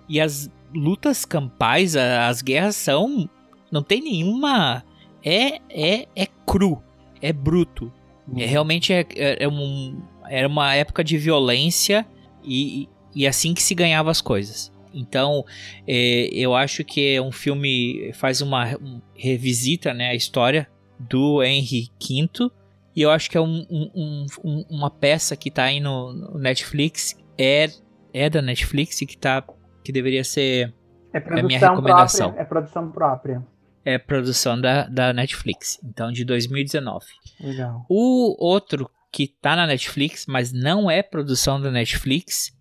[0.08, 3.30] E as lutas campais, as guerras são.
[3.72, 4.84] Não tem nenhuma.
[5.24, 6.82] É, é, é cru.
[7.22, 7.92] É bruto.
[8.38, 12.06] É, realmente é, é, é um, era uma época de violência
[12.44, 14.72] e, e assim que se ganhava as coisas.
[14.96, 15.44] Então,
[15.88, 20.68] é, eu acho que é um filme faz uma um- revisita né, a história
[21.00, 22.50] do Henry V
[22.96, 26.14] e eu acho que é um- um- um- um- uma peça que tá aí no,
[26.14, 27.70] no Netflix é
[28.14, 29.44] é da Netflix e que tá
[29.84, 30.74] que deveria ser
[31.14, 32.28] É a minha produção recomendação.
[32.32, 32.42] própria.
[32.42, 33.46] É produção própria.
[33.84, 37.06] é produção da, da Netflix, então de 2019.
[37.42, 37.86] Legal.
[37.90, 42.52] O outro que tá na Netflix, mas não é produção da Netflix,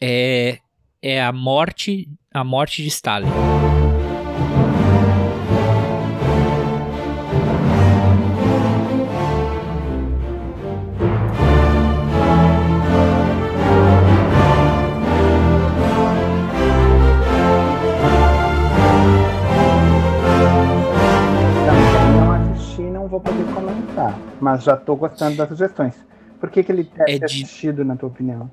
[0.00, 0.58] é,
[1.02, 3.28] é a morte, a morte de Stalin.
[21.66, 24.18] Também não assisti, não vou poder comentar.
[24.40, 25.94] Mas já tô gostando das sugestões.
[26.40, 28.50] Por que, que ele deve É ter de- assistido, na tua opinião?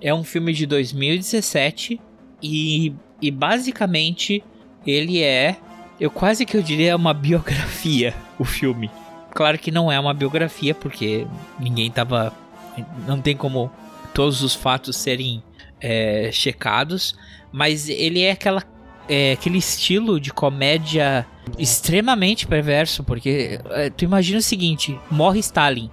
[0.00, 2.00] É um filme de 2017
[2.42, 4.42] e, e basicamente
[4.86, 5.56] ele é,
[6.00, 8.90] eu quase que eu diria uma biografia, o filme.
[9.30, 11.26] Claro que não é uma biografia porque
[11.58, 12.32] ninguém tava,
[13.06, 13.70] não tem como
[14.14, 15.42] todos os fatos serem
[15.80, 17.14] é, checados,
[17.52, 18.62] mas ele é aquela
[19.08, 21.26] é, aquele estilo de comédia
[21.58, 25.90] extremamente perverso, porque é, tu imagina o seguinte, morre Stalin,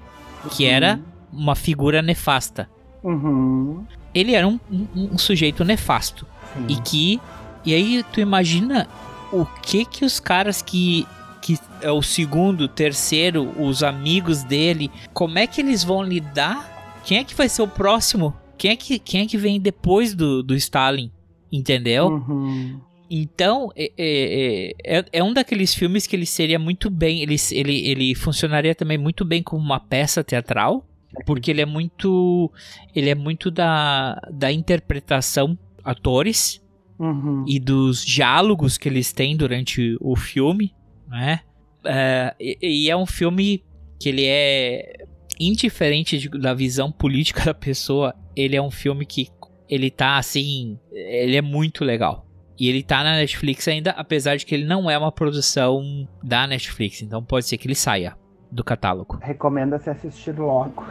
[0.52, 1.00] que era
[1.32, 2.70] uma figura nefasta
[3.10, 3.84] Uhum.
[4.14, 6.26] ele era um, um- um sujeito nefasto.
[6.54, 6.66] Sim.
[6.70, 7.22] E que.
[7.66, 8.88] E aí tu imagina
[9.32, 11.06] o que que os caras que.
[11.42, 17.00] Que é o segundo, terceiro, os amigos dele, como é que eles vão lidar?
[17.06, 18.34] Quem é que vai ser o próximo?
[18.58, 21.12] Quem é que, quem é que vem depois do, do Stalin?
[21.52, 22.08] Entendeu?
[22.08, 22.80] Uhum.
[23.12, 27.22] Então, é, é, é, é um daqueles filmes que ele seria muito bem.
[27.22, 30.84] Ele, ele, ele funcionaria também muito bem como uma peça teatral.
[31.26, 32.52] Porque ele é muito.
[32.96, 36.62] Ele é muito da, da interpretação atores
[36.98, 37.44] Uhum.
[37.46, 40.74] e dos diálogos que eles têm durante o filme,
[41.10, 41.42] né?
[41.84, 43.62] É, e, e é um filme
[44.00, 45.06] que ele é
[45.40, 48.16] indiferente de- da visão política da pessoa.
[48.36, 49.28] Ele é um filme que
[49.70, 52.26] ele tá assim, ele é muito legal.
[52.58, 56.48] E ele tá na Netflix ainda, apesar de que ele não é uma produção da
[56.48, 58.16] Netflix, então pode ser que ele saia
[58.52, 59.20] do catálogo.
[59.22, 60.86] Recomenda-se assistir logo.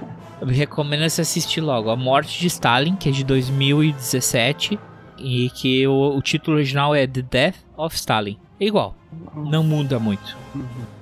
[0.40, 4.78] Você assistir logo A Morte de Stalin, que é de 2017.
[5.18, 8.38] e que o, o título original é The Death of Stalin.
[8.58, 8.94] É igual,
[9.34, 10.36] não muda muito.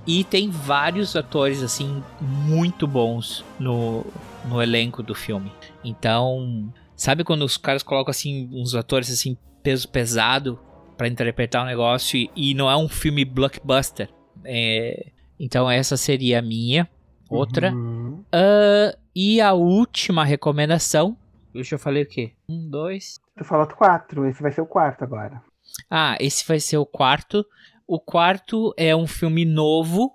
[0.07, 4.05] E tem vários atores assim muito bons no,
[4.45, 5.53] no elenco do filme.
[5.85, 10.59] Então, sabe quando os caras colocam assim uns atores assim peso pesado
[10.97, 14.09] pra interpretar o negócio e, e não é um filme blockbuster?
[14.45, 15.09] É,
[15.39, 16.89] então essa seria a minha.
[17.31, 17.73] Outra.
[17.73, 18.25] Uhum.
[18.33, 21.17] Ah, e a última recomendação.
[21.53, 22.33] Deixa eu falei o quê?
[22.49, 23.21] Um, dois.
[23.37, 25.43] Tu falou quatro, esse vai ser o quarto agora.
[25.91, 27.45] Ah, esse vai ser o quarto.
[27.87, 30.13] O quarto é um filme novo.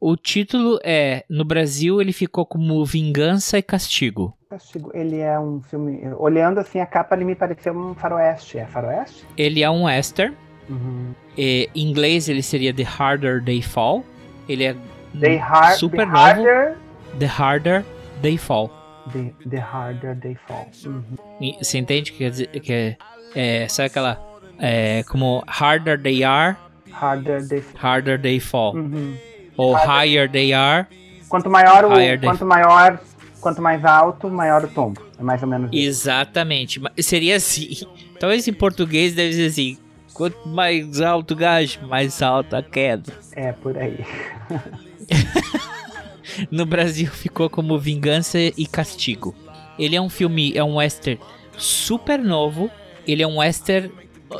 [0.00, 1.24] O título é.
[1.28, 4.36] No Brasil, ele ficou como Vingança e Castigo.
[4.50, 6.00] Castigo, ele é um filme.
[6.16, 8.58] Olhando assim a capa, ele me pareceu um faroeste.
[8.58, 9.24] É faroeste?
[9.36, 10.36] Ele é um western.
[10.68, 11.14] Uhum.
[11.36, 14.04] E, em inglês, ele seria The Harder They Fall.
[14.48, 16.16] Ele é hard, super the novo.
[16.18, 16.76] harder,
[17.18, 17.84] The Harder
[18.22, 18.70] They Fall.
[19.12, 20.68] the, the harder they fall.
[20.84, 21.54] Uhum.
[21.62, 22.96] Você entende que quer dizer que é,
[23.34, 24.20] é sabe aquela
[24.58, 26.56] é, como harder they are,
[26.92, 29.16] Harder they harder they fall, Uhum.
[29.56, 30.86] ou higher they are,
[31.28, 31.90] Quanto maior o,
[32.24, 32.98] quanto maior,
[33.40, 35.00] quanto mais alto, maior o tombo.
[35.18, 35.86] É mais ou menos isso.
[35.88, 36.80] exatamente.
[36.98, 37.68] Seria assim.
[38.18, 39.78] Talvez em português deve ser assim.
[40.18, 43.12] Quanto mais alto o gajo, mais alta a queda.
[43.32, 44.04] É por aí.
[46.52, 49.34] No Brasil ficou como Vingança e Castigo.
[49.76, 51.20] Ele é um filme, é um western
[51.56, 52.70] super novo.
[53.06, 53.90] Ele é um western,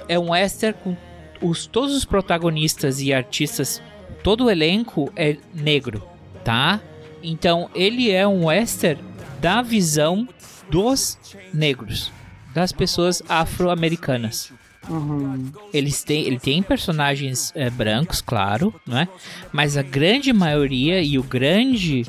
[0.09, 0.97] é um western com
[1.41, 3.83] os todos os protagonistas e artistas,
[4.23, 6.07] todo o elenco é negro,
[6.45, 6.81] tá?
[7.23, 9.03] Então ele é um western
[9.41, 10.29] da visão
[10.71, 11.19] dos
[11.53, 12.13] negros,
[12.55, 14.53] das pessoas afro-americanas.
[14.89, 15.51] Uhum.
[15.73, 19.09] Eles têm, ele tem personagens é, brancos, claro, não é?
[19.53, 22.05] Mas a grande maioria e o grande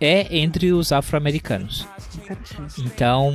[0.00, 1.86] é entre os afro-americanos.
[2.78, 3.32] Então,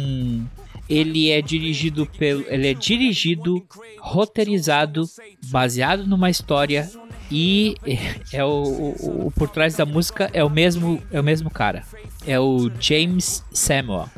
[0.90, 3.66] ele é dirigido pelo, ele é dirigido,
[4.00, 5.04] roteirizado,
[5.48, 6.90] baseado numa história
[7.32, 7.76] e
[8.34, 11.84] é o, o- o- por trás da música é o mesmo é o mesmo cara.
[12.26, 14.10] É o James Samuel.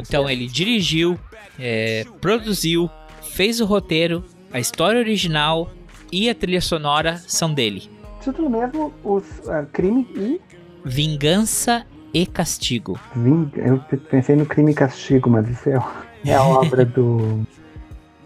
[0.00, 1.18] Então ele dirigiu,
[1.58, 2.90] é, produziu,
[3.32, 5.70] fez o roteiro, a história original
[6.12, 7.88] e a trilha sonora são dele.
[8.22, 10.40] Título mesmo, os ah, crime e
[10.84, 12.98] Vingança e Castigo.
[13.14, 13.60] vinga.
[13.60, 15.78] Eu pe- pensei no crime e castigo, mas isso é,
[16.26, 17.46] é a obra do.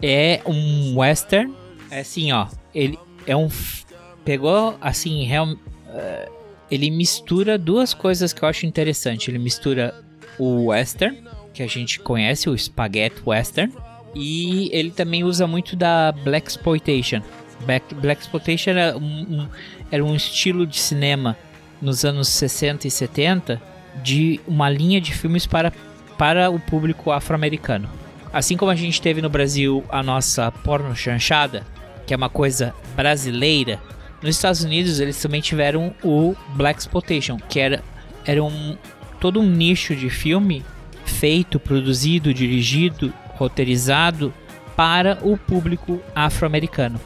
[0.03, 1.55] É um western,
[1.89, 3.47] é assim ó, ele é um
[4.25, 5.55] pegou assim real,
[5.87, 6.29] eh,
[6.69, 9.31] ele mistura duas coisas que eu acho interessante.
[9.31, 9.95] Ele mistura
[10.37, 11.23] o western
[11.53, 13.71] que a gente conhece, o spaghetti western,
[14.15, 17.21] e ele também usa muito da black exploitation.
[17.65, 19.01] Black, exploitation era um,
[19.41, 19.47] um-
[19.91, 21.37] era um estilo de cinema
[21.81, 23.61] nos anos 60 e 70
[24.03, 25.71] de uma linha de filmes para,
[26.17, 27.89] para o público afro-americano.
[28.33, 31.63] Assim como a gente teve no Brasil a nossa porno chanchada,
[32.05, 33.79] que é uma coisa brasileira,
[34.21, 37.83] nos Estados Unidos eles também tiveram o Black Exploitation, que era,
[38.25, 38.75] era um,
[39.19, 40.63] todo um nicho de filme
[41.05, 44.33] feito, produzido, dirigido, roteirizado
[44.75, 46.99] para o público afro-americano.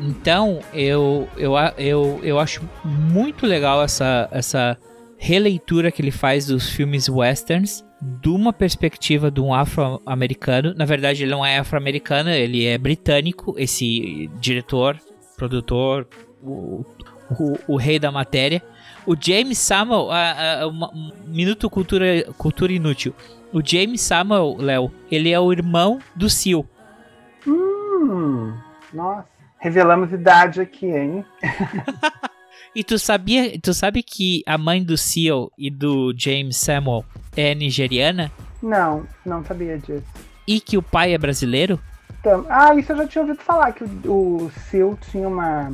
[0.00, 4.76] Então, eu, eu, eu, eu acho muito legal essa, essa
[5.18, 10.72] releitura que ele faz dos filmes westerns de uma perspectiva de um afro-americano.
[10.74, 14.98] Na verdade, ele não é afro-americano, ele é britânico, esse diretor,
[15.36, 16.08] produtor,
[16.42, 16.84] o,
[17.38, 18.62] o, o rei da matéria.
[19.06, 23.14] O James Samuel, a- um minuto cultura, cultura inútil.
[23.52, 26.64] O James Samuel, Léo, ele é o irmão do Seal.
[27.46, 28.54] Hum,
[28.92, 29.26] nossa.
[29.58, 31.24] Revelamos idade aqui, hein?
[32.72, 37.04] E tu sabia, tu sabe que a mãe do Seal e do James Samuel
[37.36, 38.30] é nigeriana
[38.62, 40.04] Não, não sabia disso.
[40.46, 41.80] e que o pai é brasileiro?
[42.20, 43.88] Então, ah, isso eu já tinha ouvido falar, que o,
[44.44, 45.68] o Sil tinha uma,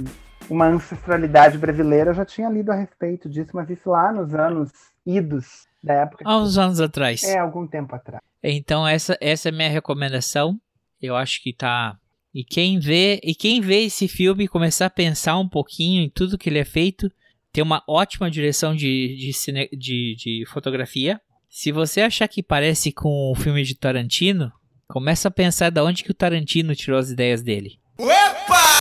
[0.48, 2.12] uma ancestralidade brasileira.
[2.12, 4.70] Eu já tinha lido a respeito disso, mas isso lá nos anos
[5.04, 6.24] idos da época.
[6.26, 7.22] Há uns anos atrás.
[7.24, 8.22] É, algum tempo atrás.
[8.42, 10.60] Então essa essa é a minha recomendação.
[11.00, 11.96] Eu acho que tá
[12.34, 16.10] e quem vê e quem vê esse filme e começar a pensar um pouquinho em
[16.10, 17.10] tudo que ele é feito,
[17.52, 21.20] tem uma ótima direção de, de, cine- de, de fotografia.
[21.48, 24.52] Se você achar que parece com o filme de Tarantino,
[24.88, 27.78] começa a pensar da onde que o Tarantino tirou as ideias dele.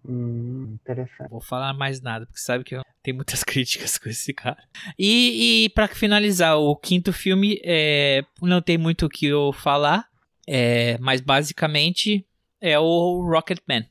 [0.07, 1.30] Hum, interessante.
[1.30, 4.64] Vou falar mais nada, porque sabe que eu tenho muitas críticas com esse cara.
[4.98, 10.07] E, e para finalizar, o quinto filme é, não tem muito o que eu falar,
[10.48, 12.26] é, mas basicamente
[12.60, 13.88] é o Rocketman.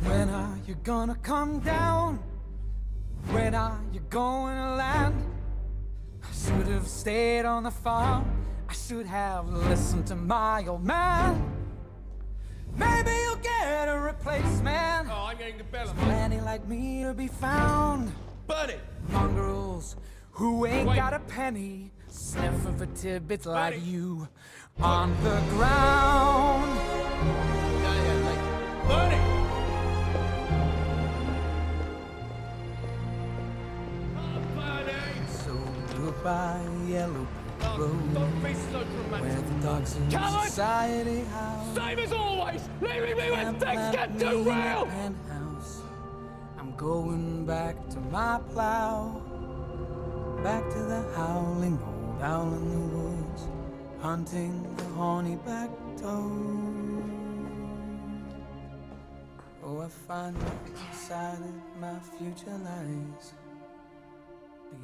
[0.00, 2.20] When are you gonna come down?
[3.32, 5.14] When are you going to land?
[6.22, 8.24] I should have stayed on the farm.
[8.68, 11.67] I should have listened to my old man.
[12.78, 15.08] Maybe you'll get a replacement.
[15.10, 18.12] Oh, I'm getting the bell, Plenty like me to be found.
[18.46, 18.76] Buddy!
[19.10, 19.96] Mongrels
[20.30, 20.96] who ain't Wait.
[20.96, 24.28] got a penny, sniffing for tidbits like you
[24.80, 26.78] on the ground.
[34.16, 34.92] Oh, buddy!
[35.26, 35.58] So
[35.96, 37.26] goodbye, yellow
[37.78, 38.80] road, Don't be so
[39.22, 40.46] where the dogs in on.
[40.46, 41.74] society house.
[41.74, 42.68] Same as always!
[42.80, 44.86] Leaving me when things get too real!
[44.86, 45.82] penthouse.
[46.58, 49.22] I'm going back to my plow,
[50.42, 53.48] back to the howling old owl in the woods,
[54.00, 57.04] hunting the horny back toad.
[59.64, 60.44] Oh, I finally
[60.90, 63.34] decided my future lies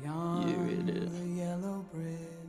[0.02, 2.43] beyond the yellow brick.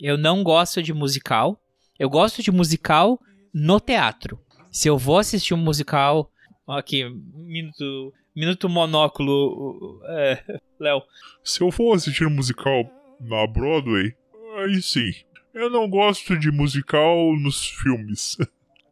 [0.00, 1.60] Eu não gosto de musical.
[1.98, 3.18] Eu gosto de musical
[3.52, 4.38] no teatro.
[4.70, 6.30] Se eu vou assistir um musical.
[6.66, 7.04] Aqui,
[7.34, 10.00] minuto, minuto monóculo.
[10.06, 10.42] É,
[10.78, 11.02] Léo.
[11.42, 12.84] Se eu for assistir um musical
[13.20, 14.14] na Broadway,
[14.58, 15.10] aí sim.
[15.54, 18.36] Eu não gosto de musical nos filmes.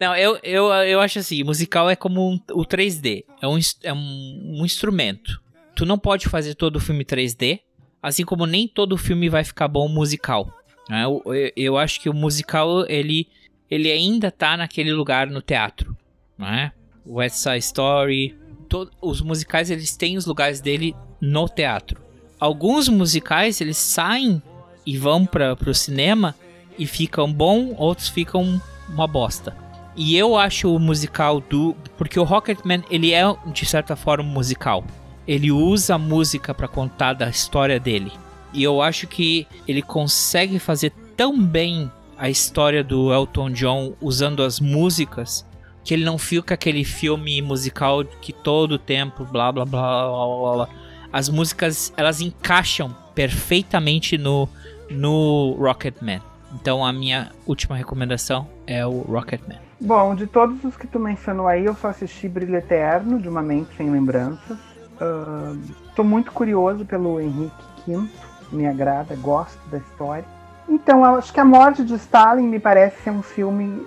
[0.00, 3.24] Não, eu, eu, eu acho assim: musical é como um- o 3D.
[3.40, 5.40] É, um, é um, um instrumento.
[5.74, 7.60] Tu não pode fazer todo o filme 3D.
[8.04, 10.52] Assim como nem todo filme vai ficar bom musical.
[10.90, 11.04] né?
[11.04, 11.22] Eu,
[11.56, 13.26] eu, acho que o musical ele,
[13.70, 15.96] ele ainda tá naquele lugar no teatro.
[16.36, 16.70] Né?
[17.06, 18.36] West Side Story.
[18.68, 21.98] to- os musicais eles têm os lugares dele no teatro.
[22.38, 24.42] Alguns musicais eles saem
[24.84, 26.34] e vão para pro cinema
[26.78, 29.56] e ficam bom, outros ficam uma bosta.
[29.96, 31.74] E eu acho o musical do.
[31.96, 34.84] Porque o Rocketman, ele é, de certa forma, musical.
[35.26, 38.12] Ele usa a música para contar da história dele.
[38.52, 44.42] E eu acho que ele consegue fazer tão bem a história do Elton John usando
[44.42, 45.44] as músicas
[45.82, 50.68] que ele não fica aquele filme musical que todo tempo blá blá blá blá blá.
[51.12, 54.48] As músicas elas encaixam perfeitamente no
[54.90, 56.20] no Rocketman.
[56.54, 59.58] Então a minha última recomendação é o Rocketman.
[59.80, 63.42] Bom, de todos os que tu mencionou aí, eu só assisti Brilho Eterno, de Uma
[63.42, 64.73] Mente Sem Lembranças.
[65.04, 65.60] Ahn,
[65.94, 67.52] tô muito curioso pelo Henrique
[67.86, 68.08] V,
[68.50, 70.24] me agrada, gosto da história.
[70.68, 73.86] Então, acho que A Morte de Stalin me parece ser um filme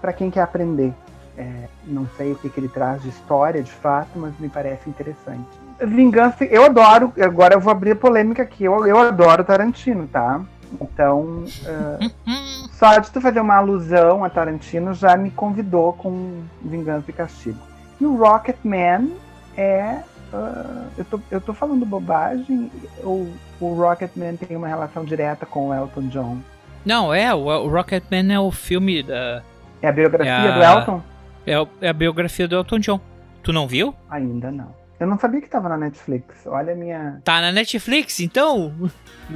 [0.00, 0.94] para quem quer aprender.
[1.36, 4.88] É, não sei o que, que ele traz de história, de fato, mas me parece
[4.88, 5.46] interessante.
[5.78, 10.40] Vingança, eu adoro, agora eu vou abrir a polêmica aqui, eu, eu adoro Tarantino, tá?
[10.80, 11.98] Então, ah,
[12.72, 17.58] só de tu fazer uma alusão a Tarantino já me convidou com Vingança e Castigo.
[18.00, 19.10] E o Rocketman
[19.56, 20.00] é.
[20.32, 22.70] ah, eu, tô, eu tô falando bobagem
[23.02, 23.28] ou
[23.60, 26.38] o Rocketman tem uma relação direta com o Elton John?
[26.84, 29.42] Não, é, o, o Rocketman é o filme da.
[29.82, 31.02] É a biografia É a- do Elton?
[31.46, 33.00] É, o- é a biografia do Elton John.
[33.42, 33.94] Tu não viu?
[34.10, 34.74] Ainda não.
[34.98, 36.46] Eu não sabia que tava na Netflix.
[36.46, 37.20] Olha a minha.
[37.22, 38.72] Tá na Netflix, então.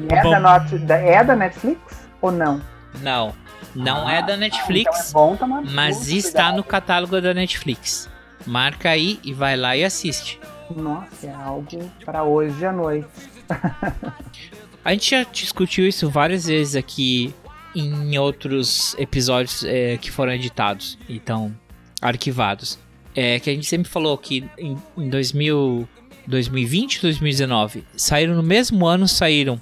[0.09, 0.31] É Bom.
[0.31, 0.75] da, not...
[0.91, 2.61] é da Netflix ou não?
[3.03, 3.33] Não.
[3.75, 6.57] Não Ah, é da Então é Netflix, bom tomar mas está cuidado.
[6.57, 8.11] no catálogo da Netflix.
[8.47, 10.39] Marca aí e vai lá e assiste.
[10.75, 13.09] Nossa, é algo para hoje à noite.
[14.85, 17.35] A gente já discutiu isso várias vezes aqui
[17.75, 21.55] em outros episódios é, que foram editados e estão
[22.01, 22.79] arquivados.
[23.15, 25.87] É que a gente sempre falou que em, em 2000,
[26.27, 29.61] 2020 e 2019 saíram no mesmo ano saíram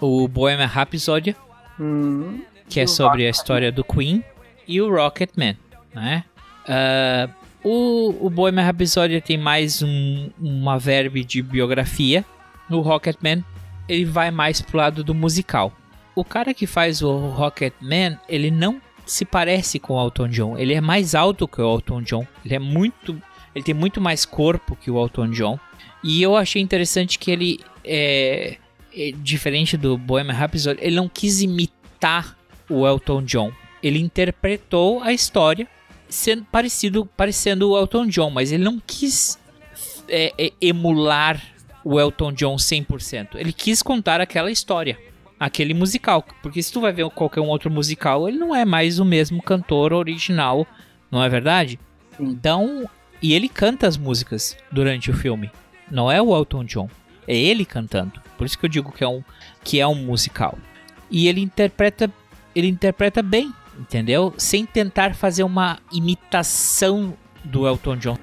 [0.00, 1.34] o Bohemian Rhapsody,
[1.80, 3.30] Hum, que é sobre a Rocketman.
[3.30, 4.22] história do Queen,
[4.68, 5.56] e o Rocketman,
[5.94, 6.22] né?
[6.68, 7.28] Ah,
[7.64, 12.24] o, o Bohemian Rhapsody tem mais um, uma verbe de biografia.
[12.68, 13.44] No Rocketman,
[13.88, 15.72] ele vai mais pro lado do musical.
[16.14, 20.58] O cara que faz o Rocketman, ele não se parece com o Elton John.
[20.58, 22.26] Ele é mais alto que o Elton John.
[22.44, 23.20] Ele é muito...
[23.54, 25.58] Ele tem muito mais corpo que o Elton John.
[26.02, 28.56] E eu achei interessante que ele é,
[28.94, 32.36] é diferente do Bohemian Rhapsody, ele não quis imitar
[32.68, 33.52] o Elton John.
[33.82, 35.68] Ele interpretou a história
[36.12, 39.38] sendo parecido, parecendo o Elton John, mas ele não quis
[40.08, 41.42] é, é, emular
[41.82, 43.30] o Elton John 100%.
[43.34, 44.98] Ele quis contar aquela história,
[45.40, 48.98] aquele musical, porque se tu vai ver qualquer um outro musical, ele não é mais
[48.98, 50.66] o mesmo cantor original,
[51.10, 51.80] não é verdade?
[52.20, 52.88] Então,
[53.22, 55.50] e ele canta as músicas durante o filme.
[55.90, 56.90] Não é o Elton John,
[57.26, 58.20] é ele cantando.
[58.36, 59.22] Por isso que eu digo que é um
[59.64, 60.58] que é um musical.
[61.10, 62.10] E ele interpreta
[62.54, 63.52] ele interpreta bem,
[63.82, 64.32] entendeu?
[64.38, 67.14] Sem tentar fazer uma imitação
[67.44, 68.18] do Elton John.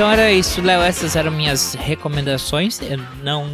[0.00, 0.80] Então era isso, Léo.
[0.80, 2.80] Essas eram minhas recomendações.
[2.80, 3.48] Eu não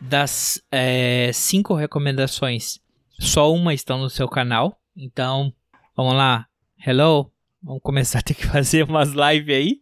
[0.00, 2.80] das é, cinco recomendações,
[3.20, 4.78] só uma estão no seu canal.
[4.96, 5.52] Então,
[5.94, 6.46] vamos lá.
[6.82, 7.30] Hello.
[7.62, 9.80] Vamos começar a ter que fazer umas lives aí.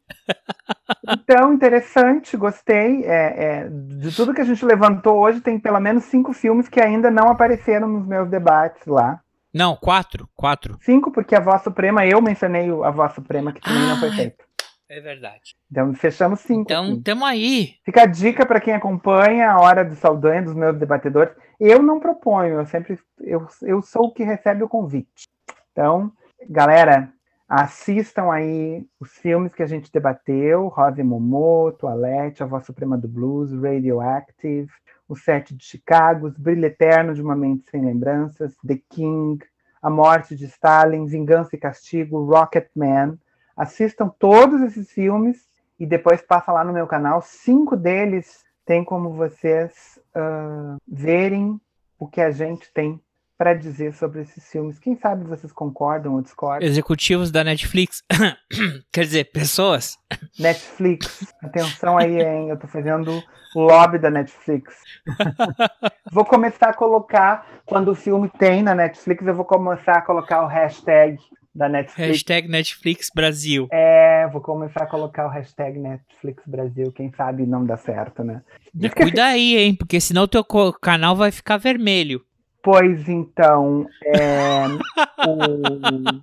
[1.08, 3.04] Então, interessante, gostei.
[3.04, 6.80] É, é, de tudo que a gente levantou hoje, tem pelo menos cinco filmes que
[6.80, 9.20] ainda não apareceram nos meus debates lá.
[9.54, 10.28] Não, quatro.
[10.34, 10.76] Quatro.
[10.80, 14.12] Cinco, porque a Voz Suprema, eu mencionei a Voz Suprema, que também não foi Ah,
[14.12, 14.44] feita.
[14.90, 15.54] É verdade.
[15.70, 16.62] Então, fechamos cinco.
[16.62, 17.76] Então, tamo aí.
[17.84, 21.32] Fica a dica para quem acompanha a Hora do Saldanha, dos meus debatedores.
[21.60, 25.28] Eu não proponho, eu sempre eu, eu sou o que recebe o convite.
[25.70, 26.12] Então,
[26.48, 27.08] galera,
[27.48, 32.98] assistam aí os filmes que a gente debateu: Rosa e Momô, Toalete, A Voz Suprema
[32.98, 34.72] do Blues, Radioactive,
[35.08, 39.38] O Sete de Chicago, Os Brilho Eterno de uma Mente Sem Lembranças, The King,
[39.80, 43.16] A Morte de Stalin, Vingança e Castigo, Rocketman.
[43.60, 45.46] Assistam todos esses filmes
[45.78, 47.20] e depois passa lá no meu canal.
[47.20, 51.60] Cinco deles tem como vocês ah, verem
[51.98, 52.98] o que a gente tem
[53.36, 54.78] para dizer sobre esses filmes.
[54.78, 56.66] Quem sabe vocês concordam ou discordam?
[56.66, 58.02] Executivos da Netflix.
[58.90, 59.98] Quer dizer, pessoas.
[60.38, 62.48] Netflix, atenção aí, hein?
[62.48, 63.22] Eu tô fazendo
[63.54, 64.74] o lobby da Netflix.
[66.10, 70.42] vou começar a colocar, quando o filme tem na Netflix, eu vou começar a colocar
[70.42, 71.18] o hashtag
[71.54, 72.08] da Netflix.
[72.08, 73.68] Hashtag Netflix Brasil.
[73.72, 78.42] É, vou começar a colocar o hashtag Netflix Brasil, quem sabe não dá certo, né?
[78.78, 79.74] Que- Cuida aí, hein?
[79.74, 80.44] Porque senão o teu
[80.80, 82.22] canal vai ficar vermelho.
[82.62, 84.64] Pois então, é,
[85.26, 86.20] o,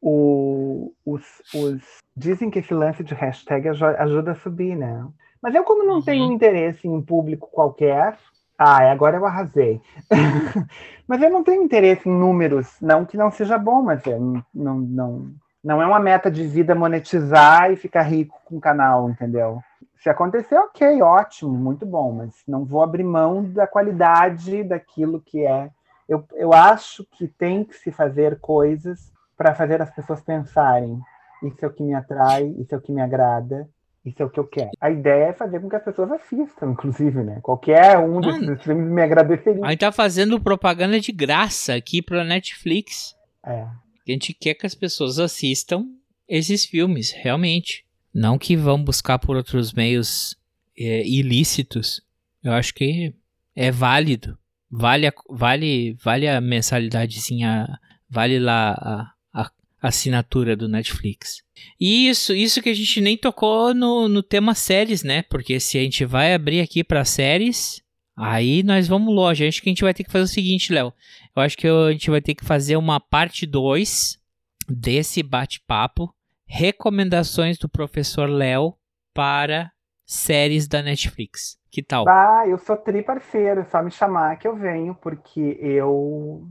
[0.00, 1.22] o- os,
[1.54, 5.06] os- dizem que esse lance de hashtag aju- ajuda a subir, né?
[5.40, 6.02] Mas eu, como não Uhum.
[6.02, 8.16] tenho interesse em público qualquer,
[8.62, 9.80] ah, agora eu arrasei.
[11.06, 14.78] mas eu não tenho interesse em números, não que não seja bom, mas não, não,
[14.78, 15.32] não,
[15.62, 19.60] não é uma meta de vida monetizar e ficar rico com o canal, entendeu?
[20.02, 25.44] Se acontecer, ok, ótimo, muito bom, mas não vou abrir mão da qualidade daquilo que
[25.46, 25.70] é.
[26.08, 30.98] Eu, eu acho que tem que se fazer coisas para fazer as pessoas pensarem.
[31.42, 33.68] Isso é o que me atrai, isso é o que me agrada,
[34.04, 34.70] isso é o que eu quero.
[34.80, 37.38] A ideia é fazer com que as pessoas assistam, inclusive, né?
[37.40, 39.64] Qualquer um desses filmes me agradeceria.
[39.64, 43.14] A gente tá fazendo propaganda de graça aqui pra Netflix.
[43.46, 43.62] É.
[43.62, 45.86] A gente quer que as pessoas assistam
[46.28, 47.84] esses filmes, realmente.
[48.12, 50.36] Não que vão buscar por outros meios
[50.76, 52.02] é, ilícitos.
[52.42, 53.14] Eu acho que
[53.54, 54.36] é válido.
[54.70, 57.68] Vale a, vale, vale a mensalidadezinha,
[58.08, 59.11] vale lá a
[59.82, 61.42] assinatura do Netflix.
[61.78, 65.22] E isso, isso que a gente nem tocou no, no tema séries, né?
[65.22, 67.82] Porque se a gente vai abrir aqui pra séries,
[68.16, 69.46] aí nós vamos longe.
[69.46, 70.92] Acho que a gente vai ter que fazer o seguinte, Léo.
[71.34, 74.18] Eu acho que a gente vai ter que fazer uma parte 2
[74.68, 76.14] desse bate-papo.
[76.46, 78.74] Recomendações do professor Léo
[79.12, 79.72] para
[80.06, 81.58] séries da Netflix.
[81.70, 82.06] Que tal?
[82.06, 86.46] Ah, eu sou tri parceiro, é só me chamar que eu venho, porque eu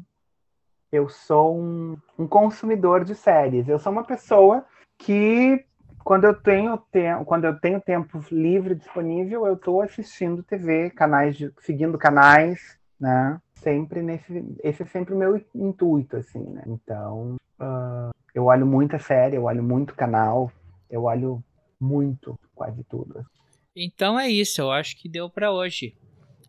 [0.92, 3.68] eu sou um, um consumidor de séries.
[3.68, 4.66] Eu sou uma pessoa
[4.98, 5.64] que
[6.04, 11.38] quando eu tenho tempo, quando eu tenho tempo livre disponível, eu estou assistindo TV, canais
[11.38, 13.40] de, seguindo canais, né?
[13.56, 16.64] Sempre nesse, esse é sempre o meu intuito, assim, né?
[16.66, 20.52] Então, ah, eu olho muita série, eu olho muito canal,
[20.90, 21.44] eu olho
[21.80, 23.24] muito, quase tudo.
[23.76, 25.96] Então é isso, eu acho que deu pra hoje.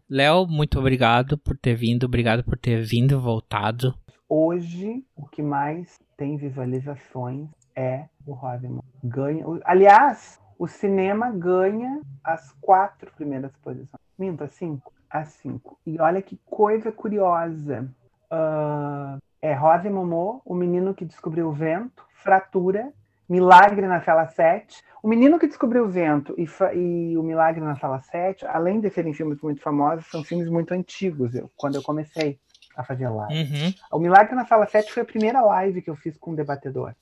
[0.08, 3.94] Léo, muito obrigado por ter vindo, obrigado por ter vindo voltado.
[4.34, 8.82] Hoje, o que mais tem visualizações é o Rosemont.
[9.04, 14.00] Ganha, aliás, o cinema ganha as quatro primeiras posições.
[14.18, 14.90] Minto, as cinco?
[15.10, 15.78] As cinco.
[15.84, 17.86] E olha que coisa curiosa.
[18.30, 22.90] Ah, é Rosa Momô, O Menino que Descobriu o Vento, Fratura,
[23.28, 24.82] Milagre na Sala 7.
[25.02, 28.88] O Menino que Descobriu o Vento e, e O Milagre na Sala 7, além de
[28.88, 32.40] serem filmes muito famosos, são filmes muito antigos, eu, quando eu comecei
[32.76, 33.34] a fazer live.
[33.34, 33.74] Uhum.
[33.92, 36.94] O Milagre na Sala 7 foi a primeira live que eu fiz com um debatedor.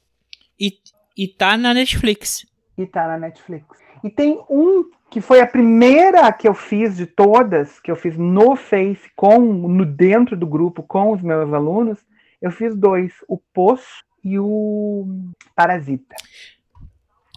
[0.58, 0.78] E,
[1.16, 2.46] e tá na Netflix.
[2.76, 3.66] E tá na Netflix.
[4.02, 8.16] E tem um que foi a primeira que eu fiz de todas, que eu fiz
[8.16, 11.98] no Face, com no dentro do grupo, com os meus alunos.
[12.40, 15.06] Eu fiz dois, o Poço e o
[15.54, 16.14] Parasita.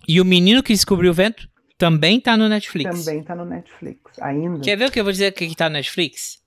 [0.07, 3.03] E o menino que descobriu o vento também tá no Netflix.
[3.03, 4.21] Também tá no Netflix.
[4.21, 4.59] Ainda.
[4.59, 6.41] Quer ver o que eu vou dizer que que tá no Netflix?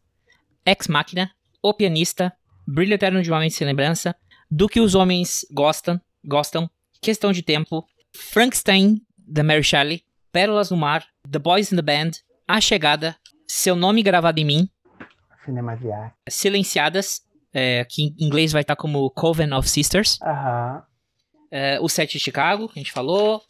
[0.65, 1.31] Ex Machina,
[1.69, 2.33] O Pianista,
[2.65, 4.15] Brilho Eterno de uma Mente Sem Lembrança,
[4.49, 6.71] Do que os Homens Gostam, gostam
[7.03, 7.85] Questão de Tempo,
[8.15, 12.13] Frankenstein, da Mary Shelley, Pérolas no Mar, The Boys in the Band,
[12.47, 13.17] A Chegada,
[13.49, 14.69] Seu Nome Gravado em Mim,
[15.45, 16.17] Cinema asiático.
[16.29, 17.23] Silenciadas,
[17.53, 20.85] é, que em inglês vai estar como Coven of Sisters, Aham.
[21.51, 23.43] é, O Sete de Chicago, que a gente falou,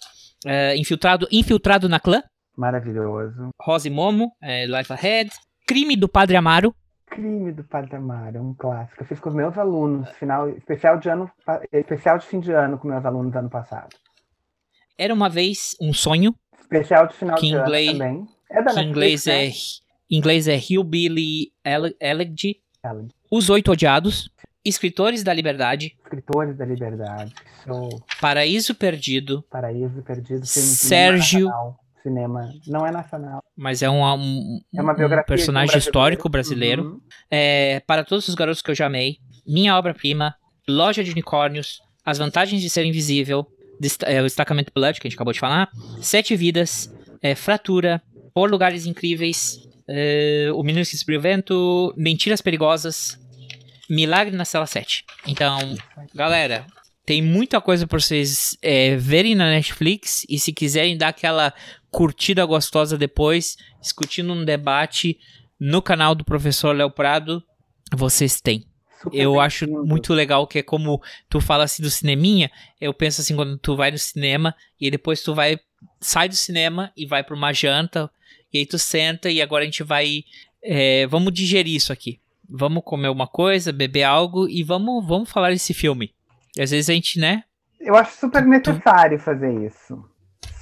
[0.47, 2.23] É, infiltrado, infiltrado na clã.
[2.57, 3.51] Maravilhoso.
[3.61, 5.31] Rosa e Momo, é, Life Ahead.
[5.67, 6.75] Crime do Padre Amaro.
[7.17, 9.03] Crime do Padre Amaro, um clássico.
[9.03, 11.31] Eu fiz com os meus alunos, final, especial de ano,
[11.73, 13.97] especial de fim de ano com meus alunos ano passado.
[14.99, 16.35] Era uma vez um sonho.
[16.61, 18.27] Especial de final Que de inglês- ano também.
[18.51, 22.61] É da que em inglês Netflix, é, em inglés é Hillbilly Ele- Elegy.
[22.85, 23.09] né?
[23.31, 24.31] Os Oito Odiados.
[24.65, 25.97] Escritores da Liberdade.
[26.03, 27.33] Escritores da Liberdade.
[27.65, 27.89] Show.
[28.21, 29.43] Paraíso Perdido.
[29.49, 30.45] Paraíso Perdido.
[30.45, 31.51] Sérgio-
[32.07, 32.53] Cinema.
[32.67, 33.43] Não é nacional.
[33.57, 35.89] Mas é um, um, É uma um biografia um personagem brasileiro.
[35.91, 36.83] histórico brasileiro.
[36.85, 37.01] Uhum.
[37.31, 39.19] É, para todos os garotos que eu já amei.
[39.47, 40.35] Minha obra-prima.
[40.69, 41.81] Loja de Unicórnios.
[42.05, 43.47] As vantagens de ser invisível.
[43.81, 45.69] dest- é, o destacamento Blood, que a gente acabou de falar.
[46.01, 46.93] Sete Vidas.
[47.23, 48.01] é, Fratura.
[48.35, 49.59] Por Lugares Incríveis.
[49.89, 51.93] é, o Menino que Subiu o Vento.
[51.97, 53.19] Mentiras Perigosas.
[53.89, 55.05] Milagre na Cela 7.
[55.29, 55.59] Então,
[56.15, 56.67] galera,
[57.07, 60.27] tem muita coisa pra vocês é, verem na Netflix.
[60.29, 61.55] E se quiserem dar aquela
[61.89, 65.17] curtida gostosa depois, discutindo um debate
[65.59, 67.41] no canal do professor Léo Prado,
[67.95, 68.67] vocês têm.
[69.01, 71.01] Super Eu acho muito legal que é como
[71.31, 72.51] tu fala assim do cineminha,
[72.81, 75.61] eu penso assim quando tu vai no cinema e depois tu vai
[76.01, 78.11] sai do cinema e vai pra uma janta
[78.53, 80.25] e aí tu senta e agora a gente vai
[80.63, 82.19] é, vamos digerir isso aqui.
[82.49, 86.16] Vamos comer uma coisa, beber algo e vamos vamos falar desse filme.
[86.57, 87.45] E às vezes a gente, né,
[87.81, 90.03] Eu acho super necessário fazer isso.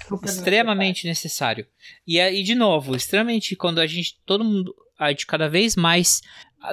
[0.06, 1.66] Super extremamente necessário.
[2.06, 6.20] E aí, de novo, extremamente quando a gente, todo mundo, a gente cada vez mais,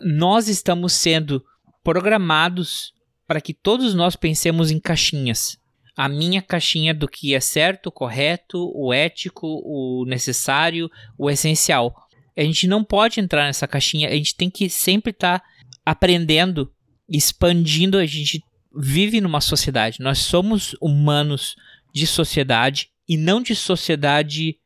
[0.01, 1.43] nós estamos sendo
[1.83, 2.93] programados
[3.25, 5.57] para que todos nós pensemos em caixinhas.
[5.95, 11.95] A minha caixinha do que é certo, o correto, o ético, o necessário, o essencial.
[12.35, 15.43] A gente não pode entrar nessa caixinha, a gente tem que sempre estar
[15.85, 16.73] aprendendo,
[17.09, 17.97] expandindo.
[17.97, 18.43] A gente
[18.75, 21.55] vive numa sociedade, nós somos humanos
[21.93, 24.57] de sociedade e não de sociedade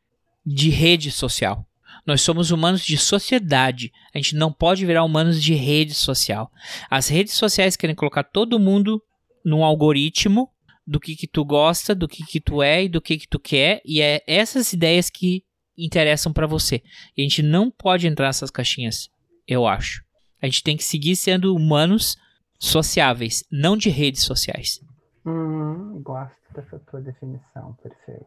[0.45, 1.65] de rede social.
[2.05, 3.91] Nós somos humanos de sociedade.
[4.13, 6.51] A gente não pode virar humanos de rede social.
[6.89, 9.01] As redes sociais querem colocar todo mundo
[9.43, 10.49] num algoritmo
[10.85, 13.39] do que que tu gosta, do que que tu é e do que que tu
[13.39, 15.43] quer, e é essas ideias que
[15.75, 16.83] interessam pra você.
[17.17, 19.09] E a gente não pode entrar nessas caixinhas,
[19.47, 20.03] eu acho.
[20.41, 22.17] A gente tem que seguir sendo humanos
[22.59, 24.81] sociáveis, não de redes sociais.
[25.25, 28.25] Uhum, gosto dessa tua definição, perfeito.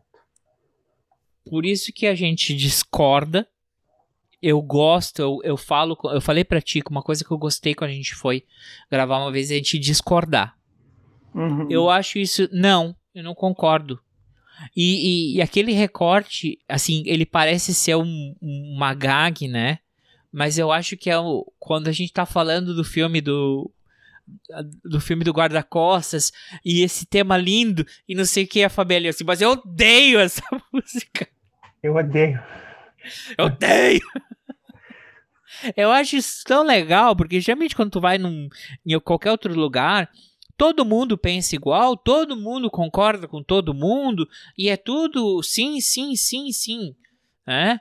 [1.48, 3.48] Por isso que a gente discorda.
[4.40, 7.74] Eu gosto, eu, eu falo, eu falei pra ti que uma coisa que eu gostei
[7.74, 8.44] quando a gente foi
[8.90, 10.56] gravar uma vez é a gente discordar.
[11.34, 11.66] Uhum.
[11.70, 12.48] Eu acho isso.
[12.52, 13.98] Não, eu não concordo.
[14.76, 19.78] E, e- e aquele recorte, assim, ele parece ser um, uma gag, né?
[20.30, 23.70] Mas eu acho que é o, quando a gente tá falando do filme do.
[24.84, 26.32] Do filme do guarda-costas
[26.64, 30.18] e esse tema lindo e não sei o que a Fabiola assim, mas eu odeio
[30.20, 30.42] essa
[30.72, 31.28] música.
[31.82, 32.42] Eu odeio.
[33.36, 34.00] Eu odeio!
[35.76, 38.48] Eu acho isso tão legal, porque geralmente quando tu vai num,
[38.86, 40.10] em qualquer outro lugar,
[40.56, 46.14] todo mundo pensa igual, todo mundo concorda com todo mundo, e é tudo sim, sim,
[46.16, 46.94] sim, sim.
[47.46, 47.80] né?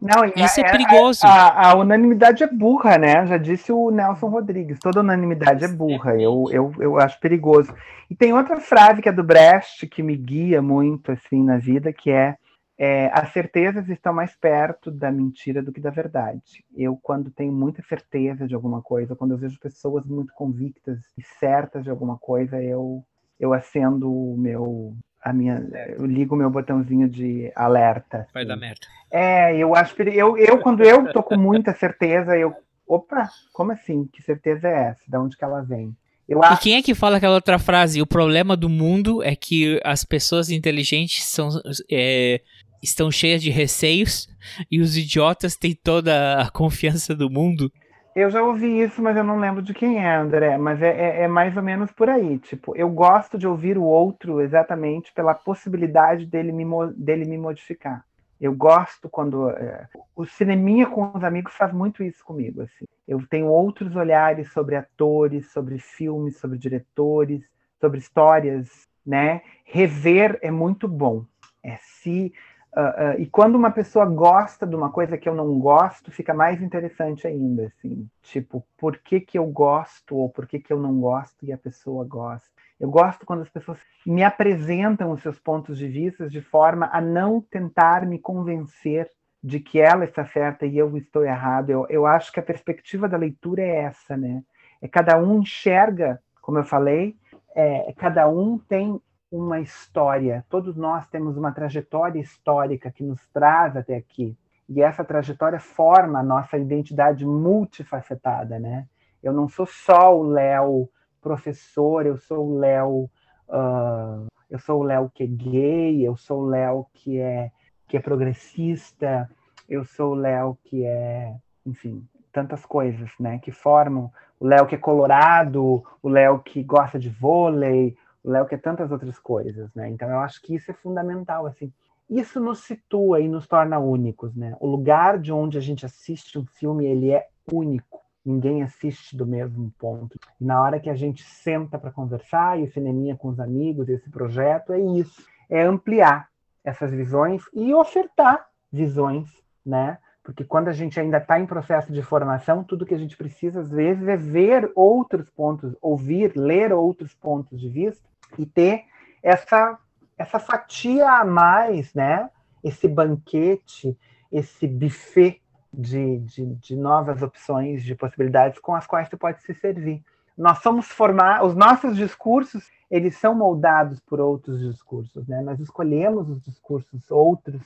[0.00, 1.26] Não, Isso é a- perigoso.
[1.26, 3.26] A, a unanimidade é burra, né?
[3.26, 4.78] Já disse o Nelson Rodrigues.
[4.78, 6.14] Toda unanimidade é burra.
[6.20, 7.74] Eu, eu, eu acho perigoso.
[8.08, 11.92] E tem outra frase que é do Brecht que me guia muito assim na vida,
[11.92, 12.36] que é,
[12.78, 16.64] é as certezas estão mais perto da mentira do que da verdade.
[16.76, 21.22] Eu, quando tenho muita certeza de alguma coisa, quando eu vejo pessoas muito convictas e
[21.40, 23.04] certas de alguma coisa, eu,
[23.38, 24.96] eu acendo o meu.
[25.22, 25.66] A minha,
[25.96, 28.26] eu ligo o meu botãozinho de alerta.
[28.32, 28.48] Vai assim.
[28.48, 28.86] dar merda.
[29.10, 32.54] É, eu acho que eu, eu quando eu tô com muita certeza, eu,
[32.86, 34.08] opa, como assim?
[34.12, 35.00] Que certeza é essa?
[35.08, 35.94] Da onde que ela vem?
[36.28, 38.02] Eu E acho quem é que fala aquela outra frase?
[38.02, 41.48] O problema do mundo é que as pessoas inteligentes são,
[41.90, 42.40] é,
[42.82, 44.28] estão cheias de receios
[44.70, 47.72] e os idiotas têm toda a confiança do mundo.
[48.18, 50.58] Eu já ouvi isso, mas eu não lembro de quem é, André.
[50.58, 52.38] Mas é, é, é mais ou menos por aí.
[52.38, 56.64] Tipo, eu gosto de ouvir o outro exatamente pela possibilidade dele me,
[56.96, 58.04] dele me modificar.
[58.40, 62.62] Eu gosto quando é, o cineminha com os amigos faz muito isso comigo.
[62.62, 62.84] Assim.
[63.06, 67.42] Eu tenho outros olhares sobre atores, sobre filmes, sobre diretores,
[67.80, 69.42] sobre histórias, né?
[69.64, 71.24] Rever é muito bom.
[71.62, 72.32] É se
[72.72, 76.62] ah, e quando uma pessoa gosta de uma coisa que eu não gosto, fica mais
[76.62, 78.08] interessante ainda, assim.
[78.22, 81.58] Tipo, por que que eu gosto ou por que que eu não gosto e a
[81.58, 82.48] pessoa gosta?
[82.78, 87.00] Eu gosto quando as pessoas me apresentam os seus pontos de vista de forma a
[87.00, 89.10] não tentar me convencer
[89.42, 91.70] de que ela está certa e eu estou errado.
[91.70, 94.42] Eu, eu acho que a perspectiva da leitura é essa, né?
[94.80, 97.16] É cada um enxerga, como eu falei,
[97.54, 99.00] é, cada um tem
[99.30, 100.44] uma história.
[100.48, 104.36] Todos nós temos uma trajetória histórica que nos traz até aqui.
[104.68, 108.86] E essa trajetória forma a nossa identidade multifacetada, né?
[109.22, 110.88] Eu não sou só o Léo
[111.20, 113.10] professor, eu sou o Léo,
[113.48, 117.50] uh, eu sou o Léo que é gay, eu sou o Léo que é
[117.88, 119.28] que é progressista,
[119.66, 121.34] eu sou o Léo que é,
[121.64, 123.38] enfim, tantas coisas, né?
[123.38, 128.46] Que formam o Léo que é colorado, o Léo que gosta de vôlei, o Léo
[128.46, 129.88] que é tantas outras coisas, né?
[129.88, 131.72] Então eu acho que isso é fundamental, assim.
[132.08, 134.56] Isso nos situa e nos torna únicos, né?
[134.60, 138.00] O lugar de onde a gente assiste um filme, ele é único.
[138.24, 140.18] Ninguém assiste do mesmo ponto.
[140.40, 143.88] E na hora que a gente senta para conversar, e o cineminha com os amigos,
[143.88, 145.22] esse projeto, é isso.
[145.48, 146.28] É ampliar
[146.64, 149.30] essas visões e ofertar visões,
[149.64, 149.98] né?
[150.28, 153.62] Porque quando a gente ainda está em processo de formação, tudo que a gente precisa,
[153.62, 158.06] às vezes, é ver outros pontos, ouvir, ler outros pontos de vista
[158.38, 158.84] e ter
[159.22, 159.78] essa,
[160.18, 162.28] essa fatia a mais, né?
[162.62, 163.96] Esse banquete,
[164.30, 165.40] esse buffet
[165.72, 170.04] de, de, de novas opções, de possibilidades com as quais tu pode se servir.
[170.36, 175.40] Nós somos formar, os nossos discursos, eles são moldados por outros discursos, né?
[175.40, 177.62] Nós escolhemos os discursos outros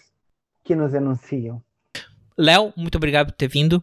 [0.62, 1.60] que nos enunciam.
[2.36, 3.82] Léo, muito obrigado por ter vindo.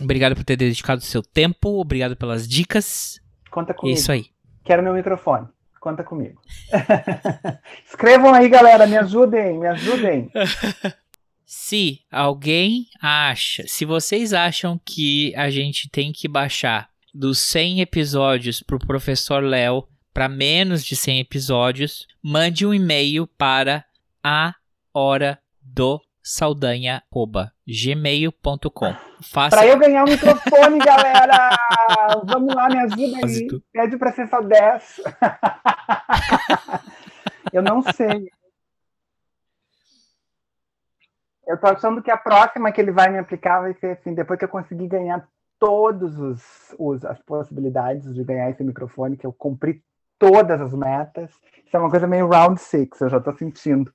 [0.00, 1.80] Obrigado por ter dedicado seu tempo.
[1.80, 3.20] Obrigado pelas dicas.
[3.50, 3.98] Conta É comigo.
[3.98, 4.26] isso aí.
[4.64, 5.46] Quero meu microfone.
[5.80, 6.40] Conta comigo.
[7.86, 8.86] Escrevam aí, galera.
[8.86, 10.30] Me ajudem, me ajudem.
[11.44, 18.62] Se alguém acha, se vocês acham que a gente tem que baixar dos 100 episódios
[18.62, 23.84] pro professor Léo para menos de 100 episódios, mande um e-mail para
[24.22, 24.54] a
[24.94, 28.94] hora do saudanha@gmail.com.
[29.22, 31.50] Faça Para eu ganhar o microfone, galera!
[32.24, 33.46] Vamos lá, me ajuda aí.
[33.46, 33.62] tudo.
[33.72, 35.00] Pede para ser só 10.
[37.52, 38.30] eu não sei.
[41.46, 44.38] Eu tô achando que a próxima que ele vai me aplicar vai ser assim, depois
[44.38, 45.26] que eu conseguir ganhar
[46.78, 49.82] os- as possibilidades de ganhar esse microfone, que eu cumpri
[50.18, 51.30] todas as metas.
[51.66, 53.92] Isso é uma coisa meio round six, eu já tô sentindo.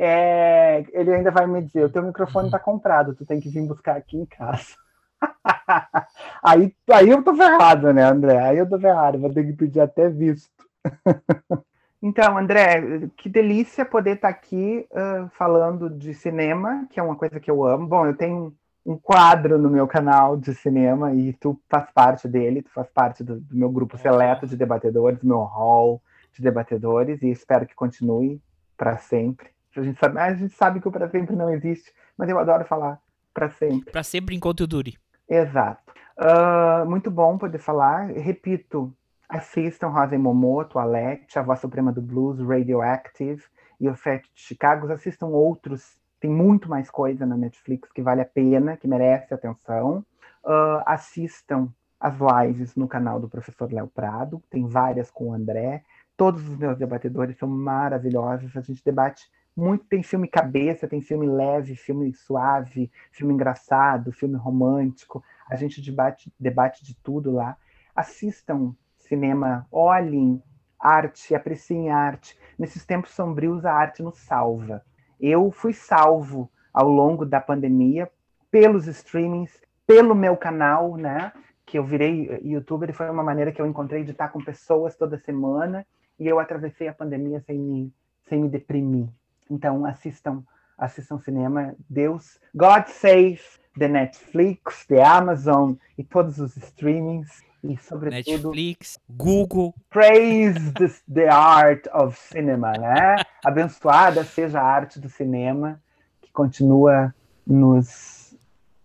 [0.00, 3.66] É, ele ainda vai me dizer, o teu microfone tá comprado, tu tem que vir
[3.66, 4.76] buscar aqui em casa.
[6.40, 8.38] aí, aí eu tô ferrado, né, André?
[8.38, 10.48] Aí eu tô ferrado, vou ter que pedir até visto.
[12.00, 17.40] então, André, que delícia poder estar aqui ah, falando de cinema, que é uma coisa
[17.40, 17.88] que eu amo.
[17.88, 18.54] Bom, eu tenho
[18.86, 23.24] um quadro no meu canal de cinema e tu faz parte dele, tu faz parte
[23.24, 26.00] do, do meu grupo seleto de debatedores, do meu hall
[26.32, 28.40] de debatedores, e espero que continue
[28.76, 29.57] para sempre.
[29.78, 32.64] A gente, sabe, a gente sabe que o para sempre não existe, mas eu adoro
[32.64, 33.00] falar
[33.32, 33.92] para sempre.
[33.92, 34.98] para sempre enquanto dure.
[35.28, 35.92] Exato.
[36.16, 38.10] Ah, muito bom poder falar.
[38.10, 38.92] Repito,
[39.28, 43.44] assistam Rosa Momoto, Alete, A Voz Suprema do Blues, Radioactive
[43.80, 44.90] e O Sete de Chicago.
[44.92, 45.96] Assistam outros.
[46.18, 50.04] Tem muito mais coisa na Netflix que vale a pena, que merece atenção.
[50.44, 51.68] Ah, assistam
[52.00, 54.42] as lives no canal do professor Léo Prado.
[54.50, 55.84] Tem várias com o André.
[56.16, 58.56] Todos os meus debatedores são maravilhosos.
[58.56, 59.84] A gente debate muito.
[59.86, 65.22] Tem filme cabeça, tem filme leve, filme suave, filme engraçado, filme romântico.
[65.50, 67.56] A gente debate, debate de tudo lá.
[67.94, 70.42] Assistam cinema, olhem
[70.78, 72.38] arte, apreciem arte.
[72.58, 74.82] Nesses tempos sombrios, a arte nos salva.
[75.20, 78.08] Eu fui salvo ao longo da pandemia
[78.50, 81.32] pelos streamings, pelo meu canal, né?
[81.66, 84.96] Que eu virei youtuber e foi uma maneira que eu encontrei de estar com pessoas
[84.96, 85.84] toda semana
[86.18, 87.92] e eu atravessei a pandemia sem me,
[88.28, 89.08] sem me deprimir.
[89.50, 90.42] Então assistam,
[90.76, 91.74] assistam cinema.
[91.88, 93.40] Deus, God save
[93.78, 101.28] the Netflix, the Amazon e todos os streamings e sobretudo Netflix, Google, praise the, the
[101.28, 103.16] art of cinema, né?
[103.44, 105.80] Abençoada seja a arte do cinema
[106.20, 107.14] que continua
[107.46, 108.36] nos,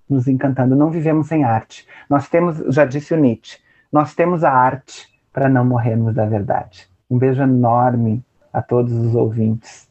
[0.10, 0.76] nos encantando.
[0.76, 1.88] Não vivemos sem arte.
[2.10, 3.60] Nós temos, já disse o Nietzsche,
[3.92, 6.90] nós temos a arte para não morrermos da verdade.
[7.10, 9.88] Um beijo enorme a todos os ouvintes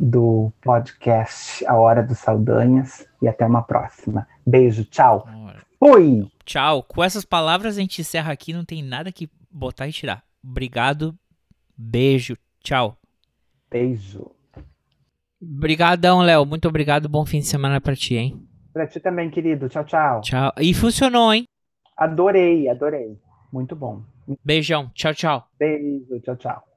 [0.00, 4.26] do podcast A Hora dos Saldanhas e até uma próxima.
[4.46, 5.28] Beijo, tchau.
[5.78, 6.26] Fui!
[6.44, 6.82] Tchau.
[6.82, 10.24] Com essas palavras a gente encerra aqui, não tem nada que botar e tirar.
[10.42, 11.14] Obrigado.
[11.76, 12.36] Beijo.
[12.62, 12.96] Tchau.
[13.70, 14.30] Beijo.
[15.40, 16.46] Obrigadão, Léo.
[16.46, 17.08] Muito obrigado.
[17.08, 18.46] Bom fim de semana pra ti, hein?
[18.72, 19.68] Pra ti também, querido.
[19.68, 20.20] Tchau, tchau.
[20.22, 20.52] Tchau.
[20.58, 21.44] E funcionou, hein?
[21.96, 23.18] Adorei, adorei.
[23.52, 24.02] Muito bom.
[24.44, 24.90] Beijão.
[24.94, 25.48] Tchau, tchau.
[25.58, 26.69] Beijo, tchau, tchau.